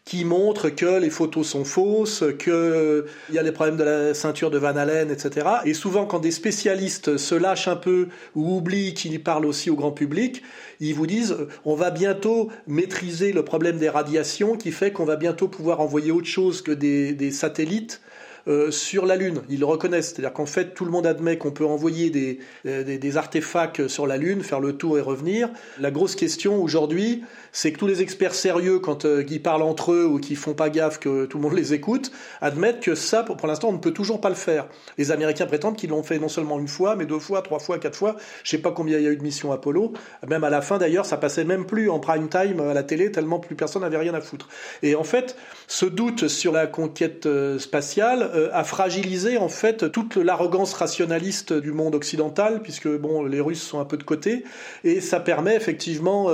qui 0.07 0.23
montrent 0.23 0.69
que 0.69 0.99
les 0.99 1.09
photos 1.09 1.45
sont 1.45 1.65
fausses, 1.65 2.23
qu'il 2.39 3.03
y 3.33 3.37
a 3.37 3.43
les 3.43 3.51
problèmes 3.51 3.75
de 3.75 3.83
la 3.83 4.13
ceinture 4.13 4.49
de 4.49 4.57
Van 4.57 4.77
Allen, 4.77 5.11
etc. 5.11 5.45
Et 5.65 5.73
souvent, 5.73 6.05
quand 6.05 6.19
des 6.19 6.31
spécialistes 6.31 7.17
se 7.17 7.35
lâchent 7.35 7.67
un 7.67 7.75
peu 7.75 8.07
ou 8.33 8.55
oublient 8.55 8.93
qu'ils 8.93 9.21
parlent 9.21 9.45
aussi 9.45 9.69
au 9.69 9.75
grand 9.75 9.91
public, 9.91 10.43
ils 10.79 10.95
vous 10.95 11.07
disent 11.07 11.35
on 11.65 11.75
va 11.75 11.91
bientôt 11.91 12.49
maîtriser 12.67 13.33
le 13.33 13.43
problème 13.43 13.79
des 13.79 13.89
radiations 13.89 14.55
qui 14.55 14.71
fait 14.71 14.91
qu'on 14.91 15.03
va 15.03 15.17
bientôt 15.17 15.49
pouvoir 15.49 15.81
envoyer 15.81 16.11
autre 16.11 16.27
chose 16.27 16.61
que 16.61 16.71
des, 16.71 17.11
des 17.11 17.31
satellites 17.31 17.99
euh, 18.47 18.71
sur 18.71 19.05
la 19.05 19.17
Lune. 19.17 19.41
Ils 19.49 19.59
le 19.59 19.65
reconnaissent. 19.65 20.13
C'est-à-dire 20.13 20.31
qu'en 20.31 20.45
fait, 20.45 20.73
tout 20.73 20.85
le 20.85 20.91
monde 20.91 21.05
admet 21.05 21.37
qu'on 21.37 21.51
peut 21.51 21.65
envoyer 21.65 22.09
des, 22.09 22.39
des, 22.63 22.97
des, 22.97 23.17
artefacts 23.17 23.89
sur 23.89 24.07
la 24.07 24.15
Lune, 24.15 24.41
faire 24.41 24.61
le 24.61 24.71
tour 24.71 24.97
et 24.97 25.01
revenir. 25.01 25.49
La 25.81 25.91
grosse 25.91 26.15
question 26.15 26.63
aujourd'hui, 26.63 27.23
c'est 27.57 27.71
que 27.71 27.79
tous 27.79 27.87
les 27.87 28.03
experts 28.03 28.35
sérieux, 28.35 28.77
quand 28.77 29.05
euh, 29.05 29.25
ils 29.27 29.41
parlent 29.41 29.63
entre 29.63 29.91
eux 29.91 30.05
ou 30.05 30.19
qui 30.19 30.35
font 30.35 30.53
pas 30.53 30.69
gaffe 30.69 30.99
que 30.99 31.25
tout 31.25 31.37
le 31.37 31.43
monde 31.43 31.55
les 31.55 31.73
écoute, 31.73 32.11
admettent 32.39 32.81
que 32.81 32.93
ça, 32.93 33.23
pour, 33.23 33.47
l'instant, 33.47 33.69
on 33.69 33.73
ne 33.73 33.79
peut 33.79 33.93
toujours 33.93 34.21
pas 34.21 34.29
le 34.29 34.35
faire. 34.35 34.67
Les 34.99 35.09
Américains 35.09 35.47
prétendent 35.47 35.75
qu'ils 35.75 35.89
l'ont 35.89 36.03
fait 36.03 36.19
non 36.19 36.29
seulement 36.29 36.59
une 36.59 36.67
fois, 36.67 36.95
mais 36.95 37.07
deux 37.07 37.17
fois, 37.17 37.41
trois 37.41 37.57
fois, 37.57 37.79
quatre 37.79 37.97
fois. 37.97 38.15
Je 38.43 38.51
sais 38.51 38.59
pas 38.59 38.71
combien 38.71 38.99
il 38.99 39.05
y 39.05 39.07
a 39.07 39.09
eu 39.09 39.17
de 39.17 39.23
missions 39.23 39.51
Apollo. 39.51 39.93
Même 40.27 40.43
à 40.43 40.51
la 40.51 40.61
fin, 40.61 40.77
d'ailleurs, 40.77 41.07
ça 41.07 41.17
passait 41.17 41.45
même 41.45 41.65
plus 41.65 41.89
en 41.89 41.99
prime 41.99 42.29
time 42.29 42.59
à 42.59 42.75
la 42.75 42.83
télé, 42.83 43.11
tellement 43.11 43.39
plus 43.39 43.55
personne 43.55 43.81
n'avait 43.81 43.97
rien 43.97 44.13
à 44.13 44.21
foutre. 44.21 44.49
Et 44.83 44.93
en 44.93 45.03
fait, 45.03 45.35
ce 45.65 45.87
doute 45.87 46.27
sur 46.27 46.51
la 46.51 46.67
conquête 46.67 47.25
euh, 47.25 47.57
spatiale 47.57 48.29
euh, 48.35 48.51
a 48.53 48.63
fragilisé 48.65 49.39
en 49.39 49.49
fait 49.49 49.91
toute 49.91 50.17
l'arrogance 50.17 50.75
rationaliste 50.75 51.53
du 51.53 51.71
monde 51.71 51.95
occidental, 51.95 52.61
puisque 52.61 52.87
bon, 52.87 53.23
les 53.23 53.41
Russes 53.41 53.63
sont 53.63 53.79
un 53.79 53.85
peu 53.85 53.97
de 53.97 54.03
côté, 54.03 54.43
et 54.83 55.01
ça 55.01 55.19
permet 55.19 55.55
effectivement, 55.55 56.29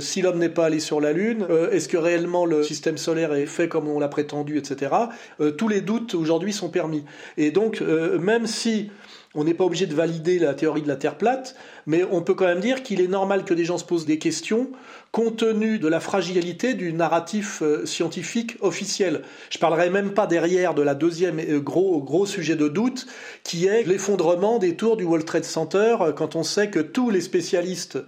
si 0.00 0.20
l'homme 0.20 0.38
n'est 0.38 0.47
pas 0.48 0.66
allé 0.66 0.80
sur 0.80 1.00
la 1.00 1.12
Lune, 1.12 1.46
euh, 1.48 1.70
est-ce 1.70 1.88
que 1.88 1.96
réellement 1.96 2.46
le 2.46 2.62
système 2.62 2.98
solaire 2.98 3.34
est 3.34 3.46
fait 3.46 3.68
comme 3.68 3.88
on 3.88 3.98
l'a 3.98 4.08
prétendu, 4.08 4.58
etc. 4.58 4.92
Euh, 5.40 5.50
tous 5.50 5.68
les 5.68 5.80
doutes 5.80 6.14
aujourd'hui 6.14 6.52
sont 6.52 6.68
permis. 6.68 7.04
Et 7.36 7.50
donc, 7.50 7.80
euh, 7.80 8.18
même 8.18 8.46
si 8.46 8.90
on 9.34 9.44
n'est 9.44 9.54
pas 9.54 9.64
obligé 9.64 9.86
de 9.86 9.94
valider 9.94 10.38
la 10.38 10.54
théorie 10.54 10.82
de 10.82 10.88
la 10.88 10.96
Terre 10.96 11.16
plate, 11.16 11.54
mais 11.86 12.02
on 12.10 12.22
peut 12.22 12.34
quand 12.34 12.46
même 12.46 12.60
dire 12.60 12.82
qu'il 12.82 13.00
est 13.00 13.08
normal 13.08 13.44
que 13.44 13.54
des 13.54 13.64
gens 13.64 13.78
se 13.78 13.84
posent 13.84 14.06
des 14.06 14.18
questions 14.18 14.70
compte 15.10 15.38
tenu 15.38 15.78
de 15.78 15.88
la 15.88 16.00
fragilité 16.00 16.74
du 16.74 16.92
narratif 16.92 17.62
scientifique 17.84 18.56
officiel. 18.60 19.22
Je 19.48 19.58
parlerai 19.58 19.88
même 19.88 20.12
pas 20.12 20.26
derrière 20.26 20.74
de 20.74 20.82
la 20.82 20.94
deuxième 20.94 21.40
gros, 21.60 22.02
gros 22.02 22.26
sujet 22.26 22.56
de 22.56 22.68
doute, 22.68 23.06
qui 23.42 23.66
est 23.66 23.84
l'effondrement 23.84 24.58
des 24.58 24.76
tours 24.76 24.98
du 24.98 25.04
World 25.04 25.24
Trade 25.24 25.44
Center, 25.44 25.96
quand 26.14 26.36
on 26.36 26.42
sait 26.42 26.68
que 26.68 26.80
tous 26.80 27.08
les 27.08 27.22
spécialistes 27.22 27.98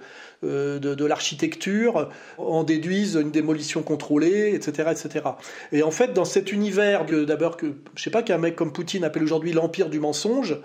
de, 0.42 0.79
de 0.79 1.05
l'architecture 1.05 2.09
en 2.38 2.64
déduisent 2.64 3.16
une 3.16 3.31
démolition 3.31 3.83
contrôlée, 3.83 4.55
etc., 4.55 4.90
etc. 4.90 5.24
Et 5.72 5.83
en 5.83 5.90
fait, 5.90 6.12
dans 6.12 6.24
cet 6.24 6.53
univers, 6.53 7.05
d'abord 7.05 7.57
que 7.57 7.66
je 7.94 8.03
sais 8.03 8.11
pas 8.11 8.22
qu'un 8.22 8.38
mec 8.38 8.57
comme 8.57 8.72
Poutine 8.72 9.05
appelle 9.05 9.22
aujourd'hui 9.22 9.53
l'empire 9.53 9.90
du 9.90 10.00
mensonge, 10.00 10.57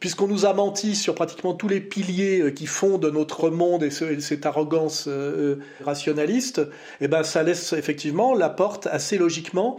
puisqu'on 0.00 0.26
nous 0.26 0.46
a 0.46 0.54
menti 0.54 0.96
sur 0.96 1.14
pratiquement 1.14 1.54
tous 1.54 1.68
les 1.68 1.80
piliers 1.80 2.52
qui 2.54 2.66
fondent 2.66 3.06
notre 3.06 3.50
monde 3.50 3.84
et 3.84 3.90
cette 3.90 4.46
arrogance 4.46 5.04
euh, 5.08 5.56
rationaliste, 5.84 6.62
eh 7.00 7.08
ben 7.08 7.22
ça 7.22 7.42
laisse 7.42 7.74
effectivement 7.74 8.34
la 8.34 8.48
porte 8.48 8.86
assez 8.86 9.18
logiquement 9.18 9.78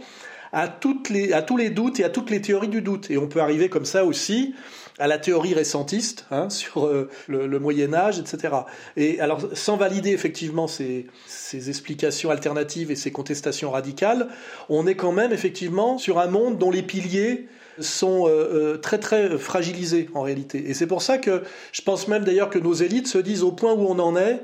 à, 0.52 0.68
toutes 0.68 1.10
les, 1.10 1.32
à 1.32 1.42
tous 1.42 1.56
les 1.56 1.70
doutes 1.70 1.98
et 1.98 2.04
à 2.04 2.10
toutes 2.10 2.30
les 2.30 2.40
théories 2.40 2.68
du 2.68 2.82
doute. 2.82 3.10
Et 3.10 3.18
on 3.18 3.26
peut 3.26 3.40
arriver 3.40 3.68
comme 3.68 3.84
ça 3.84 4.04
aussi 4.04 4.54
à 5.02 5.08
la 5.08 5.18
théorie 5.18 5.52
récentiste 5.52 6.26
hein, 6.30 6.48
sur 6.48 6.86
euh, 6.86 7.10
le, 7.26 7.58
Moyen 7.58 7.92
Âge, 7.92 8.20
etc. 8.20 8.54
Et 8.96 9.20
alors, 9.20 9.40
sans 9.52 9.76
valider 9.76 10.10
effectivement 10.10 10.68
ces, 10.68 11.06
explications 11.52 12.30
alternatives 12.30 12.90
et 12.92 12.96
ces 12.96 13.10
contestations 13.10 13.72
radicales, 13.72 14.28
on 14.68 14.86
est 14.86 14.94
quand 14.94 15.10
même 15.10 15.32
effectivement 15.32 15.98
sur 15.98 16.20
un 16.20 16.28
monde 16.28 16.56
dont 16.56 16.70
les 16.70 16.82
piliers 16.82 17.48
sont 17.80 18.26
euh, 18.28 18.76
très 18.76 18.98
très 18.98 19.36
fragilisés 19.38 20.08
en 20.14 20.22
réalité. 20.22 20.70
Et 20.70 20.74
c'est 20.74 20.86
pour 20.86 21.02
ça 21.02 21.18
que 21.18 21.42
je 21.72 21.82
pense 21.82 22.06
même 22.06 22.22
d'ailleurs 22.22 22.48
que 22.48 22.60
nos 22.60 22.74
élites 22.74 23.08
se 23.08 23.18
disent 23.18 23.42
au 23.42 23.50
point 23.50 23.72
où 23.72 23.86
on 23.86 23.98
en 23.98 24.16
est, 24.16 24.40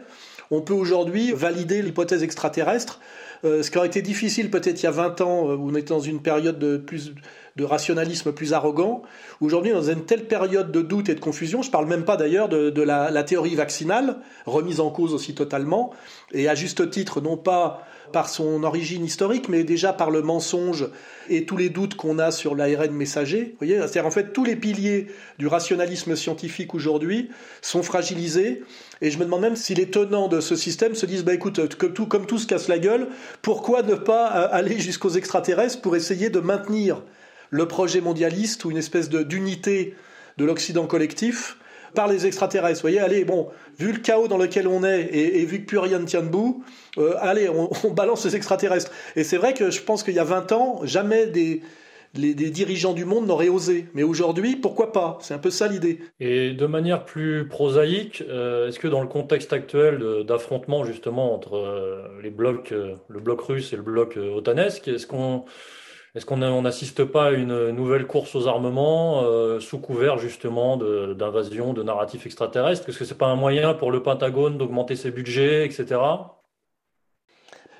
on 0.50 0.60
peut 0.60 0.74
aujourd'hui 0.74 1.32
valider 1.32 1.82
l'hypothèse 1.82 2.22
extraterrestre, 2.22 3.00
euh, 3.44 3.62
ce 3.62 3.70
qui 3.70 3.78
aurait 3.78 3.86
été 3.86 4.02
difficile 4.02 4.50
peut-être 4.50 4.82
il 4.82 4.84
y 4.84 4.88
a 4.88 4.92
20 4.92 5.20
ans, 5.20 5.48
euh, 5.48 5.56
où 5.56 5.70
on 5.70 5.74
était 5.74 5.90
dans 5.90 6.00
une 6.00 6.20
période 6.20 6.58
de 6.58 6.76
plus 6.76 7.12
de 7.58 7.64
rationalisme 7.64 8.32
plus 8.32 8.52
arrogant. 8.52 9.02
Aujourd'hui, 9.40 9.72
dans 9.72 9.90
une 9.90 10.04
telle 10.04 10.26
période 10.26 10.70
de 10.70 10.80
doute 10.80 11.08
et 11.08 11.14
de 11.16 11.20
confusion, 11.20 11.60
je 11.60 11.70
parle 11.70 11.86
même 11.86 12.04
pas 12.04 12.16
d'ailleurs 12.16 12.48
de, 12.48 12.82
la, 12.82 13.22
théorie 13.24 13.56
vaccinale, 13.56 14.18
remise 14.46 14.78
en 14.80 14.90
cause 14.90 15.12
aussi 15.12 15.34
totalement, 15.34 15.90
et 16.32 16.48
à 16.48 16.54
juste 16.54 16.88
titre, 16.88 17.20
non 17.20 17.36
pas 17.36 17.84
par 18.12 18.30
son 18.30 18.62
origine 18.62 19.04
historique, 19.04 19.50
mais 19.50 19.64
déjà 19.64 19.92
par 19.92 20.10
le 20.10 20.22
mensonge 20.22 20.88
et 21.28 21.44
tous 21.44 21.58
les 21.58 21.68
doutes 21.68 21.94
qu'on 21.94 22.18
a 22.18 22.30
sur 22.30 22.54
l'ARN 22.54 22.90
messager. 22.92 23.56
C'est-à-dire 23.60 24.06
en 24.06 24.10
fait 24.10 24.32
tous 24.32 24.44
les 24.44 24.56
piliers 24.56 25.08
du 25.38 25.46
rationalisme 25.46 26.16
scientifique 26.16 26.74
aujourd'hui 26.74 27.28
sont 27.60 27.82
fragilisés. 27.82 28.62
Et 29.02 29.10
je 29.10 29.18
me 29.18 29.24
demande 29.24 29.42
même 29.42 29.56
si 29.56 29.74
les 29.74 29.90
tenants 29.90 30.28
de 30.28 30.40
ce 30.40 30.56
système 30.56 30.94
se 30.94 31.04
disent, 31.04 31.22
bah 31.22 31.34
écoute, 31.34 31.76
comme 31.76 31.92
tout, 31.92 32.06
comme 32.06 32.24
tout 32.24 32.38
se 32.38 32.46
casse 32.46 32.68
la 32.68 32.78
gueule, 32.78 33.08
pourquoi 33.42 33.82
ne 33.82 33.94
pas 33.94 34.26
aller 34.26 34.78
jusqu'aux 34.78 35.10
extraterrestres 35.10 35.82
pour 35.82 35.94
essayer 35.94 36.30
de 36.30 36.40
maintenir 36.40 37.02
le 37.50 37.68
projet 37.68 38.00
mondialiste 38.00 38.64
ou 38.64 38.70
une 38.70 38.76
espèce 38.76 39.08
d'unité 39.08 39.94
de, 40.36 40.44
de 40.44 40.46
l'Occident 40.46 40.86
collectif 40.86 41.58
par 41.94 42.08
les 42.08 42.26
extraterrestres. 42.26 42.78
Vous 42.78 42.82
voyez, 42.82 43.00
allez, 43.00 43.24
bon, 43.24 43.48
vu 43.78 43.92
le 43.92 43.98
chaos 43.98 44.28
dans 44.28 44.38
lequel 44.38 44.66
on 44.68 44.84
est 44.84 45.08
et, 45.12 45.44
vu 45.44 45.60
que 45.60 45.66
plus 45.66 45.78
rien 45.78 45.98
ne 45.98 46.06
tient 46.06 46.22
debout, 46.22 46.62
euh, 46.98 47.14
allez, 47.18 47.48
on, 47.84 47.90
balance 47.90 48.24
les 48.24 48.36
extraterrestres. 48.36 48.90
Et 49.16 49.24
c'est 49.24 49.36
vrai 49.36 49.54
que 49.54 49.70
je 49.70 49.80
pense 49.82 50.02
qu'il 50.02 50.14
y 50.14 50.18
a 50.18 50.24
20 50.24 50.52
ans, 50.52 50.80
jamais 50.84 51.26
des, 51.26 51.62
les, 52.14 52.34
dirigeants 52.34 52.92
du 52.92 53.04
monde 53.04 53.26
n'auraient 53.26 53.48
osé. 53.48 53.86
Mais 53.94 54.02
aujourd'hui, 54.02 54.56
pourquoi 54.56 54.92
pas? 54.92 55.18
C'est 55.20 55.34
un 55.34 55.38
peu 55.38 55.50
ça 55.50 55.68
l'idée. 55.68 55.98
Et 56.20 56.52
de 56.52 56.66
manière 56.66 57.04
plus 57.04 57.48
prosaïque, 57.48 58.22
euh, 58.28 58.68
est-ce 58.68 58.78
que 58.78 58.88
dans 58.88 59.00
le 59.00 59.08
contexte 59.08 59.52
actuel 59.52 60.24
d'affrontement 60.26 60.84
justement 60.84 61.34
entre 61.34 61.56
euh, 61.56 62.02
les 62.22 62.30
blocs, 62.30 62.72
le 63.08 63.20
bloc 63.20 63.40
russe 63.40 63.72
et 63.72 63.76
le 63.76 63.82
bloc 63.82 64.16
otanesque, 64.16 64.88
est-ce 64.88 65.06
qu'on 65.06 65.44
est-ce 66.18 66.26
qu'on 66.26 66.62
n'assiste 66.62 67.04
pas 67.04 67.26
à 67.26 67.30
une 67.30 67.70
nouvelle 67.70 68.04
course 68.04 68.34
aux 68.34 68.48
armements 68.48 69.22
euh, 69.22 69.60
sous 69.60 69.78
couvert 69.78 70.18
justement 70.18 70.76
d'invasion 70.76 71.72
de, 71.72 71.84
narratifs 71.84 72.26
extraterrestres 72.26 72.88
Est-ce 72.88 72.98
que 72.98 73.04
c'est 73.04 73.16
pas 73.16 73.28
un 73.28 73.36
moyen 73.36 73.72
pour 73.72 73.92
le 73.92 74.02
Pentagone 74.02 74.58
d'augmenter 74.58 74.96
ses 74.96 75.12
budgets, 75.12 75.64
etc. 75.64 76.00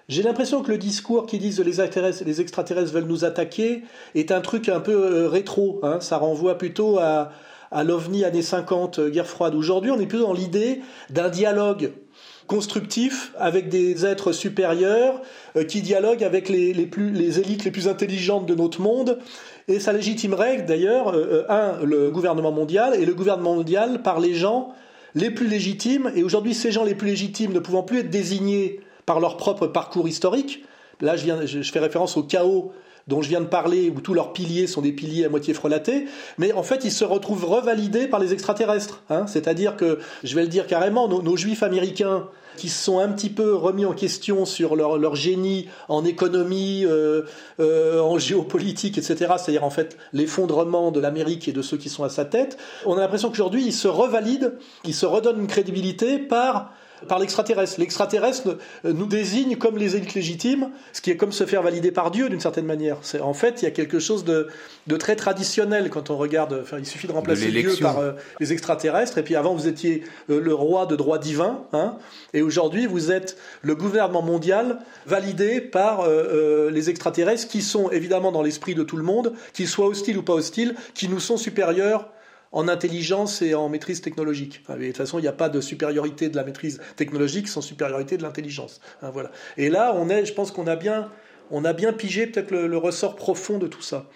J'ai 0.08 0.22
l'impression 0.22 0.62
que 0.62 0.70
le 0.70 0.78
discours 0.78 1.26
qui 1.26 1.40
disent 1.40 1.58
extraterrestres, 1.58 2.22
les 2.24 2.40
extraterrestres 2.40 2.92
veulent 2.92 3.08
nous 3.08 3.24
attaquer 3.24 3.82
est 4.14 4.30
un 4.30 4.40
truc 4.40 4.68
un 4.68 4.78
peu 4.78 4.92
euh, 4.92 5.28
rétro. 5.28 5.80
Hein. 5.82 5.98
Ça 5.98 6.18
renvoie 6.18 6.56
plutôt 6.56 7.00
à, 7.00 7.32
à 7.72 7.82
l'OVNI 7.82 8.24
années 8.24 8.42
50, 8.42 9.00
euh, 9.00 9.10
guerre 9.10 9.26
froide. 9.26 9.56
Aujourd'hui, 9.56 9.90
on 9.90 9.98
est 9.98 10.06
plutôt 10.06 10.26
dans 10.26 10.32
l'idée 10.32 10.80
d'un 11.10 11.28
dialogue 11.28 11.90
constructif 12.48 13.32
avec 13.38 13.68
des 13.68 14.04
êtres 14.04 14.32
supérieurs 14.32 15.22
euh, 15.54 15.62
qui 15.62 15.82
dialoguent 15.82 16.24
avec 16.24 16.48
les, 16.48 16.72
les, 16.72 16.86
plus, 16.86 17.12
les 17.12 17.38
élites 17.38 17.64
les 17.64 17.70
plus 17.70 17.86
intelligentes 17.86 18.46
de 18.46 18.56
notre 18.56 18.80
monde. 18.80 19.18
Et 19.68 19.78
ça 19.78 19.92
légitimerait 19.92 20.62
d'ailleurs, 20.62 21.14
euh, 21.14 21.44
un, 21.48 21.84
le 21.84 22.10
gouvernement 22.10 22.50
mondial 22.50 23.00
et 23.00 23.04
le 23.04 23.14
gouvernement 23.14 23.54
mondial 23.54 24.02
par 24.02 24.18
les 24.18 24.34
gens 24.34 24.72
les 25.14 25.30
plus 25.30 25.46
légitimes. 25.46 26.10
Et 26.16 26.24
aujourd'hui, 26.24 26.54
ces 26.54 26.72
gens 26.72 26.84
les 26.84 26.94
plus 26.96 27.08
légitimes 27.08 27.52
ne 27.52 27.60
pouvant 27.60 27.82
plus 27.84 28.00
être 28.00 28.10
désignés 28.10 28.80
par 29.06 29.20
leur 29.20 29.36
propre 29.36 29.66
parcours 29.66 30.08
historique, 30.08 30.64
là 31.00 31.16
je, 31.16 31.24
viens, 31.24 31.46
je 31.46 31.62
fais 31.62 31.78
référence 31.78 32.16
au 32.16 32.22
chaos 32.22 32.72
dont 33.08 33.22
je 33.22 33.28
viens 33.28 33.40
de 33.40 33.46
parler, 33.46 33.92
où 33.94 34.00
tous 34.00 34.14
leurs 34.14 34.32
piliers 34.32 34.66
sont 34.66 34.82
des 34.82 34.92
piliers 34.92 35.24
à 35.24 35.28
moitié 35.28 35.54
frelatés, 35.54 36.06
mais 36.36 36.52
en 36.52 36.62
fait 36.62 36.84
ils 36.84 36.92
se 36.92 37.04
retrouvent 37.04 37.46
revalidés 37.46 38.06
par 38.06 38.20
les 38.20 38.32
extraterrestres. 38.32 39.02
Hein 39.10 39.26
C'est-à-dire 39.26 39.76
que, 39.76 39.98
je 40.22 40.34
vais 40.34 40.42
le 40.42 40.48
dire 40.48 40.66
carrément, 40.66 41.08
nos, 41.08 41.36
juifs 41.36 41.62
américains 41.62 42.28
qui 42.56 42.68
se 42.68 42.82
sont 42.82 42.98
un 42.98 43.08
petit 43.08 43.30
peu 43.30 43.54
remis 43.54 43.84
en 43.84 43.92
question 43.92 44.44
sur 44.44 44.74
leur, 44.74 44.98
leur 44.98 45.14
génie 45.14 45.68
en 45.88 46.04
économie, 46.04 46.84
euh, 46.84 47.22
euh, 47.60 48.00
en 48.00 48.18
géopolitique, 48.18 48.98
etc., 48.98 49.34
c'est-à-dire 49.38 49.64
en 49.64 49.70
fait 49.70 49.96
l'effondrement 50.12 50.90
de 50.90 50.98
l'Amérique 50.98 51.46
et 51.48 51.52
de 51.52 51.62
ceux 51.62 51.76
qui 51.76 51.88
sont 51.88 52.02
à 52.02 52.08
sa 52.08 52.24
tête, 52.24 52.58
on 52.84 52.94
a 52.94 53.00
l'impression 53.00 53.28
qu'aujourd'hui 53.28 53.64
ils 53.64 53.72
se 53.72 53.88
revalident, 53.88 54.52
ils 54.84 54.94
se 54.94 55.06
redonnent 55.06 55.40
une 55.40 55.46
crédibilité 55.46 56.18
par 56.18 56.72
par 57.06 57.18
l'extraterrestre. 57.18 57.78
L'extraterrestre 57.78 58.58
nous 58.84 59.06
désigne 59.06 59.56
comme 59.56 59.76
les 59.76 59.96
élites 59.96 60.14
légitimes, 60.14 60.70
ce 60.92 61.00
qui 61.00 61.10
est 61.10 61.16
comme 61.16 61.32
se 61.32 61.46
faire 61.46 61.62
valider 61.62 61.92
par 61.92 62.10
Dieu 62.10 62.28
d'une 62.28 62.40
certaine 62.40 62.66
manière. 62.66 62.96
C'est, 63.02 63.20
en 63.20 63.34
fait, 63.34 63.62
il 63.62 63.64
y 63.64 63.68
a 63.68 63.70
quelque 63.70 63.98
chose 63.98 64.24
de, 64.24 64.48
de 64.86 64.96
très 64.96 65.16
traditionnel 65.16 65.90
quand 65.90 66.10
on 66.10 66.16
regarde. 66.16 66.58
Enfin, 66.62 66.78
il 66.78 66.86
suffit 66.86 67.06
de 67.06 67.12
remplacer 67.12 67.46
de 67.46 67.60
Dieu 67.60 67.76
par 67.80 67.98
euh, 67.98 68.12
les 68.40 68.52
extraterrestres. 68.52 69.18
Et 69.18 69.22
puis 69.22 69.36
avant, 69.36 69.54
vous 69.54 69.68
étiez 69.68 70.02
euh, 70.30 70.40
le 70.40 70.54
roi 70.54 70.86
de 70.86 70.96
droit 70.96 71.18
divin, 71.18 71.64
hein, 71.72 71.96
et 72.34 72.42
aujourd'hui, 72.42 72.86
vous 72.86 73.10
êtes 73.10 73.36
le 73.62 73.74
gouvernement 73.74 74.22
mondial 74.22 74.78
validé 75.06 75.60
par 75.60 76.00
euh, 76.00 76.70
les 76.70 76.90
extraterrestres, 76.90 77.48
qui 77.48 77.62
sont 77.62 77.90
évidemment 77.90 78.32
dans 78.32 78.42
l'esprit 78.42 78.74
de 78.74 78.82
tout 78.82 78.96
le 78.96 79.02
monde, 79.02 79.32
qu'ils 79.52 79.68
soient 79.68 79.86
hostiles 79.86 80.18
ou 80.18 80.22
pas 80.22 80.34
hostiles, 80.34 80.74
qui 80.94 81.08
nous 81.08 81.20
sont 81.20 81.36
supérieurs 81.36 82.08
en 82.52 82.68
intelligence 82.68 83.42
et 83.42 83.54
en 83.54 83.68
maîtrise 83.68 84.00
technologique. 84.00 84.62
de 84.68 84.86
toute 84.86 84.96
façon, 84.96 85.18
il 85.18 85.22
n'y 85.22 85.28
a 85.28 85.32
pas 85.32 85.48
de 85.48 85.60
supériorité 85.60 86.28
de 86.28 86.36
la 86.36 86.44
maîtrise 86.44 86.80
technologique 86.96 87.48
sans 87.48 87.60
supériorité 87.60 88.16
de 88.16 88.22
l'intelligence. 88.22 88.80
Hein, 89.02 89.10
voilà. 89.10 89.30
Et 89.56 89.68
là, 89.68 89.92
on 89.94 90.08
est, 90.08 90.24
je 90.24 90.32
pense 90.32 90.50
qu'on 90.50 90.66
a 90.66 90.76
bien, 90.76 91.10
on 91.50 91.64
a 91.64 91.72
bien 91.72 91.92
pigé 91.92 92.26
peut-être 92.26 92.50
le, 92.50 92.76
ressort 92.76 93.16
profond 93.16 93.58
de 93.58 93.66
tout 93.66 93.82
ça. 93.82 94.08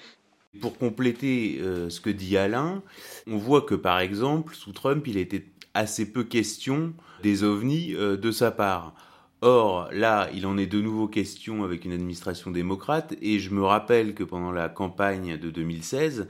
Pour 0.60 0.76
compléter 0.76 1.58
euh, 1.60 1.88
ce 1.88 2.00
que 2.00 2.10
dit 2.10 2.36
Alain, 2.36 2.82
on 3.26 3.36
voit 3.36 3.62
que 3.62 3.74
par 3.74 4.00
exemple, 4.00 4.54
sous 4.54 4.72
Trump, 4.72 5.06
il 5.06 5.16
était 5.16 5.44
assez 5.74 6.10
peu 6.10 6.24
question 6.24 6.92
des 7.22 7.44
ovnis 7.44 7.94
euh, 7.94 8.16
de 8.16 8.30
sa 8.30 8.50
part. 8.50 8.94
Or, 9.40 9.88
là, 9.92 10.28
il 10.32 10.46
en 10.46 10.56
est 10.56 10.66
de 10.66 10.80
nouveau 10.80 11.08
question 11.08 11.64
avec 11.64 11.84
une 11.84 11.92
administration 11.92 12.52
démocrate, 12.52 13.14
et 13.20 13.40
je 13.40 13.50
me 13.50 13.64
rappelle 13.64 14.14
que 14.14 14.22
pendant 14.22 14.52
la 14.52 14.68
campagne 14.68 15.36
de 15.36 15.50
2016, 15.50 16.28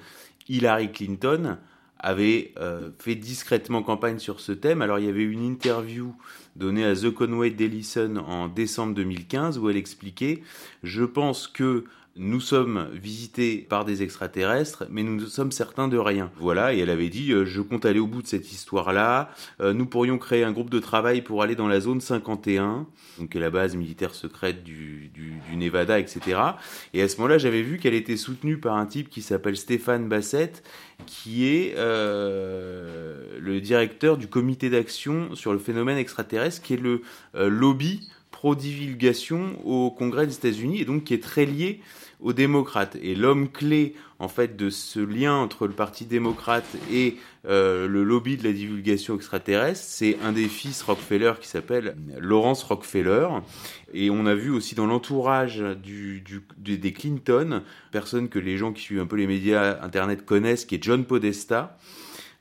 Hillary 0.49 0.91
Clinton 0.93 1.59
avait 2.03 2.53
euh, 2.59 2.91
fait 2.99 3.15
discrètement 3.15 3.83
campagne 3.83 4.19
sur 4.19 4.41
ce 4.41 4.53
thème. 4.53 4.83
Alors 4.83 4.99
il 4.99 5.07
y 5.07 5.09
avait 5.09 5.23
une 5.23 5.45
interview 5.45 6.15
donnée 6.57 6.85
à 6.85 6.95
The 6.95 7.11
Conway 7.11 7.51
Dellison 7.51 8.17
en 8.17 8.49
décembre 8.49 8.95
2015 8.95 9.59
où 9.59 9.71
elle 9.71 9.77
expliquait 9.77 10.43
Je 10.83 11.05
pense 11.05 11.47
que 11.47 11.85
nous 12.17 12.41
sommes 12.41 12.89
visités 12.93 13.57
par 13.57 13.85
des 13.85 14.03
extraterrestres, 14.03 14.85
mais 14.91 15.03
nous 15.03 15.17
ne 15.17 15.27
sommes 15.27 15.53
certains 15.53 15.89
de 15.89 15.97
rien. 15.97 16.31
Voilà, 16.37 16.75
et 16.75 16.79
elle 16.79 16.91
avait 16.91 17.09
dit, 17.09 17.33
euh, 17.33 17.47
je 17.47 17.63
compte 17.63 17.87
aller 17.87 18.01
au 18.01 18.07
bout 18.07 18.21
de 18.21 18.27
cette 18.27 18.53
histoire-là, 18.53 19.31
euh, 19.61 19.73
nous 19.73 19.87
pourrions 19.87 20.19
créer 20.19 20.45
un 20.45 20.53
groupe 20.53 20.69
de 20.69 20.79
travail 20.79 21.23
pour 21.23 21.43
aller 21.43 21.55
dans 21.55 21.69
la 21.69 21.81
zone 21.81 22.01
51, 22.01 22.87
donc 23.19 23.35
la 23.35 23.49
base 23.49 23.77
militaire 23.77 24.15
secrète 24.15 24.63
du, 24.63 25.11
du, 25.15 25.33
Nevada, 25.57 25.99
etc. 25.99 26.41
Et 26.93 27.03
à 27.03 27.09
ce 27.09 27.17
moment-là, 27.17 27.39
j'avais 27.39 27.63
vu 27.63 27.79
qu'elle 27.79 27.95
était 27.95 28.17
soutenue 28.17 28.59
par 28.59 28.77
un 28.77 28.87
type 28.87 29.09
qui 29.09 29.23
s'appelle 29.23 29.57
Stéphane 29.57 30.09
Bassett, 30.09 30.63
qui 31.07 31.47
est 31.47 31.75
euh, 31.77 33.39
le 33.39 33.61
directeur 33.61 34.17
du 34.17 34.29
comité 34.29 34.71
d'action 34.71 35.35
sur 35.35 35.53
le 35.53 35.59
phénomène 35.59 35.99
extraterrestre, 35.99 36.63
qui 36.63 36.75
est 36.75 36.81
le 36.81 37.03
lobby 37.35 38.09
pro-divulgation 38.43 39.57
au 39.65 39.93
Congrès 39.93 40.27
des 40.27 40.35
États-Unis, 40.35 40.81
et 40.81 40.85
donc 40.85 41.05
qui 41.05 41.15
est 41.15 41.23
très 41.23 41.47
lié 41.47 41.79
aux 42.19 42.33
démocrates. 42.33 42.97
Et 43.01 43.15
l'homme 43.15 43.49
clé, 43.49 43.95
en 44.19 44.27
fait, 44.27 44.57
de 44.57 44.69
ce 44.69 44.99
lien 44.99 45.37
entre 45.37 45.69
le 45.69 45.73
Parti 45.73 46.07
démocrate 46.07 46.67
et 46.91 47.19
euh, 47.47 47.87
le 47.87 48.03
lobby 48.03 48.37
de 48.37 48.43
la 48.43 48.53
divulgation 48.53 49.15
extraterrestre, 49.15 49.85
c'est 49.87 50.19
un 50.25 50.33
des 50.33 50.49
fils 50.49 50.83
Rockefeller 50.83 51.35
qui 51.41 51.47
s'appelle 51.47 51.95
Lawrence 52.19 52.65
Rockefeller. 52.65 53.29
Et 53.95 54.11
on 54.11 54.27
a 54.27 54.35
vu 54.35 54.51
aussi 54.51 54.75
dans 54.75 54.87
l'entourage 54.87 55.63
du, 55.81 56.25
des 56.59 56.93
Clinton, 56.93 57.63
personne 57.93 58.29
que 58.29 58.41
les 58.41 58.57
gens 58.57 58.73
qui 58.73 58.83
suivent 58.83 59.03
un 59.03 59.07
peu 59.07 59.15
les 59.15 59.29
médias 59.29 59.81
Internet 59.83 60.25
connaissent, 60.25 60.65
qui 60.65 60.75
est 60.75 60.83
John 60.83 61.05
Podesta. 61.05 61.79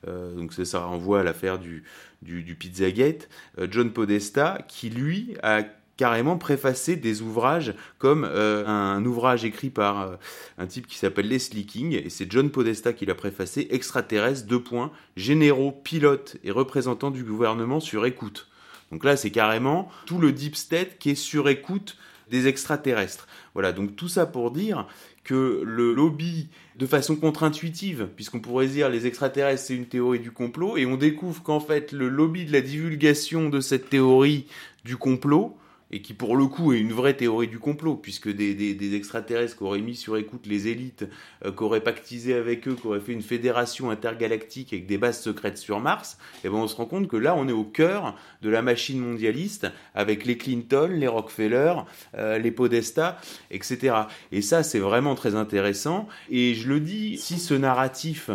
Euh, 0.08 0.34
donc 0.34 0.52
ça, 0.54 0.66
ça 0.66 0.80
renvoie 0.80 1.20
à 1.20 1.24
l'affaire 1.24 1.60
du, 1.60 1.84
du, 2.24 2.42
du 2.42 2.56
Pizzagate. 2.56 3.30
Euh, 3.60 3.68
John 3.70 3.92
Podesta, 3.92 4.66
qui 4.68 4.90
lui 4.90 5.36
a 5.44 5.64
carrément 6.02 6.36
préfacé 6.36 6.96
des 6.96 7.22
ouvrages 7.22 7.76
comme 8.00 8.28
euh, 8.28 8.66
un, 8.66 9.06
ouvrage 9.06 9.46
écrit 9.46 9.70
par 9.70 10.02
euh, 10.02 10.16
un 10.58 10.66
type 10.66 10.88
qui 10.88 10.98
s'appelle 10.98 11.28
Leslie 11.28 11.68
King, 11.68 11.94
et 11.94 12.10
c'est 12.10 12.26
John 12.32 12.50
Podesta 12.50 12.92
qui 12.92 13.06
l'a 13.06 13.14
préfacé, 13.14 13.68
extraterrestre, 13.70 14.48
deux 14.48 14.64
points, 14.64 14.92
généraux, 15.16 15.72
pilotes 15.72 16.38
et 16.44 16.50
représentants 16.50 17.12
du 17.12 17.24
gouvernement 17.24 17.80
sur 17.80 18.08
écoute. 18.08 18.50
Donc 18.92 19.04
là, 19.04 19.16
c'est 19.16 19.30
carrément 19.30 19.92
tout 20.08 20.18
le 20.18 20.32
deep 20.32 20.56
state 20.56 20.98
qui 20.98 21.12
est 21.12 21.16
sur 21.16 21.48
écoute 21.50 21.98
des 22.32 22.48
extraterrestres. 22.48 23.28
Voilà, 23.54 23.72
donc 23.72 23.96
tout 23.96 24.08
ça 24.08 24.26
pour 24.26 24.50
dire 24.50 24.88
que 25.24 25.62
le 25.64 25.94
lobby, 25.94 26.48
de 26.78 26.88
façon 26.88 27.16
contre-intuitive, 27.16 28.10
puisqu'on 28.16 28.40
pourrait 28.40 28.66
dire 28.66 28.90
les 28.90 29.06
extraterrestres 29.06 29.66
c'est 29.66 29.76
une 29.76 29.86
théorie 29.86 30.20
du 30.20 30.32
complot, 30.32 30.78
et 30.78 30.88
on 30.88 30.98
découvre 30.98 31.44
qu'en 31.44 31.60
fait 31.60 31.92
le 31.92 32.10
lobby 32.10 32.46
de 32.46 32.52
la 32.52 32.62
divulgation 32.62 33.50
de 33.50 33.60
cette 33.60 33.92
théorie 33.92 34.48
du 34.84 34.98
complot, 34.98 35.60
et 35.92 36.02
qui 36.02 36.14
pour 36.14 36.38
le 36.38 36.48
coup 36.48 36.74
est 36.74 36.80
une 36.80 36.94
vraie 36.94 37.16
théorie 37.16 37.48
du 37.48 37.60
complot, 37.60 37.96
puisque 37.96 38.30
des, 38.30 38.96
extraterrestres 38.96 39.58
qui 39.58 39.64
auraient 39.64 39.82
mis 39.82 39.96
sur 39.96 40.18
écoute 40.18 40.46
les 40.46 40.68
élites, 40.68 41.06
euh, 41.46 41.52
qui 41.52 41.64
auraient 41.64 41.82
pactisé 41.82 42.34
avec 42.34 42.68
eux, 42.68 42.76
qui 42.80 42.88
auraient 42.88 43.00
fait 43.00 43.12
une 43.14 43.22
fédération 43.22 43.90
intergalactique 43.90 44.74
avec 44.74 44.86
des 44.86 44.98
bases 44.98 45.22
secrètes 45.22 45.58
sur 45.58 45.80
Mars, 45.80 46.18
et 46.44 46.48
eh 46.48 46.50
ben 46.50 46.56
on 46.56 46.68
se 46.68 46.76
rend 46.76 46.86
compte 46.86 47.08
que 47.08 47.18
là 47.18 47.36
on 47.36 47.48
est 47.48 47.54
au 47.54 47.64
cœur 47.64 48.16
de 48.42 48.50
la 48.50 48.62
machine 48.62 49.00
mondialiste, 49.00 49.68
avec 49.94 50.26
les 50.26 50.38
Clinton, 50.38 50.90
les 50.92 51.08
Rockefeller, 51.08 51.74
euh, 52.18 52.38
les 52.38 52.52
Podesta, 52.52 53.20
etc. 53.50 53.96
Et 54.32 54.42
ça 54.42 54.64
c'est 54.64 54.80
vraiment 54.80 55.16
très 55.16 55.36
intéressant, 55.36 56.08
et 56.30 56.54
je 56.56 56.70
le 56.70 56.80
dis, 56.80 57.18
si 57.18 57.38
ce 57.40 57.54
narratif 57.54 58.30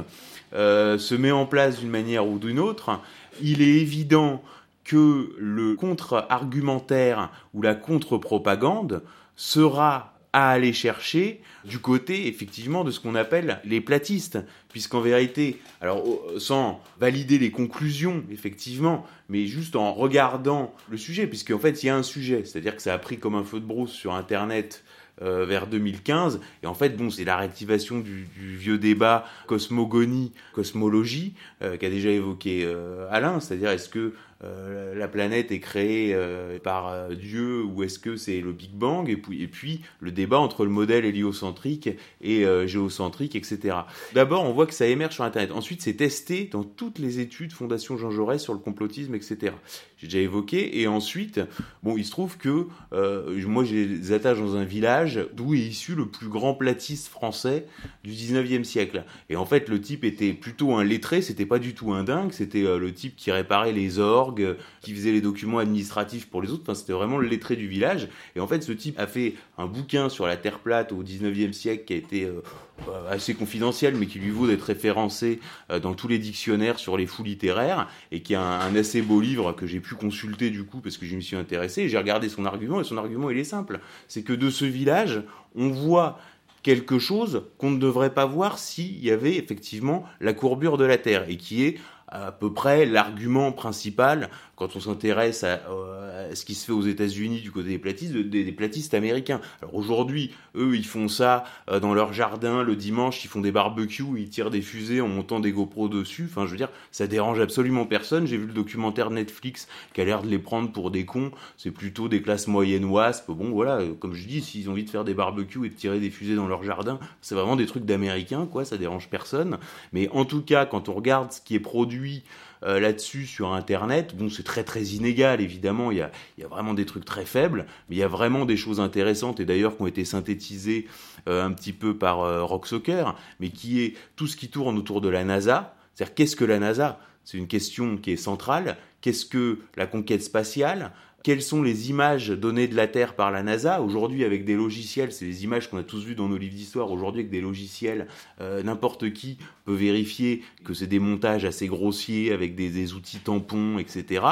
euh, 0.54 0.98
se 0.98 1.14
met 1.14 1.32
en 1.32 1.46
place 1.46 1.80
d'une 1.80 1.90
manière 1.90 2.26
ou 2.26 2.38
d'une 2.38 2.58
autre, 2.58 3.00
il 3.42 3.62
est 3.62 3.80
évident 3.80 4.42
que 4.86 5.34
le 5.36 5.74
contre-argumentaire 5.74 7.30
ou 7.52 7.60
la 7.60 7.74
contre-propagande 7.74 9.02
sera 9.34 10.14
à 10.32 10.50
aller 10.50 10.72
chercher 10.72 11.40
du 11.64 11.80
côté 11.80 12.28
effectivement 12.28 12.84
de 12.84 12.90
ce 12.90 13.00
qu'on 13.00 13.14
appelle 13.14 13.60
les 13.64 13.80
platistes, 13.80 14.38
puisqu'en 14.68 15.00
vérité, 15.00 15.58
alors 15.80 16.04
sans 16.38 16.80
valider 17.00 17.38
les 17.38 17.50
conclusions 17.50 18.22
effectivement, 18.30 19.04
mais 19.28 19.46
juste 19.46 19.74
en 19.74 19.92
regardant 19.92 20.72
le 20.88 20.96
sujet, 20.96 21.26
puisqu'en 21.26 21.58
fait 21.58 21.82
il 21.82 21.86
y 21.86 21.88
a 21.88 21.96
un 21.96 22.04
sujet, 22.04 22.44
c'est-à-dire 22.44 22.76
que 22.76 22.82
ça 22.82 22.94
a 22.94 22.98
pris 22.98 23.18
comme 23.18 23.34
un 23.34 23.44
feu 23.44 23.58
de 23.58 23.66
brousse 23.66 23.92
sur 23.92 24.14
Internet 24.14 24.84
euh, 25.22 25.46
vers 25.46 25.66
2015. 25.66 26.40
Et 26.62 26.66
en 26.66 26.74
fait, 26.74 26.90
bon, 26.90 27.08
c'est 27.08 27.24
la 27.24 27.38
réactivation 27.38 28.00
du, 28.00 28.28
vieux 28.36 28.76
débat 28.76 29.24
cosmogonie, 29.46 30.34
cosmologie, 30.52 31.32
euh, 31.62 31.78
qu'a 31.78 31.88
déjà 31.88 32.10
évoqué 32.10 32.64
euh, 32.66 33.08
Alain, 33.10 33.40
c'est-à-dire 33.40 33.70
est-ce 33.70 33.88
que 33.88 34.12
euh, 34.44 34.94
la 34.94 35.08
planète 35.08 35.50
est 35.50 35.60
créée 35.60 36.12
euh, 36.14 36.58
par 36.58 36.88
euh, 36.88 37.14
Dieu 37.14 37.64
ou 37.64 37.82
est-ce 37.82 37.98
que 37.98 38.16
c'est 38.16 38.40
le 38.40 38.52
Big 38.52 38.72
Bang? 38.72 39.08
Et 39.08 39.16
puis, 39.16 39.80
le 40.00 40.12
débat 40.12 40.38
entre 40.38 40.64
le 40.64 40.70
modèle 40.70 41.04
héliocentrique 41.04 41.88
et 42.20 42.44
géocentrique, 42.66 43.36
etc. 43.36 43.76
D'abord, 44.14 44.44
on 44.44 44.52
voit 44.52 44.66
que 44.66 44.74
ça 44.74 44.86
émerge 44.86 45.14
sur 45.14 45.24
Internet. 45.24 45.52
Ensuite, 45.52 45.82
c'est 45.82 45.94
testé 45.94 46.48
dans 46.50 46.64
toutes 46.64 46.98
les 46.98 47.20
études 47.20 47.52
Fondation 47.52 47.96
Jean 47.96 48.10
Jaurès 48.10 48.42
sur 48.42 48.52
le 48.52 48.58
complotisme, 48.58 49.14
etc. 49.14 49.52
J'ai 49.98 50.06
déjà 50.06 50.18
évoqué. 50.18 50.80
Et 50.80 50.86
ensuite, 50.86 51.40
bon, 51.82 51.96
il 51.96 52.04
se 52.04 52.10
trouve 52.10 52.36
que 52.36 52.66
moi, 52.92 53.64
j'ai 53.64 53.86
des 53.86 54.12
attaches 54.12 54.38
dans 54.38 54.56
un 54.56 54.64
village 54.64 55.20
d'où 55.34 55.54
est 55.54 55.58
issu 55.58 55.94
le 55.94 56.06
plus 56.06 56.28
grand 56.28 56.54
platiste 56.54 57.08
français 57.08 57.66
du 58.04 58.10
19e 58.10 58.64
siècle. 58.64 59.04
Et 59.30 59.36
en 59.36 59.46
fait, 59.46 59.68
le 59.68 59.80
type 59.80 60.04
était 60.04 60.32
plutôt 60.32 60.74
un 60.74 60.84
lettré, 60.84 61.22
c'était 61.22 61.46
pas 61.46 61.58
du 61.58 61.74
tout 61.74 61.92
un 61.92 62.04
dingue, 62.04 62.32
c'était 62.32 62.62
le 62.62 62.92
type 62.92 63.16
qui 63.16 63.30
réparait 63.30 63.72
les 63.72 63.98
ors 63.98 64.25
qui 64.34 64.94
faisait 64.94 65.12
les 65.12 65.20
documents 65.20 65.58
administratifs 65.58 66.28
pour 66.28 66.42
les 66.42 66.50
autres. 66.50 66.62
Enfin, 66.62 66.74
c'était 66.74 66.92
vraiment 66.92 67.18
le 67.18 67.28
lettré 67.28 67.56
du 67.56 67.66
village. 67.68 68.08
Et 68.34 68.40
en 68.40 68.46
fait, 68.46 68.62
ce 68.62 68.72
type 68.72 68.98
a 68.98 69.06
fait 69.06 69.34
un 69.58 69.66
bouquin 69.66 70.08
sur 70.08 70.26
la 70.26 70.36
Terre 70.36 70.58
plate 70.58 70.92
au 70.92 71.02
19e 71.02 71.52
siècle 71.52 71.84
qui 71.84 71.92
a 71.92 71.96
été 71.96 72.24
euh, 72.24 72.42
euh, 72.88 73.10
assez 73.10 73.34
confidentiel, 73.34 73.96
mais 73.96 74.06
qui 74.06 74.18
lui 74.18 74.30
vaut 74.30 74.46
d'être 74.46 74.62
référencé 74.62 75.40
euh, 75.70 75.80
dans 75.80 75.94
tous 75.94 76.08
les 76.08 76.18
dictionnaires 76.18 76.78
sur 76.78 76.96
les 76.96 77.06
fous 77.06 77.22
littéraires, 77.22 77.88
et 78.12 78.20
qui 78.20 78.34
est 78.34 78.36
un, 78.36 78.74
assez 78.76 79.02
beau 79.02 79.20
livre 79.20 79.52
que 79.52 79.66
j'ai 79.66 79.80
pu 79.80 79.94
consulter 79.94 80.50
du 80.50 80.64
coup 80.64 80.80
parce 80.80 80.98
que 80.98 81.06
je 81.06 81.16
me 81.16 81.20
suis 81.20 81.36
intéressé. 81.36 81.88
J'ai 81.88 81.98
regardé 81.98 82.28
son 82.28 82.44
argument, 82.44 82.80
et 82.80 82.84
son 82.84 82.98
argument, 82.98 83.30
il 83.30 83.38
est 83.38 83.44
simple. 83.44 83.80
C'est 84.08 84.22
que 84.22 84.32
de 84.32 84.50
ce 84.50 84.64
village, 84.64 85.22
on 85.54 85.70
voit 85.70 86.18
quelque 86.62 86.98
chose 86.98 87.44
qu'on 87.58 87.70
ne 87.70 87.78
devrait 87.78 88.12
pas 88.12 88.26
voir 88.26 88.58
s'il 88.58 89.02
y 89.02 89.10
avait 89.10 89.36
effectivement 89.36 90.04
la 90.20 90.32
courbure 90.32 90.76
de 90.76 90.84
la 90.84 90.98
Terre, 90.98 91.24
et 91.28 91.36
qui 91.36 91.64
est 91.64 91.78
à 92.08 92.32
peu 92.32 92.52
près 92.52 92.86
l'argument 92.86 93.52
principal 93.52 94.30
quand 94.56 94.74
on 94.74 94.80
s'intéresse 94.80 95.44
euh, 95.44 96.30
à, 96.30 96.34
ce 96.34 96.44
qui 96.44 96.54
se 96.54 96.64
fait 96.66 96.72
aux 96.72 96.82
États-Unis 96.82 97.40
du 97.40 97.52
côté 97.52 97.68
des 97.68 97.78
platistes, 97.78 98.16
des, 98.16 98.52
platistes 98.52 98.94
américains. 98.94 99.40
Alors 99.60 99.74
aujourd'hui, 99.74 100.32
eux, 100.56 100.74
ils 100.74 100.86
font 100.86 101.08
ça 101.08 101.44
euh, 101.70 101.78
dans 101.78 101.94
leur 101.94 102.12
jardin 102.14 102.62
le 102.62 102.74
dimanche, 102.74 103.22
ils 103.24 103.28
font 103.28 103.42
des 103.42 103.52
barbecues, 103.52 104.04
ils 104.16 104.30
tirent 104.30 104.50
des 104.50 104.62
fusées 104.62 105.00
en 105.00 105.08
montant 105.08 105.40
des 105.40 105.52
GoPros 105.52 105.88
dessus. 105.88 106.26
Enfin, 106.30 106.46
je 106.46 106.52
veux 106.52 106.56
dire, 106.56 106.70
ça 106.90 107.06
dérange 107.06 107.38
absolument 107.38 107.84
personne. 107.84 108.26
J'ai 108.26 108.38
vu 108.38 108.46
le 108.46 108.54
documentaire 108.54 109.10
Netflix 109.10 109.68
qui 109.92 110.00
a 110.00 110.04
l'air 110.04 110.22
de 110.22 110.28
les 110.28 110.38
prendre 110.38 110.72
pour 110.72 110.90
des 110.90 111.04
cons. 111.04 111.30
C'est 111.58 111.70
plutôt 111.70 112.08
des 112.08 112.22
classes 112.22 112.48
moyennes 112.48 112.86
wasp. 112.86 113.30
Bon, 113.30 113.50
voilà, 113.50 113.80
comme 114.00 114.14
je 114.14 114.26
dis, 114.26 114.40
s'ils 114.40 114.68
ont 114.68 114.72
envie 114.72 114.84
de 114.84 114.90
faire 114.90 115.04
des 115.04 115.14
barbecues 115.14 115.66
et 115.66 115.68
de 115.68 115.74
tirer 115.74 116.00
des 116.00 116.10
fusées 116.10 116.34
dans 116.34 116.48
leur 116.48 116.64
jardin, 116.64 116.98
c'est 117.20 117.34
vraiment 117.34 117.56
des 117.56 117.66
trucs 117.66 117.84
d'américains, 117.84 118.46
quoi. 118.50 118.64
Ça 118.64 118.78
dérange 118.78 119.08
personne. 119.10 119.58
Mais 119.92 120.08
en 120.08 120.24
tout 120.24 120.42
cas, 120.42 120.64
quand 120.64 120.88
on 120.88 120.94
regarde 120.94 121.32
ce 121.32 121.40
qui 121.42 121.54
est 121.54 121.60
produit 121.60 122.24
euh, 122.66 122.80
là-dessus 122.80 123.26
sur 123.26 123.52
Internet. 123.52 124.16
Bon, 124.16 124.28
c'est 124.28 124.42
très 124.42 124.64
très 124.64 124.82
inégal, 124.82 125.40
évidemment, 125.40 125.92
il 125.92 125.98
y 125.98 126.02
a, 126.02 126.10
vraiment 126.48 126.74
des 126.74 126.84
trucs 126.84 127.04
très 127.04 127.24
faibles, 127.24 127.66
mais 127.88 127.96
il 127.96 127.98
y 127.98 128.02
a 128.02 128.08
vraiment 128.08 128.44
des 128.44 128.56
choses 128.56 128.80
intéressantes, 128.80 129.38
et 129.38 129.44
d'ailleurs 129.44 129.76
qui 129.76 129.82
ont 129.82 129.86
été 129.86 130.04
synthétisées 130.04 130.88
euh, 131.28 131.44
un 131.44 131.52
petit 131.52 131.72
peu 131.72 131.96
par 131.96 132.20
euh, 132.20 132.44
Rock 132.44 132.66
Soccer, 132.66 133.16
mais 133.40 133.50
qui 133.50 133.82
est 133.82 133.94
tout 134.16 134.26
ce 134.26 134.36
qui 134.36 134.48
tourne 134.48 134.76
autour 134.78 135.00
de 135.00 135.08
la 135.08 135.24
NASA. 135.24 135.76
C'est-à-dire, 135.94 136.14
qu'est-ce 136.14 136.36
que 136.36 136.44
la 136.44 136.58
NASA? 136.58 136.98
C'est 137.24 137.38
une 137.38 137.48
question 137.48 137.96
qui 137.96 138.12
est 138.12 138.16
centrale. 138.16 138.76
Qu'est-ce 139.00 139.26
que 139.26 139.60
la 139.76 139.86
conquête 139.86 140.22
spatiale? 140.22 140.92
Quelles 141.26 141.42
sont 141.42 141.60
les 141.60 141.90
images 141.90 142.28
données 142.28 142.68
de 142.68 142.76
la 142.76 142.86
Terre 142.86 143.16
par 143.16 143.32
la 143.32 143.42
NASA. 143.42 143.82
Aujourd'hui, 143.82 144.22
avec 144.22 144.44
des 144.44 144.54
logiciels, 144.54 145.10
c'est 145.10 145.24
les 145.24 145.42
images 145.42 145.68
qu'on 145.68 145.78
a 145.78 145.82
tous 145.82 146.04
vues 146.04 146.14
dans 146.14 146.28
nos 146.28 146.36
livres 146.36 146.54
d'histoire. 146.54 146.92
Aujourd'hui, 146.92 147.22
avec 147.22 147.32
des 147.32 147.40
logiciels, 147.40 148.06
euh, 148.40 148.62
n'importe 148.62 149.12
qui 149.12 149.36
peut 149.64 149.74
vérifier 149.74 150.44
que 150.62 150.72
c'est 150.72 150.86
des 150.86 151.00
montages 151.00 151.44
assez 151.44 151.66
grossiers 151.66 152.30
avec 152.30 152.54
des, 152.54 152.92
outils 152.92 153.18
tampons, 153.18 153.80
etc. 153.80 154.24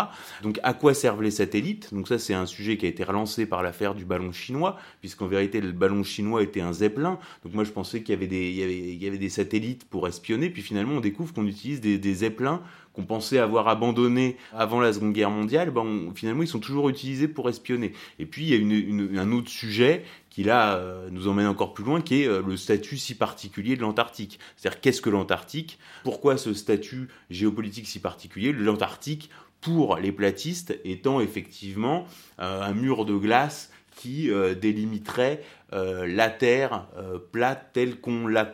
Donc, 0.44 0.60
à 0.62 0.72
quoi 0.72 0.94
servent 0.94 1.24
les 1.24 1.32
satellites? 1.32 1.92
Donc 1.92 2.06
ça, 2.06 2.20
c'est 2.20 2.32
un 2.32 2.46
sujet 2.46 2.76
qui 2.76 2.86
a 2.86 2.88
été 2.88 3.02
relancé 3.02 3.44
par 3.44 3.64
l'affaire 3.64 3.96
du 3.96 4.04
ballon 4.04 4.30
chinois, 4.30 4.78
puisqu'en 5.00 5.26
vérité, 5.26 5.60
le 5.60 5.72
ballon 5.72 6.04
chinois 6.04 6.44
était 6.44 6.60
un 6.60 6.72
zeppelin. 6.72 7.18
Donc 7.42 7.54
moi, 7.54 7.64
je 7.64 7.72
pensais 7.72 8.02
qu'il 8.02 8.14
y 8.14 9.02
avait 9.08 9.18
des, 9.18 9.28
satellites 9.30 9.82
pour 9.82 10.06
espionner, 10.06 10.48
puis 10.48 10.62
finalement, 10.62 10.94
on 10.94 11.00
découvre 11.00 11.34
qu'on 11.34 11.48
utilise 11.48 11.80
des 11.80 12.14
zeppelins 12.14 12.62
qu'on 12.94 13.04
pensait 13.04 13.38
avoir 13.38 13.68
abandonné 13.68 14.36
avant 14.52 14.80
la 14.80 14.92
Seconde 14.92 15.12
Guerre 15.12 15.30
mondiale, 15.30 15.70
ben 15.70 16.12
finalement 16.14 16.42
ils 16.42 16.48
sont 16.48 16.60
toujours 16.60 16.88
utilisés 16.88 17.28
pour 17.28 17.48
espionner. 17.48 17.92
Et 18.18 18.24
puis 18.26 18.44
il 18.44 18.48
y 18.50 18.54
a 18.54 18.56
une, 18.56 19.18
un 19.18 19.32
autre 19.32 19.50
sujet 19.50 20.04
qui 20.30 20.44
là 20.44 20.76
euh, 20.76 21.08
nous 21.10 21.28
emmène 21.28 21.46
encore 21.46 21.74
plus 21.74 21.84
loin, 21.84 22.00
qui 22.00 22.22
est 22.22 22.28
euh, 22.28 22.42
le 22.46 22.56
statut 22.56 22.96
si 22.96 23.14
particulier 23.14 23.76
de 23.76 23.82
l'Antarctique. 23.82 24.38
C'est-à-dire 24.56 24.80
qu'est-ce 24.80 25.00
que 25.00 25.10
l'Antarctique? 25.10 25.78
Pourquoi 26.04 26.36
ce 26.36 26.54
statut 26.54 27.08
géopolitique 27.30 27.86
si 27.86 28.00
particulier? 28.00 28.52
L'Antarctique, 28.52 29.30
pour 29.60 29.96
les 29.96 30.12
platistes, 30.12 30.78
étant 30.84 31.20
effectivement 31.20 32.06
euh, 32.40 32.62
un 32.62 32.74
mur 32.74 33.04
de 33.04 33.14
glace 33.14 33.70
qui 33.96 34.28
délimiterait 34.60 35.44
la 35.70 36.28
Terre 36.28 36.88
plate 37.30 37.70
telle 37.72 38.00
qu'on 38.00 38.26
la 38.26 38.44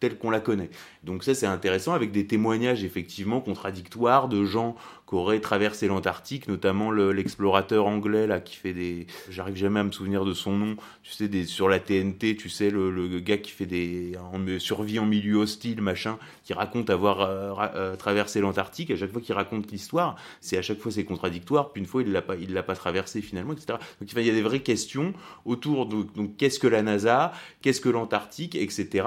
telle 0.00 0.18
qu'on 0.18 0.30
la 0.30 0.40
connaît. 0.40 0.70
Donc 1.04 1.24
ça 1.24 1.34
c'est 1.34 1.46
intéressant 1.46 1.92
avec 1.92 2.12
des 2.12 2.26
témoignages 2.26 2.84
effectivement 2.84 3.40
contradictoires 3.40 4.28
de 4.28 4.44
gens 4.44 4.76
qui 5.08 5.14
auraient 5.14 5.40
traversé 5.40 5.88
l'Antarctique, 5.88 6.48
notamment 6.48 6.90
l'explorateur 6.90 7.86
anglais 7.86 8.26
là 8.26 8.40
qui 8.40 8.56
fait 8.56 8.74
des, 8.74 9.06
j'arrive 9.30 9.56
jamais 9.56 9.80
à 9.80 9.84
me 9.84 9.92
souvenir 9.92 10.24
de 10.24 10.34
son 10.34 10.52
nom, 10.52 10.76
tu 11.02 11.12
sais 11.12 11.28
des 11.28 11.44
sur 11.44 11.68
la 11.68 11.80
TNT, 11.80 12.36
tu 12.36 12.48
sais 12.48 12.70
le, 12.70 13.20
gars 13.20 13.38
qui 13.38 13.50
fait 13.50 13.66
des 13.66 14.12
en, 14.32 14.58
survie 14.58 14.98
en 14.98 15.06
milieu 15.06 15.36
hostile 15.36 15.80
machin, 15.80 16.18
qui 16.48 16.54
raconte 16.54 16.88
avoir 16.88 17.20
euh, 17.20 17.52
euh, 17.74 17.94
traversé 17.94 18.40
l'Antarctique. 18.40 18.90
À 18.90 18.96
chaque 18.96 19.12
fois 19.12 19.20
qu'il 19.20 19.34
raconte 19.34 19.70
l'histoire, 19.70 20.16
c'est 20.40 20.56
à 20.56 20.62
chaque 20.62 20.78
fois 20.78 20.90
c'est 20.90 21.04
contradictoire. 21.04 21.72
Puis 21.72 21.82
une 21.82 21.86
fois 21.86 22.00
il 22.00 22.10
l'a 22.10 22.22
pas 22.22 22.36
il 22.36 22.54
l'a 22.54 22.62
pas 22.62 22.74
traversé 22.74 23.20
finalement, 23.20 23.52
etc. 23.52 23.78
Donc 24.00 24.10
il 24.10 24.26
y 24.26 24.30
a 24.30 24.32
des 24.32 24.40
vraies 24.40 24.62
questions 24.62 25.12
autour 25.44 25.84
de 25.84 26.04
donc 26.16 26.38
qu'est-ce 26.38 26.58
que 26.58 26.66
la 26.66 26.80
NASA, 26.80 27.32
qu'est-ce 27.60 27.82
que 27.82 27.90
l'Antarctique, 27.90 28.54
etc. 28.54 29.06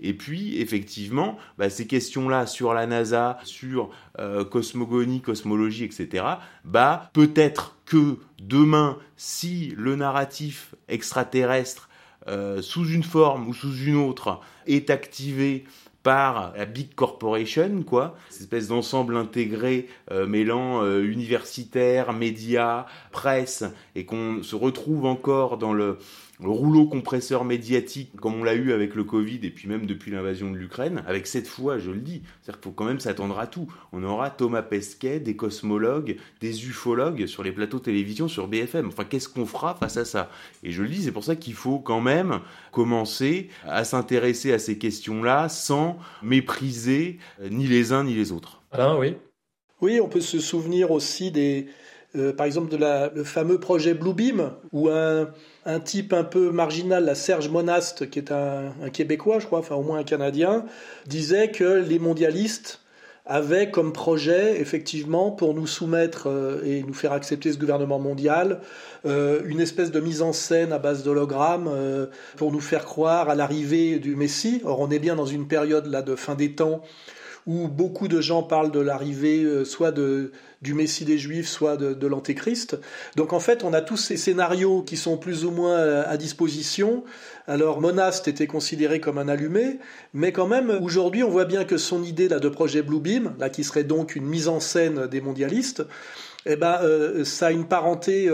Et 0.00 0.14
puis 0.14 0.62
effectivement, 0.62 1.36
bah, 1.58 1.68
ces 1.68 1.86
questions 1.86 2.26
là 2.26 2.46
sur 2.46 2.72
la 2.72 2.86
NASA, 2.86 3.38
sur 3.44 3.90
euh, 4.18 4.46
cosmogonie, 4.46 5.20
cosmologie, 5.20 5.84
etc., 5.84 6.24
bah, 6.64 7.10
peut-être 7.12 7.76
que 7.84 8.16
demain, 8.38 8.96
si 9.18 9.74
le 9.76 9.94
narratif 9.94 10.74
extraterrestre, 10.88 11.90
sous 12.60 12.86
une 12.86 13.04
forme 13.04 13.48
ou 13.48 13.54
sous 13.54 13.74
une 13.74 13.96
autre, 13.96 14.40
est 14.66 14.90
activé 14.90 15.64
la 16.08 16.64
big 16.64 16.94
corporation, 16.94 17.82
quoi, 17.82 18.16
cette 18.30 18.42
espèce 18.42 18.68
d'ensemble 18.68 19.16
intégré 19.16 19.88
euh, 20.10 20.26
mêlant 20.26 20.84
universitaires, 21.00 22.12
médias, 22.12 22.86
presse, 23.12 23.64
et 23.94 24.04
qu'on 24.04 24.42
se 24.42 24.56
retrouve 24.56 25.06
encore 25.06 25.58
dans 25.58 25.72
le 25.72 25.98
le 26.40 26.50
rouleau 26.50 26.86
compresseur 26.86 27.44
médiatique, 27.44 28.14
comme 28.20 28.34
on 28.34 28.44
l'a 28.44 28.54
eu 28.54 28.72
avec 28.72 28.94
le 28.94 29.04
Covid 29.04 29.40
et 29.42 29.50
puis 29.50 29.68
même 29.68 29.86
depuis 29.86 30.10
l'invasion 30.10 30.50
de 30.50 30.56
l'Ukraine, 30.56 31.02
avec 31.06 31.26
cette 31.26 31.48
fois, 31.48 31.78
je 31.78 31.90
le 31.90 32.00
dis, 32.00 32.22
c'est-à-dire 32.40 32.60
qu'il 32.60 32.70
faut 32.70 32.74
quand 32.74 32.84
même 32.84 33.00
s'attendre 33.00 33.38
à 33.38 33.46
tout. 33.46 33.72
On 33.92 34.04
aura 34.04 34.30
Thomas 34.30 34.62
Pesquet, 34.62 35.18
des 35.18 35.34
cosmologues, 35.34 36.16
des 36.40 36.66
ufologues 36.68 37.26
sur 37.26 37.42
les 37.42 37.52
plateaux 37.52 37.78
de 37.78 37.84
télévision, 37.84 38.28
sur 38.28 38.46
BFM. 38.46 38.88
Enfin, 38.88 39.04
qu'est-ce 39.04 39.28
qu'on 39.28 39.46
fera 39.46 39.74
face 39.74 39.96
à 39.96 40.04
ça? 40.04 40.30
Et 40.62 40.70
je 40.70 40.82
le 40.82 40.88
dis, 40.88 41.02
c'est 41.02 41.12
pour 41.12 41.24
ça 41.24 41.34
qu'il 41.34 41.54
faut 41.54 41.80
quand 41.80 42.00
même 42.00 42.40
commencer 42.70 43.48
à 43.64 43.84
s'intéresser 43.84 44.52
à 44.52 44.58
ces 44.58 44.78
questions-là 44.78 45.48
sans 45.48 45.98
mépriser 46.22 47.18
euh, 47.40 47.48
ni 47.48 47.66
les 47.66 47.92
uns 47.92 48.04
ni 48.04 48.14
les 48.14 48.30
autres. 48.30 48.62
Ah 48.72 48.96
oui? 48.96 49.16
Oui, 49.80 50.00
on 50.00 50.08
peut 50.08 50.20
se 50.20 50.40
souvenir 50.40 50.90
aussi 50.90 51.30
des, 51.30 51.66
euh, 52.16 52.32
par 52.32 52.46
exemple, 52.46 52.74
le 52.78 53.24
fameux 53.24 53.60
projet 53.60 53.92
Bluebeam, 53.92 54.52
où 54.72 54.88
un, 54.88 55.28
type 55.84 56.12
un 56.14 56.24
peu 56.24 56.50
marginal, 56.50 57.04
la 57.04 57.14
Serge 57.14 57.50
Monast, 57.50 58.08
qui 58.08 58.18
est 58.18 58.32
un, 58.32 58.72
Québécois, 58.92 59.38
je 59.40 59.46
crois, 59.46 59.58
enfin 59.58 59.74
au 59.74 59.82
moins 59.82 59.98
un 59.98 60.04
Canadien, 60.04 60.64
disait 61.06 61.50
que 61.50 61.84
les 61.86 61.98
mondialistes 61.98 62.80
avaient 63.26 63.70
comme 63.70 63.92
projet, 63.92 64.58
effectivement, 64.58 65.30
pour 65.30 65.52
nous 65.52 65.66
soumettre 65.66 66.30
euh, 66.30 66.62
et 66.64 66.82
nous 66.82 66.94
faire 66.94 67.12
accepter 67.12 67.52
ce 67.52 67.58
gouvernement 67.58 67.98
mondial, 67.98 68.62
euh, 69.04 69.42
une 69.44 69.60
espèce 69.60 69.90
de 69.90 70.00
mise 70.00 70.22
en 70.22 70.32
scène 70.32 70.72
à 70.72 70.78
base 70.78 71.02
d'hologrammes 71.02 71.70
pour 72.36 72.52
nous 72.52 72.60
faire 72.60 72.86
croire 72.86 73.28
à 73.28 73.34
l'arrivée 73.34 73.98
du 73.98 74.16
Messie. 74.16 74.62
Or, 74.64 74.80
on 74.80 74.90
est 74.90 74.98
bien 74.98 75.14
dans 75.14 75.26
une 75.26 75.46
période 75.46 75.84
là 75.84 76.00
de 76.00 76.16
fin 76.16 76.36
des 76.36 76.52
temps 76.52 76.80
où 77.48 77.66
beaucoup 77.66 78.08
de 78.08 78.20
gens 78.20 78.42
parlent 78.42 78.70
de 78.70 78.78
l'arrivée 78.78 79.42
euh, 79.42 79.64
soit 79.64 79.90
du 79.90 80.74
Messie 80.74 81.06
des 81.06 81.16
Juifs, 81.16 81.48
soit 81.48 81.78
de, 81.78 82.06
l'Antéchrist. 82.06 82.78
Donc 83.16 83.32
en 83.32 83.40
fait, 83.40 83.64
on 83.64 83.72
a 83.72 83.80
tous 83.80 83.96
ces 83.96 84.18
scénarios 84.18 84.82
qui 84.82 84.98
sont 84.98 85.16
plus 85.16 85.46
ou 85.46 85.50
moins 85.50 85.78
euh, 85.78 86.04
à 86.06 86.18
disposition. 86.18 87.04
Alors 87.46 87.80
Monast 87.80 88.28
était 88.28 88.46
considéré 88.46 89.00
comme 89.00 89.16
un 89.16 89.28
allumé, 89.28 89.78
mais 90.12 90.30
quand 90.30 90.46
même, 90.46 90.68
aujourd'hui, 90.82 91.22
on 91.22 91.30
voit 91.30 91.46
bien 91.46 91.64
que 91.64 91.78
son 91.78 92.04
idée 92.04 92.28
là, 92.28 92.38
de 92.38 92.50
projet 92.50 92.82
Bluebeam, 92.82 93.34
là, 93.38 93.48
qui 93.48 93.64
serait 93.64 93.84
donc 93.84 94.14
une 94.14 94.26
mise 94.26 94.48
en 94.48 94.60
scène 94.60 95.06
des 95.06 95.22
mondialistes, 95.22 95.86
eh 96.44 96.56
ben, 96.56 96.78
euh, 96.82 97.24
ça 97.24 97.46
a 97.46 97.50
une 97.50 97.66
parenté 97.66 98.28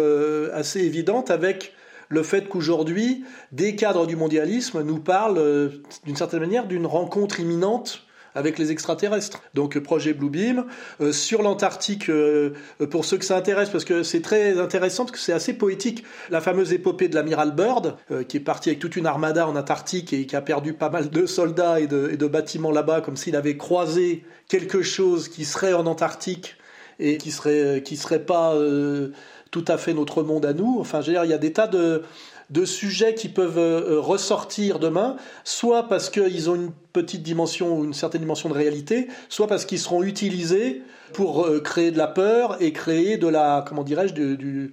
assez 0.52 0.80
évidente 0.80 1.30
avec 1.30 1.72
le 2.08 2.24
fait 2.24 2.48
qu'aujourd'hui, 2.48 3.24
des 3.52 3.76
cadres 3.76 4.08
du 4.08 4.16
mondialisme 4.16 4.82
nous 4.82 4.98
parlent, 4.98 5.70
d'une 6.04 6.16
certaine 6.16 6.40
manière, 6.40 6.66
d'une 6.66 6.86
rencontre 6.86 7.38
imminente 7.38 8.04
avec 8.35 8.59
les 8.59 8.70
extraterrestres. 8.72 9.43
Donc 9.55 9.78
projet 9.78 10.12
Bluebeam. 10.12 10.64
Euh, 11.01 11.12
sur 11.12 11.43
l'Antarctique, 11.43 12.09
euh, 12.11 12.55
pour 12.91 13.05
ceux 13.05 13.16
que 13.16 13.24
ça 13.24 13.37
intéresse, 13.37 13.70
parce 13.70 13.85
que 13.85 14.03
c'est 14.03 14.20
très 14.20 14.59
intéressant, 14.59 15.05
parce 15.05 15.18
que 15.18 15.24
c'est 15.24 15.32
assez 15.32 15.55
poétique, 15.55 16.05
la 16.30 16.41
fameuse 16.41 16.72
épopée 16.72 17.09
de 17.09 17.14
l'amiral 17.14 17.55
Byrd, 17.55 17.97
euh, 18.11 18.24
qui 18.24 18.37
est 18.37 18.41
parti 18.41 18.70
avec 18.70 18.80
toute 18.80 18.97
une 18.97 19.07
armada 19.07 19.49
en 19.49 19.57
Antarctique 19.57 20.12
et 20.12 20.26
qui 20.26 20.37
a 20.37 20.41
perdu 20.41 20.72
pas 20.72 20.91
mal 20.91 21.11
de 21.11 21.26
soldats 21.26 21.80
et 21.80 21.87
de, 21.87 22.26
bâtiments 22.26 22.70
là-bas, 22.70 23.01
comme 23.01 23.16
s'il 23.16 23.37
avait 23.37 23.57
croisé 23.57 24.24
quelque 24.49 24.82
chose 24.82 25.28
qui 25.28 25.45
serait 25.45 25.74
en 25.74 25.87
Antarctique 25.87 26.57
et 26.99 27.18
qui 27.18 27.30
serait, 27.30 27.82
qui 27.85 27.97
serait 27.97 28.24
pas 28.24 28.55
euh, 28.55 29.11
tout 29.51 29.64
à 29.68 29.78
fait 29.78 29.95
notre 29.95 30.22
monde 30.22 30.45
à 30.47 30.53
nous. 30.53 30.78
Enfin, 30.80 31.01
je 31.01 31.09
veux 31.09 31.12
dire, 31.12 31.24
il 31.24 31.30
y 31.30 31.35
a 31.35 31.39
des 31.39 31.53
tas 31.53 31.66
de 31.66 32.03
de 32.51 32.64
sujets 32.64 33.14
qui 33.14 33.28
peuvent 33.28 33.59
euh, 33.59 34.01
ressortir 34.01 34.78
demain, 34.78 35.16
soit 35.45 35.84
parce 35.84 36.11
qu'ils 36.11 36.51
ont 36.51 36.55
une 36.55 36.72
petite 36.92 37.22
dimension 37.22 37.78
ou 37.78 37.84
une 37.84 37.95
certaine 37.95 38.20
dimension 38.20 38.49
de 38.49 38.55
réalité, 38.55 39.09
soit 39.28 39.47
parce 39.47 39.64
qu'ils 39.64 39.78
seront 39.78 40.03
utilisés 40.03 40.82
pour 41.12 41.47
euh, 41.47 41.61
créer 41.61 41.90
de 41.90 41.99
la 41.99 42.07
peur 42.07 42.61
et 42.61 42.72
créer 42.72 43.16
de 43.16 43.28
la, 43.28 43.64
comment 43.66 43.84
dirais-je, 43.84 44.14
du, 44.14 44.72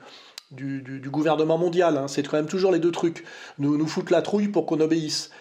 gouvernement 1.10 1.58
mondial. 1.58 1.98
Hein. 1.98 2.08
C'est 2.08 2.24
quand 2.24 2.38
même 2.38 2.48
toujours 2.48 2.72
les 2.72 2.80
deux 2.80 2.92
trucs. 2.92 3.24
Nous, 3.58 3.78
nous 3.78 3.88
foutre 3.88 4.12
la 4.12 4.22
trouille 4.22 4.50
pour 4.50 4.66
qu'on 4.66 4.80
obéisse. 4.80 5.32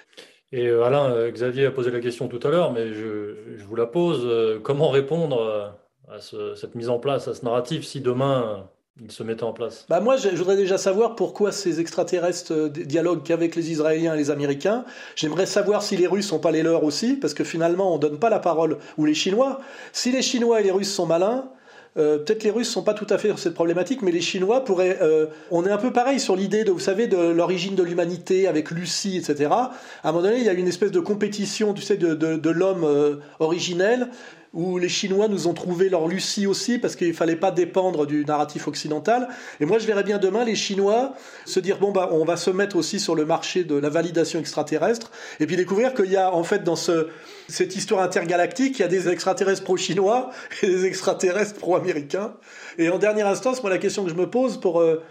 Et 0.52 0.66
euh, 0.66 0.84
Alain, 0.84 1.30
Xavier 1.30 1.66
a 1.66 1.70
posé 1.70 1.90
la 1.90 2.00
question 2.00 2.28
tout 2.28 2.40
à 2.42 2.50
l'heure, 2.50 2.72
mais 2.72 2.92
je, 2.92 3.62
vous 3.64 3.76
la 3.76 3.86
pose. 3.86 4.28
comment 4.62 4.90
répondre 4.90 5.74
à 6.08 6.20
ce, 6.20 6.54
cette 6.54 6.74
mise 6.74 6.88
en 6.88 6.98
place, 6.98 7.28
à 7.28 7.34
ce 7.34 7.44
narratif, 7.44 7.84
si 7.84 8.00
demain 8.00 8.68
il 9.02 9.10
se 9.10 9.22
mettait 9.22 9.44
en 9.44 9.52
place 9.52 9.86
bah 9.88 10.00
Moi, 10.00 10.16
je, 10.16 10.28
voudrais 10.28 10.56
déjà 10.56 10.76
savoir 10.76 11.16
pourquoi 11.16 11.52
ces 11.52 11.80
extraterrestres 11.80 12.52
euh, 12.52 12.68
dialoguent 12.68 13.22
qu'avec 13.22 13.56
les 13.56 13.70
Israéliens 13.70 14.14
et 14.14 14.18
les 14.18 14.30
Américains. 14.30 14.84
J'aimerais 15.16 15.46
savoir 15.46 15.82
si 15.82 15.96
les 15.96 16.06
Russes 16.06 16.26
sont 16.26 16.38
pas 16.38 16.50
les 16.50 16.62
leurs 16.62 16.84
aussi, 16.84 17.14
parce 17.14 17.32
que 17.32 17.44
finalement, 17.44 17.94
on 17.94 17.98
donne 17.98 18.18
pas 18.18 18.30
la 18.30 18.40
parole, 18.40 18.78
ou 18.98 19.04
les 19.04 19.14
Chinois. 19.14 19.60
Si 19.92 20.12
les 20.12 20.22
Chinois 20.22 20.60
et 20.60 20.64
les 20.64 20.70
Russes 20.70 20.92
sont 20.92 21.06
malins, 21.06 21.50
euh, 21.96 22.18
peut-être 22.18 22.44
les 22.44 22.50
Russes 22.50 22.68
sont 22.68 22.82
pas 22.82 22.94
tout 22.94 23.06
à 23.10 23.18
fait 23.18 23.28
sur 23.28 23.38
cette 23.38 23.54
problématique, 23.54 24.02
mais 24.02 24.12
les 24.12 24.20
Chinois 24.20 24.64
pourraient. 24.64 24.98
Euh, 25.00 25.26
on 25.50 25.64
est 25.64 25.70
un 25.70 25.78
peu 25.78 25.92
pareil 25.92 26.20
sur 26.20 26.36
l'idée 26.36 26.64
de, 26.64 26.70
vous 26.70 26.78
savez, 26.78 27.06
de 27.06 27.16
l'origine 27.16 27.74
de 27.74 27.82
l'humanité 27.82 28.46
avec 28.48 28.70
Lucie, 28.70 29.16
etc. 29.16 29.50
À 29.50 29.70
un 30.04 30.12
moment 30.12 30.22
donné, 30.22 30.38
il 30.38 30.44
y 30.44 30.48
a 30.48 30.52
une 30.52 30.68
espèce 30.68 30.92
de 30.92 31.00
compétition, 31.00 31.74
tu 31.74 31.82
sais, 31.82 31.96
de, 31.96 32.50
l'homme 32.50 33.20
originel 33.38 34.08
où 34.52 34.78
les 34.78 34.88
Chinois 34.88 35.28
nous 35.28 35.46
ont 35.46 35.54
trouvé 35.54 35.88
leur 35.88 36.08
Lucie 36.08 36.46
aussi 36.46 36.78
parce 36.78 36.96
qu'il 36.96 37.14
fallait 37.14 37.36
pas 37.36 37.52
dépendre 37.52 38.06
du 38.06 38.24
narratif 38.24 38.66
occidental. 38.66 39.28
Et 39.60 39.64
moi, 39.64 39.78
je 39.78 39.86
verrais 39.86 40.02
bien 40.02 40.18
demain 40.18 40.44
les 40.44 40.56
Chinois 40.56 41.14
se 41.44 41.60
dire 41.60 41.78
bon 41.78 41.92
bah 41.92 42.08
on 42.12 42.24
va 42.24 42.36
se 42.36 42.50
mettre 42.50 42.76
aussi 42.76 42.98
sur 42.98 43.14
le 43.14 43.24
marché 43.24 43.62
de 43.62 43.76
la 43.76 43.88
validation 43.88 44.40
extraterrestre 44.40 45.12
et 45.38 45.46
puis 45.46 45.56
découvrir 45.56 45.94
qu'il 45.94 46.10
y 46.10 46.16
a 46.16 46.32
en 46.34 46.42
fait 46.42 46.64
dans 46.64 46.76
ce 46.76 47.08
cette 47.48 47.74
histoire 47.74 48.02
intergalactique, 48.02 48.78
il 48.78 48.82
y 48.82 48.84
a 48.84 48.88
des 48.88 49.08
extraterrestres 49.08 49.64
pro-chinois 49.64 50.30
et 50.62 50.66
des 50.66 50.84
extraterrestres 50.84 51.58
pro-américains. 51.58 52.34
Et 52.78 52.88
en 52.88 52.98
dernière 52.98 53.26
instance, 53.26 53.62
moi 53.62 53.70
la 53.70 53.78
question 53.78 54.04
que 54.04 54.10
je 54.10 54.14
me 54.14 54.28
pose 54.28 54.60
pour 54.60 54.80
euh, 54.80 55.02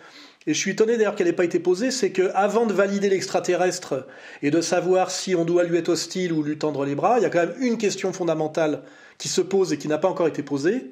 et 0.47 0.53
je 0.53 0.57
suis 0.57 0.71
étonné 0.71 0.95
d'ailleurs 0.95 1.15
qu'elle 1.15 1.27
n'ait 1.27 1.33
pas 1.33 1.43
été 1.43 1.59
posée, 1.59 1.91
c'est 1.91 2.11
que 2.11 2.31
avant 2.33 2.65
de 2.65 2.73
valider 2.73 3.09
l'extraterrestre 3.09 4.07
et 4.41 4.51
de 4.51 4.61
savoir 4.61 5.11
si 5.11 5.35
on 5.35 5.43
doit 5.43 5.63
lui 5.63 5.77
être 5.77 5.89
hostile 5.89 6.31
ou 6.31 6.43
lui 6.43 6.57
tendre 6.57 6.85
les 6.85 6.95
bras, 6.95 7.19
il 7.19 7.23
y 7.23 7.25
a 7.25 7.29
quand 7.29 7.39
même 7.39 7.55
une 7.59 7.77
question 7.77 8.13
fondamentale 8.13 8.81
qui 9.19 9.27
se 9.27 9.41
pose 9.41 9.71
et 9.71 9.77
qui 9.77 9.87
n'a 9.87 9.99
pas 9.99 10.07
encore 10.07 10.27
été 10.27 10.41
posée, 10.41 10.91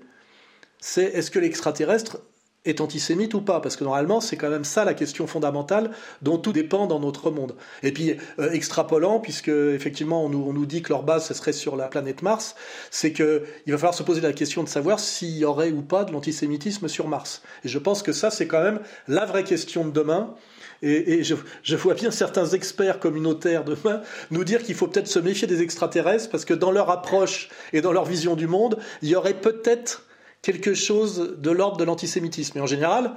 c'est 0.80 1.06
est-ce 1.06 1.32
que 1.32 1.40
l'extraterrestre 1.40 2.20
est 2.66 2.82
antisémite 2.82 3.34
ou 3.34 3.42
pas? 3.42 3.62
Parce 3.62 3.76
que 3.78 3.84
normalement, 3.84 4.20
c'est 4.20 4.36
quand 4.36 4.50
même 4.50 4.66
ça 4.66 4.86
la 4.86 4.94
question 4.94 5.26
fondamentale 5.26 5.92
dont 6.22 6.38
tout 6.38 6.52
dépend 6.52 6.86
dans 6.86 7.00
notre 7.00 7.32
monde. 7.32 7.56
Et 7.82 7.92
puis, 7.92 8.18
euh, 8.40 8.52
extrapolant, 8.52 9.20
puisque 9.20 9.48
effectivement, 9.48 10.26
on 10.26 10.30
nous, 10.30 10.46
on 10.46 10.54
nous, 10.54 10.66
dit 10.66 10.82
que 10.82 10.90
leur 10.90 11.04
base, 11.04 11.26
ce 11.26 11.34
serait 11.34 11.54
sur 11.54 11.76
la 11.76 11.88
planète 11.88 12.22
Mars, 12.22 12.56
c'est 12.92 13.14
qu'il 13.14 13.42
va 13.68 13.78
falloir 13.78 13.94
se 13.94 14.04
poser 14.04 14.22
la 14.22 14.34
question 14.34 14.64
de 14.64 14.70
savoir 14.70 15.00
s'il 15.00 15.38
y 15.38 15.46
aurait 15.46 15.72
ou 15.72 15.82
pas 15.82 16.04
de 16.04 16.12
l'antisémitisme 16.12 16.88
sur 16.88 17.08
Mars. 17.08 17.42
Et 17.64 17.70
je 17.70 17.80
pense 17.80 18.04
que 18.04 18.12
ça, 18.12 18.30
c'est 18.30 18.48
quand 18.48 18.62
même 18.62 18.82
la 19.08 19.26
vraie 19.26 19.46
question 19.46 19.86
de 19.86 19.92
demain. 19.92 20.36
Et, 20.82 21.24
je, 21.24 21.76
vois 21.76 21.96
bien 21.96 22.12
certains 22.12 22.48
experts 22.48 23.00
communautaires 23.00 23.64
demain 23.64 24.02
nous 24.32 24.44
dire 24.44 24.64
qu'il 24.64 24.76
faut 24.76 24.88
peut-être 24.88 25.08
se 25.08 25.20
méfier 25.20 25.48
des 25.48 25.62
extraterrestres 25.62 26.30
parce 26.30 26.46
que 26.46 26.54
dans 26.54 26.72
leur 26.72 26.90
approche 26.90 27.50
et 27.74 27.82
dans 27.82 27.92
leur 27.92 28.06
vision 28.06 28.36
du 28.36 28.48
monde, 28.48 28.78
il 29.02 29.10
y 29.10 29.16
aurait 29.16 29.40
peut-être 29.40 30.06
quelque 30.42 30.74
chose 30.74 31.36
de 31.38 31.52
l'ordre 31.52 31.78
de 31.78 31.84
l'antisémitisme. 31.84 32.60
Et 32.60 32.62
en 32.62 32.68
général, 32.68 33.16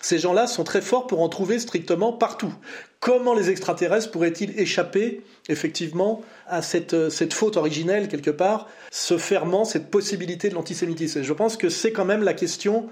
ces 0.00 0.18
gens-là 0.18 0.46
sont 0.46 0.64
très 0.64 0.80
forts 0.80 1.06
pour 1.06 1.22
en 1.22 1.28
trouver 1.28 1.58
strictement 1.58 2.12
partout. 2.12 2.52
Comment 2.98 3.34
les 3.34 3.50
extraterrestres 3.50 4.10
pourraient-ils 4.10 4.58
échapper 4.58 5.22
effectivement 5.48 6.22
à 6.48 6.62
cette, 6.62 7.10
cette, 7.10 7.34
faute 7.34 7.56
originelle 7.56 8.08
quelque 8.08 8.30
part, 8.30 8.68
ce 8.90 9.18
ferment, 9.18 9.64
cette 9.64 9.90
possibilité 9.90 10.48
de 10.48 10.54
l'antisémitisme? 10.54 11.20
Et 11.20 11.24
je 11.24 11.32
pense 11.32 11.56
que 11.56 11.68
c'est 11.68 11.92
quand 11.92 12.04
même 12.04 12.22
la 12.22 12.34
question 12.34 12.88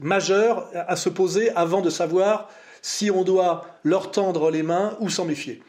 majeure 0.00 0.68
à 0.74 0.94
se 0.96 1.08
poser 1.08 1.50
avant 1.56 1.80
de 1.80 1.90
savoir 1.90 2.48
si 2.82 3.10
on 3.10 3.24
doit 3.24 3.66
leur 3.84 4.10
tendre 4.10 4.50
les 4.50 4.62
mains 4.62 4.96
ou 5.00 5.08
s'en 5.08 5.24
méfier. 5.24 5.62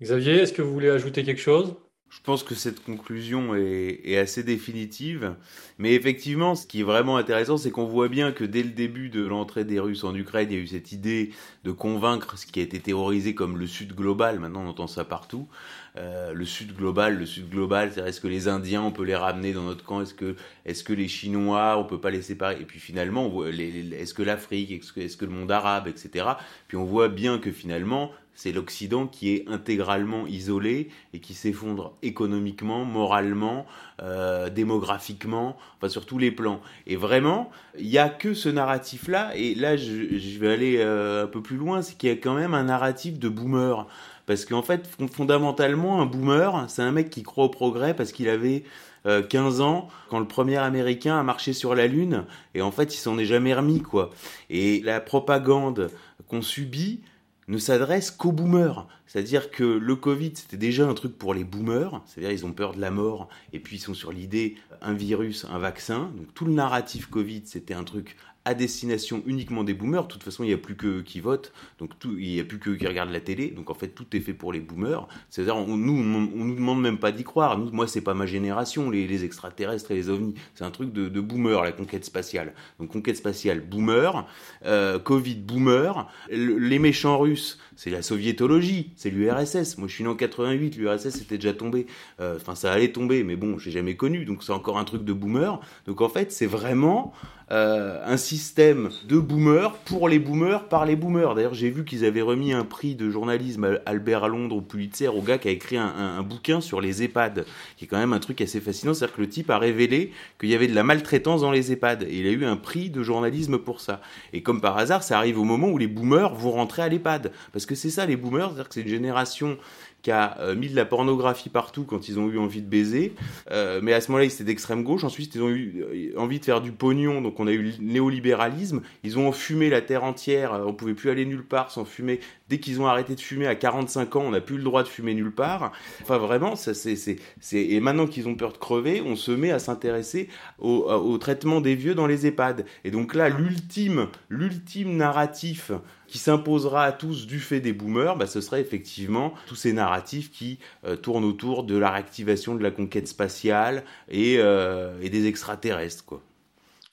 Xavier, 0.00 0.40
est-ce 0.40 0.52
que 0.52 0.62
vous 0.62 0.72
voulez 0.72 0.90
ajouter 0.90 1.24
quelque 1.24 1.40
chose? 1.40 1.74
Je 2.10 2.20
pense 2.22 2.42
que 2.42 2.54
cette 2.54 2.82
conclusion 2.82 3.54
est, 3.54 4.00
est, 4.04 4.16
assez 4.16 4.42
définitive, 4.42 5.34
mais 5.78 5.94
effectivement, 5.94 6.54
ce 6.54 6.66
qui 6.66 6.80
est 6.80 6.84
vraiment 6.84 7.18
intéressant, 7.18 7.58
c'est 7.58 7.70
qu'on 7.70 7.84
voit 7.84 8.08
bien 8.08 8.32
que 8.32 8.44
dès 8.44 8.62
le 8.62 8.70
début 8.70 9.10
de 9.10 9.26
l'entrée 9.26 9.64
des 9.64 9.78
Russes 9.78 10.04
en 10.04 10.14
Ukraine, 10.14 10.48
il 10.50 10.56
y 10.56 10.58
a 10.58 10.62
eu 10.62 10.66
cette 10.66 10.92
idée 10.92 11.32
de 11.64 11.70
convaincre 11.70 12.38
ce 12.38 12.46
qui 12.46 12.60
a 12.60 12.62
été 12.62 12.80
théorisé 12.80 13.34
comme 13.34 13.58
le 13.58 13.66
Sud 13.66 13.94
global. 13.94 14.38
Maintenant, 14.38 14.64
on 14.64 14.68
entend 14.68 14.86
ça 14.86 15.04
partout. 15.04 15.48
Euh, 15.96 16.32
le 16.32 16.44
Sud 16.46 16.74
global, 16.74 17.18
le 17.18 17.26
Sud 17.26 17.50
global, 17.50 17.92
c'est 17.94 18.00
est-ce 18.00 18.20
que 18.20 18.28
les 18.28 18.48
Indiens, 18.48 18.82
on 18.82 18.92
peut 18.92 19.04
les 19.04 19.16
ramener 19.16 19.52
dans 19.52 19.64
notre 19.64 19.84
camp? 19.84 20.00
Est-ce 20.00 20.14
que, 20.14 20.36
est-ce 20.64 20.84
que 20.84 20.94
les 20.94 21.08
Chinois, 21.08 21.76
on 21.78 21.84
peut 21.84 22.00
pas 22.00 22.10
les 22.10 22.22
séparer? 22.22 22.56
Et 22.60 22.64
puis 22.64 22.80
finalement, 22.80 23.44
est-ce 23.44 24.14
que 24.14 24.22
l'Afrique, 24.22 24.70
est-ce 24.70 24.92
que, 24.92 25.00
est-ce 25.00 25.16
que 25.16 25.24
le 25.24 25.32
monde 25.32 25.50
arabe, 25.50 25.88
etc. 25.88 26.26
Puis 26.68 26.76
on 26.76 26.84
voit 26.84 27.08
bien 27.08 27.38
que 27.38 27.50
finalement, 27.50 28.12
c'est 28.38 28.52
l'Occident 28.52 29.08
qui 29.08 29.34
est 29.34 29.48
intégralement 29.48 30.28
isolé 30.28 30.90
et 31.12 31.18
qui 31.18 31.34
s'effondre 31.34 31.94
économiquement, 32.02 32.84
moralement, 32.84 33.66
euh, 34.00 34.48
démographiquement, 34.48 35.56
enfin 35.76 35.88
sur 35.88 36.06
tous 36.06 36.18
les 36.18 36.30
plans. 36.30 36.60
Et 36.86 36.94
vraiment, 36.94 37.50
il 37.80 37.88
n'y 37.88 37.98
a 37.98 38.08
que 38.08 38.34
ce 38.34 38.48
narratif-là, 38.48 39.32
et 39.34 39.56
là 39.56 39.76
je, 39.76 40.16
je 40.16 40.38
vais 40.38 40.52
aller 40.52 40.76
euh, 40.78 41.24
un 41.24 41.26
peu 41.26 41.42
plus 41.42 41.56
loin, 41.56 41.82
c'est 41.82 41.98
qu'il 41.98 42.10
y 42.10 42.12
a 42.12 42.14
quand 42.16 42.34
même 42.34 42.54
un 42.54 42.62
narratif 42.62 43.18
de 43.18 43.28
boomer. 43.28 43.88
Parce 44.26 44.44
qu'en 44.44 44.62
fait, 44.62 44.88
fondamentalement, 45.10 46.00
un 46.00 46.06
boomer, 46.06 46.64
c'est 46.68 46.82
un 46.82 46.92
mec 46.92 47.10
qui 47.10 47.24
croit 47.24 47.46
au 47.46 47.48
progrès 47.48 47.92
parce 47.92 48.12
qu'il 48.12 48.28
avait 48.28 48.62
15 49.04 49.60
euh, 49.60 49.64
ans 49.64 49.88
quand 50.10 50.20
le 50.20 50.28
premier 50.28 50.58
américain 50.58 51.18
a 51.18 51.24
marché 51.24 51.52
sur 51.52 51.74
la 51.74 51.88
lune 51.88 52.24
et 52.54 52.62
en 52.62 52.70
fait 52.70 52.94
il 52.94 52.98
s'en 52.98 53.18
est 53.18 53.24
jamais 53.24 53.54
remis 53.54 53.80
quoi. 53.80 54.10
Et 54.48 54.80
la 54.84 55.00
propagande 55.00 55.90
qu'on 56.28 56.42
subit 56.42 57.00
ne 57.48 57.58
s'adresse 57.58 58.10
qu'aux 58.10 58.32
boomers. 58.32 58.86
C'est-à-dire 59.06 59.50
que 59.50 59.64
le 59.64 59.96
Covid, 59.96 60.32
c'était 60.34 60.58
déjà 60.58 60.86
un 60.86 60.94
truc 60.94 61.16
pour 61.16 61.32
les 61.32 61.44
boomers, 61.44 62.02
c'est-à-dire 62.06 62.30
ils 62.30 62.44
ont 62.44 62.52
peur 62.52 62.74
de 62.74 62.80
la 62.80 62.90
mort, 62.90 63.28
et 63.54 63.58
puis 63.58 63.76
ils 63.76 63.80
sont 63.80 63.94
sur 63.94 64.12
l'idée 64.12 64.56
un 64.82 64.92
virus, 64.92 65.46
un 65.50 65.58
vaccin. 65.58 66.10
Donc 66.16 66.32
tout 66.34 66.44
le 66.44 66.52
narratif 66.52 67.06
Covid, 67.06 67.42
c'était 67.46 67.74
un 67.74 67.84
truc 67.84 68.16
à 68.48 68.54
destination 68.54 69.22
uniquement 69.26 69.62
des 69.62 69.74
boomers. 69.74 70.04
De 70.04 70.08
toute 70.08 70.22
façon, 70.22 70.42
il 70.42 70.46
n'y 70.46 70.54
a 70.54 70.58
plus 70.58 70.74
que 70.74 71.02
qui 71.02 71.20
votent, 71.20 71.52
donc 71.78 71.98
tout, 71.98 72.16
il 72.18 72.32
n'y 72.32 72.40
a 72.40 72.44
plus 72.44 72.58
que 72.58 72.70
qui 72.70 72.86
regardent 72.86 73.10
la 73.10 73.20
télé. 73.20 73.48
Donc 73.48 73.68
en 73.68 73.74
fait, 73.74 73.88
tout 73.88 74.06
est 74.16 74.20
fait 74.20 74.32
pour 74.32 74.54
les 74.54 74.60
boomers. 74.60 75.06
C'est-à-dire, 75.28 75.56
on, 75.56 75.76
nous, 75.76 75.92
on, 75.92 76.44
nous 76.44 76.54
demande 76.54 76.80
même 76.80 76.96
pas 76.96 77.12
d'y 77.12 77.24
croire. 77.24 77.58
Nous, 77.58 77.70
moi, 77.72 77.86
c'est 77.86 78.00
pas 78.00 78.14
ma 78.14 78.24
génération, 78.24 78.88
les, 78.88 79.22
extraterrestres 79.22 79.90
et 79.90 79.96
les 79.96 80.08
ovnis. 80.08 80.34
C'est 80.54 80.64
un 80.64 80.70
truc 80.70 80.94
de, 80.94 81.10
de 81.10 81.20
boomer, 81.20 81.62
la 81.62 81.72
conquête 81.72 82.06
spatiale. 82.06 82.54
Donc 82.80 82.90
conquête 82.90 83.18
spatiale, 83.18 83.60
boomer. 83.60 84.26
Euh, 84.64 84.98
Covid, 84.98 85.34
boomer. 85.34 86.10
les 86.30 86.78
méchants 86.78 87.18
russes, 87.18 87.58
c'est 87.76 87.90
la 87.90 88.00
soviétologie, 88.00 88.92
c'est 88.96 89.10
l'URSS. 89.10 89.76
Moi, 89.76 89.88
je 89.88 89.94
suis 89.94 90.04
né 90.04 90.10
en 90.10 90.16
88, 90.16 90.76
l'URSS 90.76 91.20
était 91.20 91.36
déjà 91.36 91.52
tombé. 91.52 91.86
Euh, 92.18 92.36
enfin, 92.36 92.54
ça 92.54 92.72
allait 92.72 92.92
tomber, 92.92 93.24
mais 93.24 93.36
bon, 93.36 93.58
j'ai 93.58 93.72
jamais 93.72 93.94
connu. 93.94 94.24
Donc 94.24 94.42
c'est 94.42 94.52
encore 94.52 94.78
un 94.78 94.84
truc 94.84 95.04
de 95.04 95.12
boomer. 95.12 95.60
Donc 95.86 96.00
en 96.00 96.08
fait, 96.08 96.32
c'est 96.32 96.46
vraiment 96.46 97.12
euh, 97.50 98.02
un 98.04 98.18
système 98.18 98.90
de 99.08 99.18
boomers 99.18 99.72
pour 99.86 100.08
les 100.08 100.18
boomers 100.18 100.68
par 100.68 100.84
les 100.84 100.96
boomers. 100.96 101.34
D'ailleurs, 101.34 101.54
j'ai 101.54 101.70
vu 101.70 101.84
qu'ils 101.84 102.04
avaient 102.04 102.22
remis 102.22 102.52
un 102.52 102.64
prix 102.64 102.94
de 102.94 103.08
journalisme 103.08 103.64
à 103.64 103.90
Albert 103.90 104.28
Londres 104.28 104.56
au 104.56 104.60
Pulitzer 104.60 105.08
au 105.08 105.22
gars 105.22 105.38
qui 105.38 105.48
a 105.48 105.50
écrit 105.50 105.78
un, 105.78 105.86
un, 105.86 106.18
un, 106.18 106.22
bouquin 106.22 106.60
sur 106.60 106.82
les 106.82 107.02
EHPAD, 107.02 107.46
qui 107.78 107.86
est 107.86 107.88
quand 107.88 107.96
même 107.96 108.12
un 108.12 108.18
truc 108.18 108.42
assez 108.42 108.60
fascinant. 108.60 108.92
C'est-à-dire 108.92 109.16
que 109.16 109.20
le 109.22 109.28
type 109.30 109.48
a 109.48 109.58
révélé 109.58 110.12
qu'il 110.38 110.50
y 110.50 110.54
avait 110.54 110.66
de 110.66 110.74
la 110.74 110.82
maltraitance 110.82 111.40
dans 111.40 111.50
les 111.50 111.72
EHPAD 111.72 112.02
et 112.02 112.18
il 112.18 112.26
a 112.26 112.30
eu 112.30 112.44
un 112.44 112.56
prix 112.56 112.90
de 112.90 113.02
journalisme 113.02 113.56
pour 113.56 113.80
ça. 113.80 114.02
Et 114.34 114.42
comme 114.42 114.60
par 114.60 114.76
hasard, 114.76 115.02
ça 115.02 115.16
arrive 115.16 115.38
au 115.38 115.44
moment 115.44 115.68
où 115.68 115.78
les 115.78 115.86
boomers 115.86 116.34
vont 116.34 116.52
rentrer 116.52 116.82
à 116.82 116.88
l'EHPAD, 116.88 117.32
parce 117.52 117.64
que 117.64 117.74
c'est 117.74 117.90
ça 117.90 118.04
les 118.04 118.16
boomers, 118.16 118.48
c'est-à-dire 118.48 118.68
que 118.68 118.74
c'est 118.74 118.82
une 118.82 118.88
génération 118.88 119.56
qui 120.02 120.10
a 120.10 120.38
euh, 120.40 120.54
mis 120.54 120.68
de 120.68 120.76
la 120.76 120.84
pornographie 120.84 121.48
partout 121.48 121.84
quand 121.84 122.08
ils 122.08 122.18
ont 122.18 122.28
eu 122.28 122.38
envie 122.38 122.62
de 122.62 122.68
baiser. 122.68 123.14
Euh, 123.50 123.80
mais 123.82 123.92
à 123.92 124.00
ce 124.00 124.10
moment-là, 124.10 124.24
ils 124.24 124.32
étaient 124.32 124.44
d'extrême 124.44 124.84
gauche. 124.84 125.04
Ensuite, 125.04 125.34
ils 125.34 125.42
ont 125.42 125.48
eu 125.48 125.82
euh, 125.82 126.18
envie 126.18 126.38
de 126.38 126.44
faire 126.44 126.60
du 126.60 126.72
pognon. 126.72 127.20
Donc, 127.20 127.40
on 127.40 127.46
a 127.46 127.52
eu 127.52 127.62
le 127.62 127.72
néolibéralisme. 127.80 128.82
Ils 129.02 129.18
ont 129.18 129.32
fumé 129.32 129.70
la 129.70 129.80
terre 129.80 130.04
entière. 130.04 130.52
On 130.66 130.72
pouvait 130.72 130.94
plus 130.94 131.10
aller 131.10 131.24
nulle 131.24 131.44
part 131.44 131.70
sans 131.70 131.84
fumer. 131.84 132.20
Dès 132.48 132.58
qu'ils 132.58 132.80
ont 132.80 132.86
arrêté 132.86 133.14
de 133.14 133.20
fumer 133.20 133.46
à 133.46 133.54
45 133.54 134.16
ans, 134.16 134.22
on 134.26 134.30
n'a 134.30 134.40
plus 134.40 134.56
le 134.56 134.62
droit 134.62 134.82
de 134.82 134.88
fumer 134.88 135.14
nulle 135.14 135.34
part. 135.34 135.72
Enfin, 136.02 136.18
vraiment, 136.18 136.56
ça, 136.56 136.74
c'est, 136.74 136.96
c'est, 136.96 137.16
c'est... 137.40 137.60
Et 137.62 137.80
maintenant 137.80 138.06
qu'ils 138.06 138.28
ont 138.28 138.34
peur 138.34 138.52
de 138.52 138.58
crever, 138.58 139.02
on 139.04 139.16
se 139.16 139.32
met 139.32 139.50
à 139.50 139.58
s'intéresser 139.58 140.28
au, 140.58 140.84
au 140.84 141.18
traitement 141.18 141.60
des 141.60 141.74
vieux 141.74 141.94
dans 141.94 142.06
les 142.06 142.26
EHPAD. 142.26 142.64
Et 142.84 142.90
donc 142.90 143.14
là, 143.14 143.28
l'ultime, 143.28 144.08
l'ultime 144.28 144.96
narratif 144.96 145.72
qui 146.08 146.18
s'imposera 146.18 146.84
à 146.84 146.92
tous 146.92 147.26
du 147.26 147.38
fait 147.38 147.60
des 147.60 147.72
boomers, 147.72 148.16
bah, 148.16 148.26
ce 148.26 148.40
serait 148.40 148.60
effectivement 148.60 149.34
tous 149.46 149.54
ces 149.54 149.72
narratifs 149.72 150.30
qui 150.30 150.58
euh, 150.84 150.96
tournent 150.96 151.24
autour 151.24 151.64
de 151.64 151.76
la 151.76 151.90
réactivation 151.90 152.54
de 152.54 152.62
la 152.62 152.70
conquête 152.70 153.06
spatiale 153.06 153.84
et, 154.08 154.36
euh, 154.38 154.98
et 155.02 155.10
des 155.10 155.26
extraterrestres. 155.26 156.04
Quoi. 156.04 156.22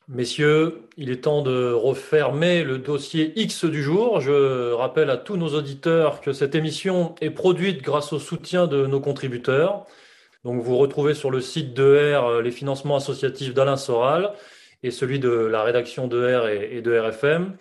Messieurs, 0.07 0.81
il 0.97 1.09
est 1.09 1.23
temps 1.23 1.41
de 1.41 1.71
refermer 1.71 2.63
le 2.63 2.77
dossier 2.77 3.33
X 3.39 3.65
du 3.65 3.81
jour. 3.81 4.21
Je 4.21 4.71
rappelle 4.71 5.09
à 5.09 5.17
tous 5.17 5.35
nos 5.35 5.55
auditeurs 5.55 6.21
que 6.21 6.31
cette 6.31 6.53
émission 6.53 7.15
est 7.21 7.31
produite 7.31 7.81
grâce 7.81 8.13
au 8.13 8.19
soutien 8.19 8.67
de 8.67 8.85
nos 8.85 8.99
contributeurs. 8.99 9.87
Donc 10.43 10.61
vous 10.61 10.77
retrouvez 10.77 11.15
sur 11.15 11.31
le 11.31 11.41
site 11.41 11.73
de 11.73 12.13
R 12.15 12.41
les 12.43 12.51
financements 12.51 12.97
associatifs 12.97 13.55
d'Alain 13.55 13.77
Soral 13.77 14.33
et 14.83 14.91
celui 14.91 15.17
de 15.17 15.29
la 15.29 15.63
rédaction 15.63 16.07
de 16.07 16.35
R 16.35 16.49
et 16.49 16.81
de 16.83 16.99
RFM. 16.99 17.55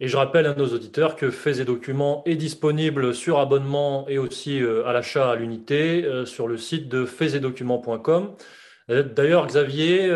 Et 0.00 0.08
je 0.08 0.16
rappelle 0.16 0.46
à 0.46 0.54
nos 0.54 0.66
auditeurs 0.66 1.14
que 1.14 1.30
Faits 1.30 1.58
et 1.58 1.64
Documents 1.66 2.24
est 2.26 2.36
disponible 2.36 3.14
sur 3.14 3.38
abonnement 3.38 4.04
et 4.08 4.18
aussi 4.18 4.60
euh, 4.60 4.86
à 4.86 4.92
l'achat 4.92 5.30
à 5.30 5.36
l'unité 5.36 6.04
euh, 6.04 6.24
sur 6.24 6.48
le 6.48 6.56
site 6.56 6.88
de 6.88 7.04
faitsetdocuments.com. 7.04 8.24
Euh, 8.24 8.44
d'ailleurs, 9.14 9.46
Xavier, 9.46 10.08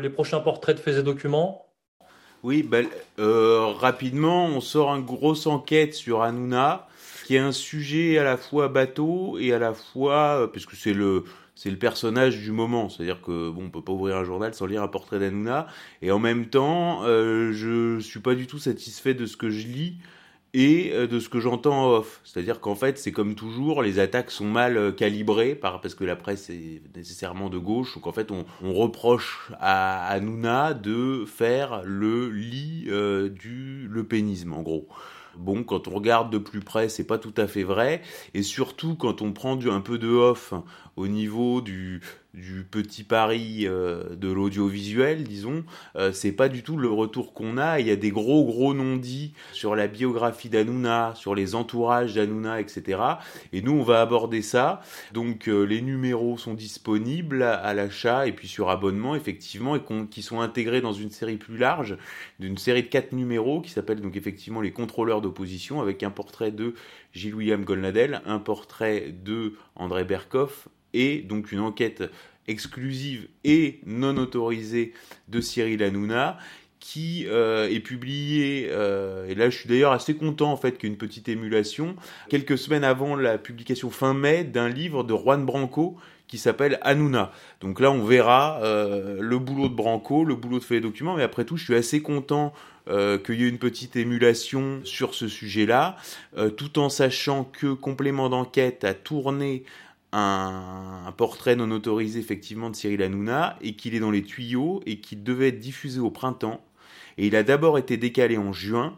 les 0.00 0.10
prochains 0.10 0.40
portraits 0.40 0.76
de 0.76 0.80
Faits 0.80 0.98
et 0.98 1.02
Documents? 1.02 1.64
Oui, 2.44 2.62
ben, 2.62 2.86
euh, 3.18 3.72
rapidement, 3.78 4.44
on 4.44 4.60
sort 4.60 4.94
une 4.94 5.04
grosse 5.04 5.46
enquête 5.46 5.94
sur 5.94 6.20
Hanouna, 6.20 6.86
qui 7.24 7.36
est 7.36 7.38
un 7.38 7.52
sujet 7.52 8.18
à 8.18 8.24
la 8.24 8.36
fois 8.36 8.68
bateau 8.68 9.38
et 9.38 9.54
à 9.54 9.58
la 9.58 9.72
fois, 9.72 10.50
puisque 10.52 10.74
c'est 10.74 10.92
le, 10.92 11.24
c'est 11.54 11.70
le 11.70 11.78
personnage 11.78 12.38
du 12.42 12.52
moment. 12.52 12.90
C'est-à-dire 12.90 13.22
que 13.22 13.48
bon, 13.48 13.64
on 13.64 13.70
peut 13.70 13.80
pas 13.80 13.92
ouvrir 13.92 14.16
un 14.16 14.24
journal 14.24 14.52
sans 14.52 14.66
lire 14.66 14.82
un 14.82 14.88
portrait 14.88 15.18
d'Hanouna. 15.18 15.68
Et 16.02 16.10
en 16.10 16.18
même 16.18 16.46
temps, 16.46 17.04
euh, 17.04 17.52
je 17.52 17.98
suis 18.00 18.20
pas 18.20 18.34
du 18.34 18.46
tout 18.46 18.58
satisfait 18.58 19.14
de 19.14 19.24
ce 19.24 19.38
que 19.38 19.48
je 19.48 19.66
lis 19.66 19.96
et 20.54 20.92
euh, 20.92 21.06
de 21.06 21.18
ce 21.18 21.28
que 21.28 21.40
j'entends 21.40 21.84
en 21.84 21.90
off. 21.90 22.20
C'est-à-dire 22.24 22.60
qu'en 22.60 22.76
fait, 22.76 22.96
c'est 22.96 23.12
comme 23.12 23.34
toujours, 23.34 23.82
les 23.82 23.98
attaques 23.98 24.30
sont 24.30 24.46
mal 24.46 24.78
euh, 24.78 24.92
calibrées 24.92 25.54
par, 25.54 25.80
parce 25.80 25.94
que 25.94 26.04
la 26.04 26.16
presse 26.16 26.48
est 26.48 26.80
nécessairement 26.96 27.50
de 27.50 27.58
gauche. 27.58 27.94
Donc 27.96 28.06
en 28.06 28.12
fait, 28.12 28.30
on, 28.30 28.44
reproche 28.62 29.50
à 29.60 30.06
Hanouna 30.06 30.74
de 30.74 31.24
faire 31.26 31.82
le 31.84 32.30
lit 32.30 32.86
euh, 32.88 33.28
du 33.28 33.88
le 33.90 34.04
pénisme, 34.04 34.52
en 34.52 34.62
gros. 34.62 34.88
Bon, 35.36 35.64
quand 35.64 35.88
on 35.88 35.90
regarde 35.90 36.30
de 36.30 36.38
plus 36.38 36.60
près, 36.60 36.88
c'est 36.88 37.04
pas 37.04 37.18
tout 37.18 37.34
à 37.36 37.48
fait 37.48 37.64
vrai. 37.64 38.02
Et 38.34 38.42
surtout, 38.42 38.94
quand 38.94 39.20
on 39.20 39.32
prend 39.32 39.56
du, 39.56 39.68
un 39.68 39.80
peu 39.80 39.98
de 39.98 40.08
off 40.08 40.54
au 40.96 41.08
niveau 41.08 41.60
du, 41.60 42.00
du 42.34 42.66
petit 42.68 43.04
pari 43.04 43.66
euh, 43.66 44.16
de 44.16 44.30
l'audiovisuel, 44.30 45.22
disons, 45.22 45.64
euh, 45.96 46.12
c'est 46.12 46.32
pas 46.32 46.48
du 46.48 46.62
tout 46.62 46.76
le 46.76 46.88
retour 46.88 47.32
qu'on 47.32 47.56
a. 47.58 47.78
Il 47.78 47.86
y 47.86 47.90
a 47.90 47.96
des 47.96 48.10
gros 48.10 48.44
gros 48.44 48.74
non-dits 48.74 49.34
sur 49.52 49.76
la 49.76 49.86
biographie 49.86 50.48
d'Anouna, 50.48 51.12
sur 51.14 51.34
les 51.34 51.54
entourages 51.54 52.14
d'Anouna, 52.14 52.60
etc. 52.60 53.00
Et 53.52 53.62
nous, 53.62 53.72
on 53.72 53.82
va 53.82 54.00
aborder 54.00 54.42
ça. 54.42 54.80
Donc 55.12 55.48
euh, 55.48 55.62
les 55.62 55.80
numéros 55.80 56.36
sont 56.36 56.54
disponibles 56.54 57.42
à, 57.42 57.72
l'achat 57.72 58.26
et 58.26 58.32
puis 58.32 58.48
sur 58.48 58.68
abonnement, 58.68 59.14
effectivement, 59.14 59.76
et 59.76 59.82
qui 60.10 60.22
sont 60.22 60.40
intégrés 60.40 60.80
dans 60.80 60.92
une 60.92 61.10
série 61.10 61.36
plus 61.36 61.56
large, 61.56 61.96
d'une 62.40 62.58
série 62.58 62.82
de 62.82 62.88
quatre 62.88 63.12
numéros 63.12 63.60
qui 63.60 63.70
s'appelle 63.70 64.00
donc 64.00 64.16
effectivement 64.16 64.60
les 64.60 64.72
contrôleurs 64.72 65.20
d'opposition, 65.20 65.80
avec 65.80 66.02
un 66.02 66.10
portrait 66.10 66.50
de 66.50 66.74
Gilles 67.12 67.34
William 67.34 67.64
Golnadel, 67.64 68.22
un 68.26 68.40
portrait 68.40 69.14
de 69.24 69.54
André 69.76 70.04
Berkoff, 70.04 70.68
et 70.94 71.18
donc 71.18 71.52
une 71.52 71.60
enquête 71.60 72.02
exclusive 72.48 73.28
et 73.44 73.80
non 73.86 74.16
autorisée 74.16 74.92
de 75.28 75.40
Cyril 75.40 75.82
Hanouna 75.82 76.38
qui 76.84 77.24
euh, 77.28 77.66
est 77.70 77.80
publiée, 77.80 78.68
euh, 78.70 79.26
et 79.26 79.34
là 79.34 79.48
je 79.48 79.56
suis 79.56 79.70
d'ailleurs 79.70 79.92
assez 79.92 80.14
content 80.14 80.52
en 80.52 80.58
fait 80.58 80.76
qu'une 80.76 80.98
petite 80.98 81.30
émulation, 81.30 81.96
quelques 82.28 82.58
semaines 82.58 82.84
avant 82.84 83.16
la 83.16 83.38
publication 83.38 83.88
fin 83.88 84.12
mai 84.12 84.44
d'un 84.44 84.68
livre 84.68 85.02
de 85.02 85.14
Juan 85.14 85.46
Branco 85.46 85.96
qui 86.26 86.36
s'appelle 86.36 86.78
Hanouna. 86.82 87.32
Donc 87.62 87.80
là 87.80 87.90
on 87.90 88.04
verra 88.04 88.60
euh, 88.62 89.16
le 89.18 89.38
boulot 89.38 89.70
de 89.70 89.74
Branco, 89.74 90.26
le 90.26 90.34
boulot 90.34 90.58
de 90.58 90.64
fait 90.64 90.74
les 90.74 90.80
documents, 90.82 91.16
mais 91.16 91.22
après 91.22 91.46
tout 91.46 91.56
je 91.56 91.64
suis 91.64 91.74
assez 91.74 92.02
content 92.02 92.52
qu'il 92.86 93.40
y 93.40 93.44
ait 93.44 93.48
une 93.48 93.56
petite 93.56 93.96
émulation 93.96 94.82
sur 94.84 95.14
ce 95.14 95.26
sujet-là, 95.26 95.96
tout 96.58 96.78
en 96.78 96.90
sachant 96.90 97.44
que 97.44 97.72
complément 97.72 98.28
d'enquête 98.28 98.84
a 98.84 98.92
tourné 98.92 99.64
un, 100.14 101.12
portrait 101.16 101.56
non 101.56 101.70
autorisé 101.70 102.20
effectivement 102.20 102.70
de 102.70 102.76
Cyril 102.76 103.02
Hanouna 103.02 103.58
et 103.60 103.74
qu'il 103.74 103.94
est 103.94 104.00
dans 104.00 104.10
les 104.10 104.22
tuyaux 104.22 104.80
et 104.86 105.00
qu'il 105.00 105.22
devait 105.22 105.48
être 105.48 105.58
diffusé 105.58 106.00
au 106.00 106.10
printemps. 106.10 106.64
Et 107.18 107.26
il 107.26 107.36
a 107.36 107.42
d'abord 107.42 107.78
été 107.78 107.96
décalé 107.96 108.38
en 108.38 108.52
juin 108.52 108.96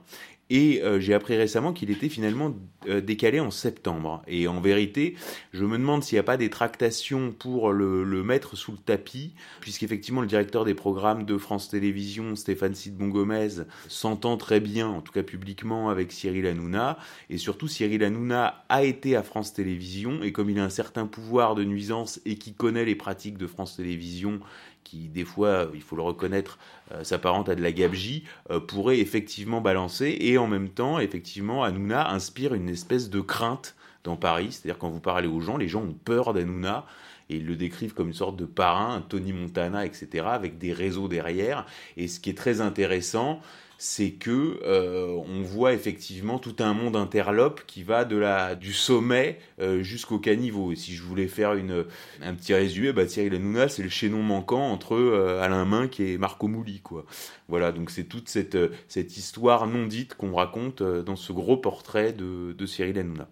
et 0.49 0.82
euh, 0.82 1.01
j'ai 1.01 1.14
appris 1.14 1.36
récemment 1.36 1.72
qu'il 1.72 1.90
était 1.90 2.09
finalement 2.09 2.55
euh, 2.88 3.01
décalé 3.01 3.40
en 3.40 3.51
septembre. 3.51 4.22
Et 4.28 4.47
en 4.47 4.61
vérité, 4.61 5.16
je 5.53 5.64
me 5.64 5.76
demande 5.76 6.05
s'il 6.05 6.16
n'y 6.16 6.20
a 6.20 6.24
pas 6.24 6.36
des 6.36 6.51
tractations 6.51 7.32
pour 7.32 7.72
le, 7.72 8.05
mettre 8.22 8.57
sous 8.57 8.72
le 8.72 8.78
tapis, 8.78 9.34
puisqu'effectivement 9.61 10.20
le 10.20 10.26
directeur 10.26 10.64
des 10.64 10.74
programmes 10.74 11.24
de 11.24 11.36
France 11.36 11.68
Télévisions, 11.68 12.36
Stéphane 12.36 12.74
Sidbon 12.74 13.09
Gomez, 13.09 13.64
s'entend 13.88 14.36
très 14.36 14.61
bien, 14.61 14.88
en 14.88 15.01
tout 15.01 15.12
cas 15.12 15.22
publiquement, 15.22 15.90
avec 15.90 16.12
Cyril 16.12 16.47
Hanouna. 16.47 16.99
Et 17.28 17.38
surtout, 17.38 17.66
Cyril 17.68 18.05
Hanouna 18.05 18.64
a 18.68 18.84
été 18.84 19.16
à 19.16 19.22
France 19.22 19.53
Télévisions, 19.53 20.22
et 20.22 20.32
comme 20.32 20.51
il 20.51 20.59
a 20.59 20.64
un 20.64 20.70
certain 20.70 21.07
pouvoir 21.07 21.55
de 21.55 21.64
nuisance 21.64 22.20
et 22.24 22.36
qui 22.36 22.53
connaît 22.53 22.84
les 22.84 22.94
pratiques 22.94 23.38
de 23.38 23.47
France 23.47 23.76
Télévisions 23.76 24.40
qui 24.87 25.09
des 25.09 25.24
fois, 25.24 25.68
il 25.74 25.82
faut 25.82 25.97
le 25.97 26.03
reconnaître, 26.03 26.59
euh, 26.93 27.03
s'apparente 27.03 27.49
à 27.49 27.55
de 27.55 27.62
la 27.62 27.72
gabegie, 27.72 28.24
euh, 28.51 28.61
pourrait 28.61 29.01
effectivement 29.01 29.61
balancer. 29.61 30.16
Et 30.20 30.39
en 30.39 30.47
même 30.47 30.68
temps, 30.68 30.99
effectivement, 30.99 31.64
Hanouna 31.64 32.11
inspire 32.11 32.55
une 32.55 32.68
espèce 32.68 33.11
de 33.11 33.20
crainte 33.20 33.74
dans 34.05 34.16
Paris. 34.16 34.49
C'est-à-dire 34.53 34.78
quand 34.78 34.91
vous 34.91 35.01
parlez 35.01 35.26
aux 35.26 35.41
gens, 35.41 35.57
les 35.57 35.68
gens 35.68 35.82
ont 35.82 35.97
peur 36.05 36.32
d'Hanouna 36.32 36.87
et 37.28 37.37
ils 37.37 37.47
le 37.47 37.57
décrivent 37.57 37.93
comme 37.93 38.09
une 38.09 38.14
sorte 38.14 38.37
de 38.37 38.45
parrain, 38.45 39.05
Tony 39.09 39.32
Montana, 39.32 39.84
etc., 39.84 40.26
avec 40.28 40.59
des 40.59 40.72
réseaux 40.72 41.09
derrière. 41.09 41.66
Et 41.97 42.07
ce 42.07 42.20
qui 42.20 42.30
est 42.30 42.39
très 42.39 42.61
intéressant, 42.61 43.41
c'est 43.78 44.12
que 44.12 44.60
euh, 44.64 45.08
on 45.28 45.42
voit 45.42 45.72
effectivement 45.72 46.38
tout 46.38 46.56
un 46.60 46.72
monde 46.72 46.96
interlope 46.96 47.62
qui 47.66 47.82
va 47.82 48.04
de 48.04 48.16
la 48.16 48.54
du 48.54 48.72
sommet 48.72 49.38
euh, 49.60 49.82
jusqu'au 49.82 50.18
caniveau. 50.18 50.72
Et 50.72 50.76
si 50.76 50.94
je 50.94 51.02
voulais 51.02 51.28
faire 51.28 51.54
une 51.54 51.84
un 52.22 52.34
petit 52.34 52.54
résumé, 52.54 52.92
bah 52.92 53.06
Thierry 53.06 53.30
Lanouna, 53.30 53.68
c'est 53.68 53.82
le 53.82 53.88
chaînon 53.88 54.22
manquant 54.22 54.70
entre 54.70 54.94
euh, 54.94 55.42
Alain 55.42 55.64
Minck 55.64 56.00
et 56.00 56.18
Marco 56.18 56.48
Mouli, 56.48 56.80
quoi. 56.80 57.04
Voilà, 57.48 57.72
donc 57.72 57.90
c'est 57.90 58.04
toute 58.04 58.28
cette 58.28 58.58
cette 58.88 59.16
histoire 59.16 59.66
non 59.66 59.86
dite 59.86 60.14
qu'on 60.14 60.34
raconte 60.34 60.82
dans 60.82 61.16
ce 61.16 61.32
gros 61.32 61.56
portrait 61.56 62.12
de, 62.12 62.52
de 62.52 62.66
Cyril 62.66 62.98
Hanouna. 62.98 63.28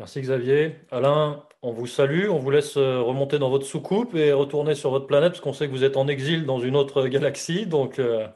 Merci 0.00 0.22
Xavier. 0.22 0.76
Alain, 0.90 1.42
on 1.60 1.72
vous 1.72 1.86
salue, 1.86 2.30
on 2.30 2.38
vous 2.38 2.50
laisse 2.50 2.78
euh, 2.78 3.02
remonter 3.02 3.38
dans 3.38 3.50
votre 3.50 3.66
soucoupe 3.66 4.14
et 4.14 4.32
retourner 4.32 4.74
sur 4.74 4.88
votre 4.88 5.06
planète 5.06 5.32
parce 5.32 5.42
qu'on 5.42 5.52
sait 5.52 5.66
que 5.66 5.72
vous 5.72 5.84
êtes 5.84 5.98
en 5.98 6.08
exil 6.08 6.46
dans 6.46 6.58
une 6.58 6.74
autre 6.74 7.06
galaxie. 7.06 7.66
Donc, 7.66 7.98
euh, 7.98 8.26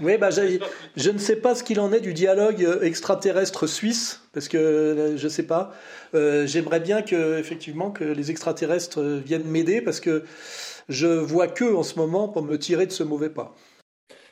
Oui, 0.00 0.16
bah, 0.16 0.30
je 0.30 1.10
ne 1.10 1.18
sais 1.18 1.36
pas 1.36 1.54
ce 1.54 1.62
qu'il 1.62 1.78
en 1.78 1.92
est 1.92 2.00
du 2.00 2.14
dialogue 2.14 2.64
euh, 2.64 2.80
extraterrestre 2.80 3.66
suisse 3.66 4.22
parce 4.32 4.48
que 4.48 5.16
je 5.18 5.22
ne 5.22 5.28
sais 5.28 5.42
pas. 5.42 5.74
J'aimerais 6.14 6.80
bien 6.80 7.02
que, 7.02 7.38
effectivement, 7.38 7.90
que 7.90 8.04
les 8.04 8.30
extraterrestres 8.30 9.02
viennent 9.02 9.46
m'aider 9.46 9.82
parce 9.82 10.00
que 10.00 10.24
je 10.88 11.06
vois 11.06 11.48
que 11.48 11.74
en 11.74 11.82
ce 11.82 11.98
moment 11.98 12.28
pour 12.28 12.42
me 12.42 12.56
tirer 12.56 12.86
de 12.86 12.92
ce 12.92 13.02
mauvais 13.02 13.28
pas. 13.28 13.54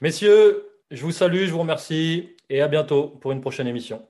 Messieurs, 0.01 0.64
je 0.91 1.03
vous 1.03 1.12
salue, 1.12 1.45
je 1.45 1.53
vous 1.53 1.59
remercie 1.59 2.30
et 2.49 2.62
à 2.62 2.68
bientôt 2.68 3.09
pour 3.20 3.32
une 3.32 3.43
prochaine 3.43 3.66
émission. 3.66 4.01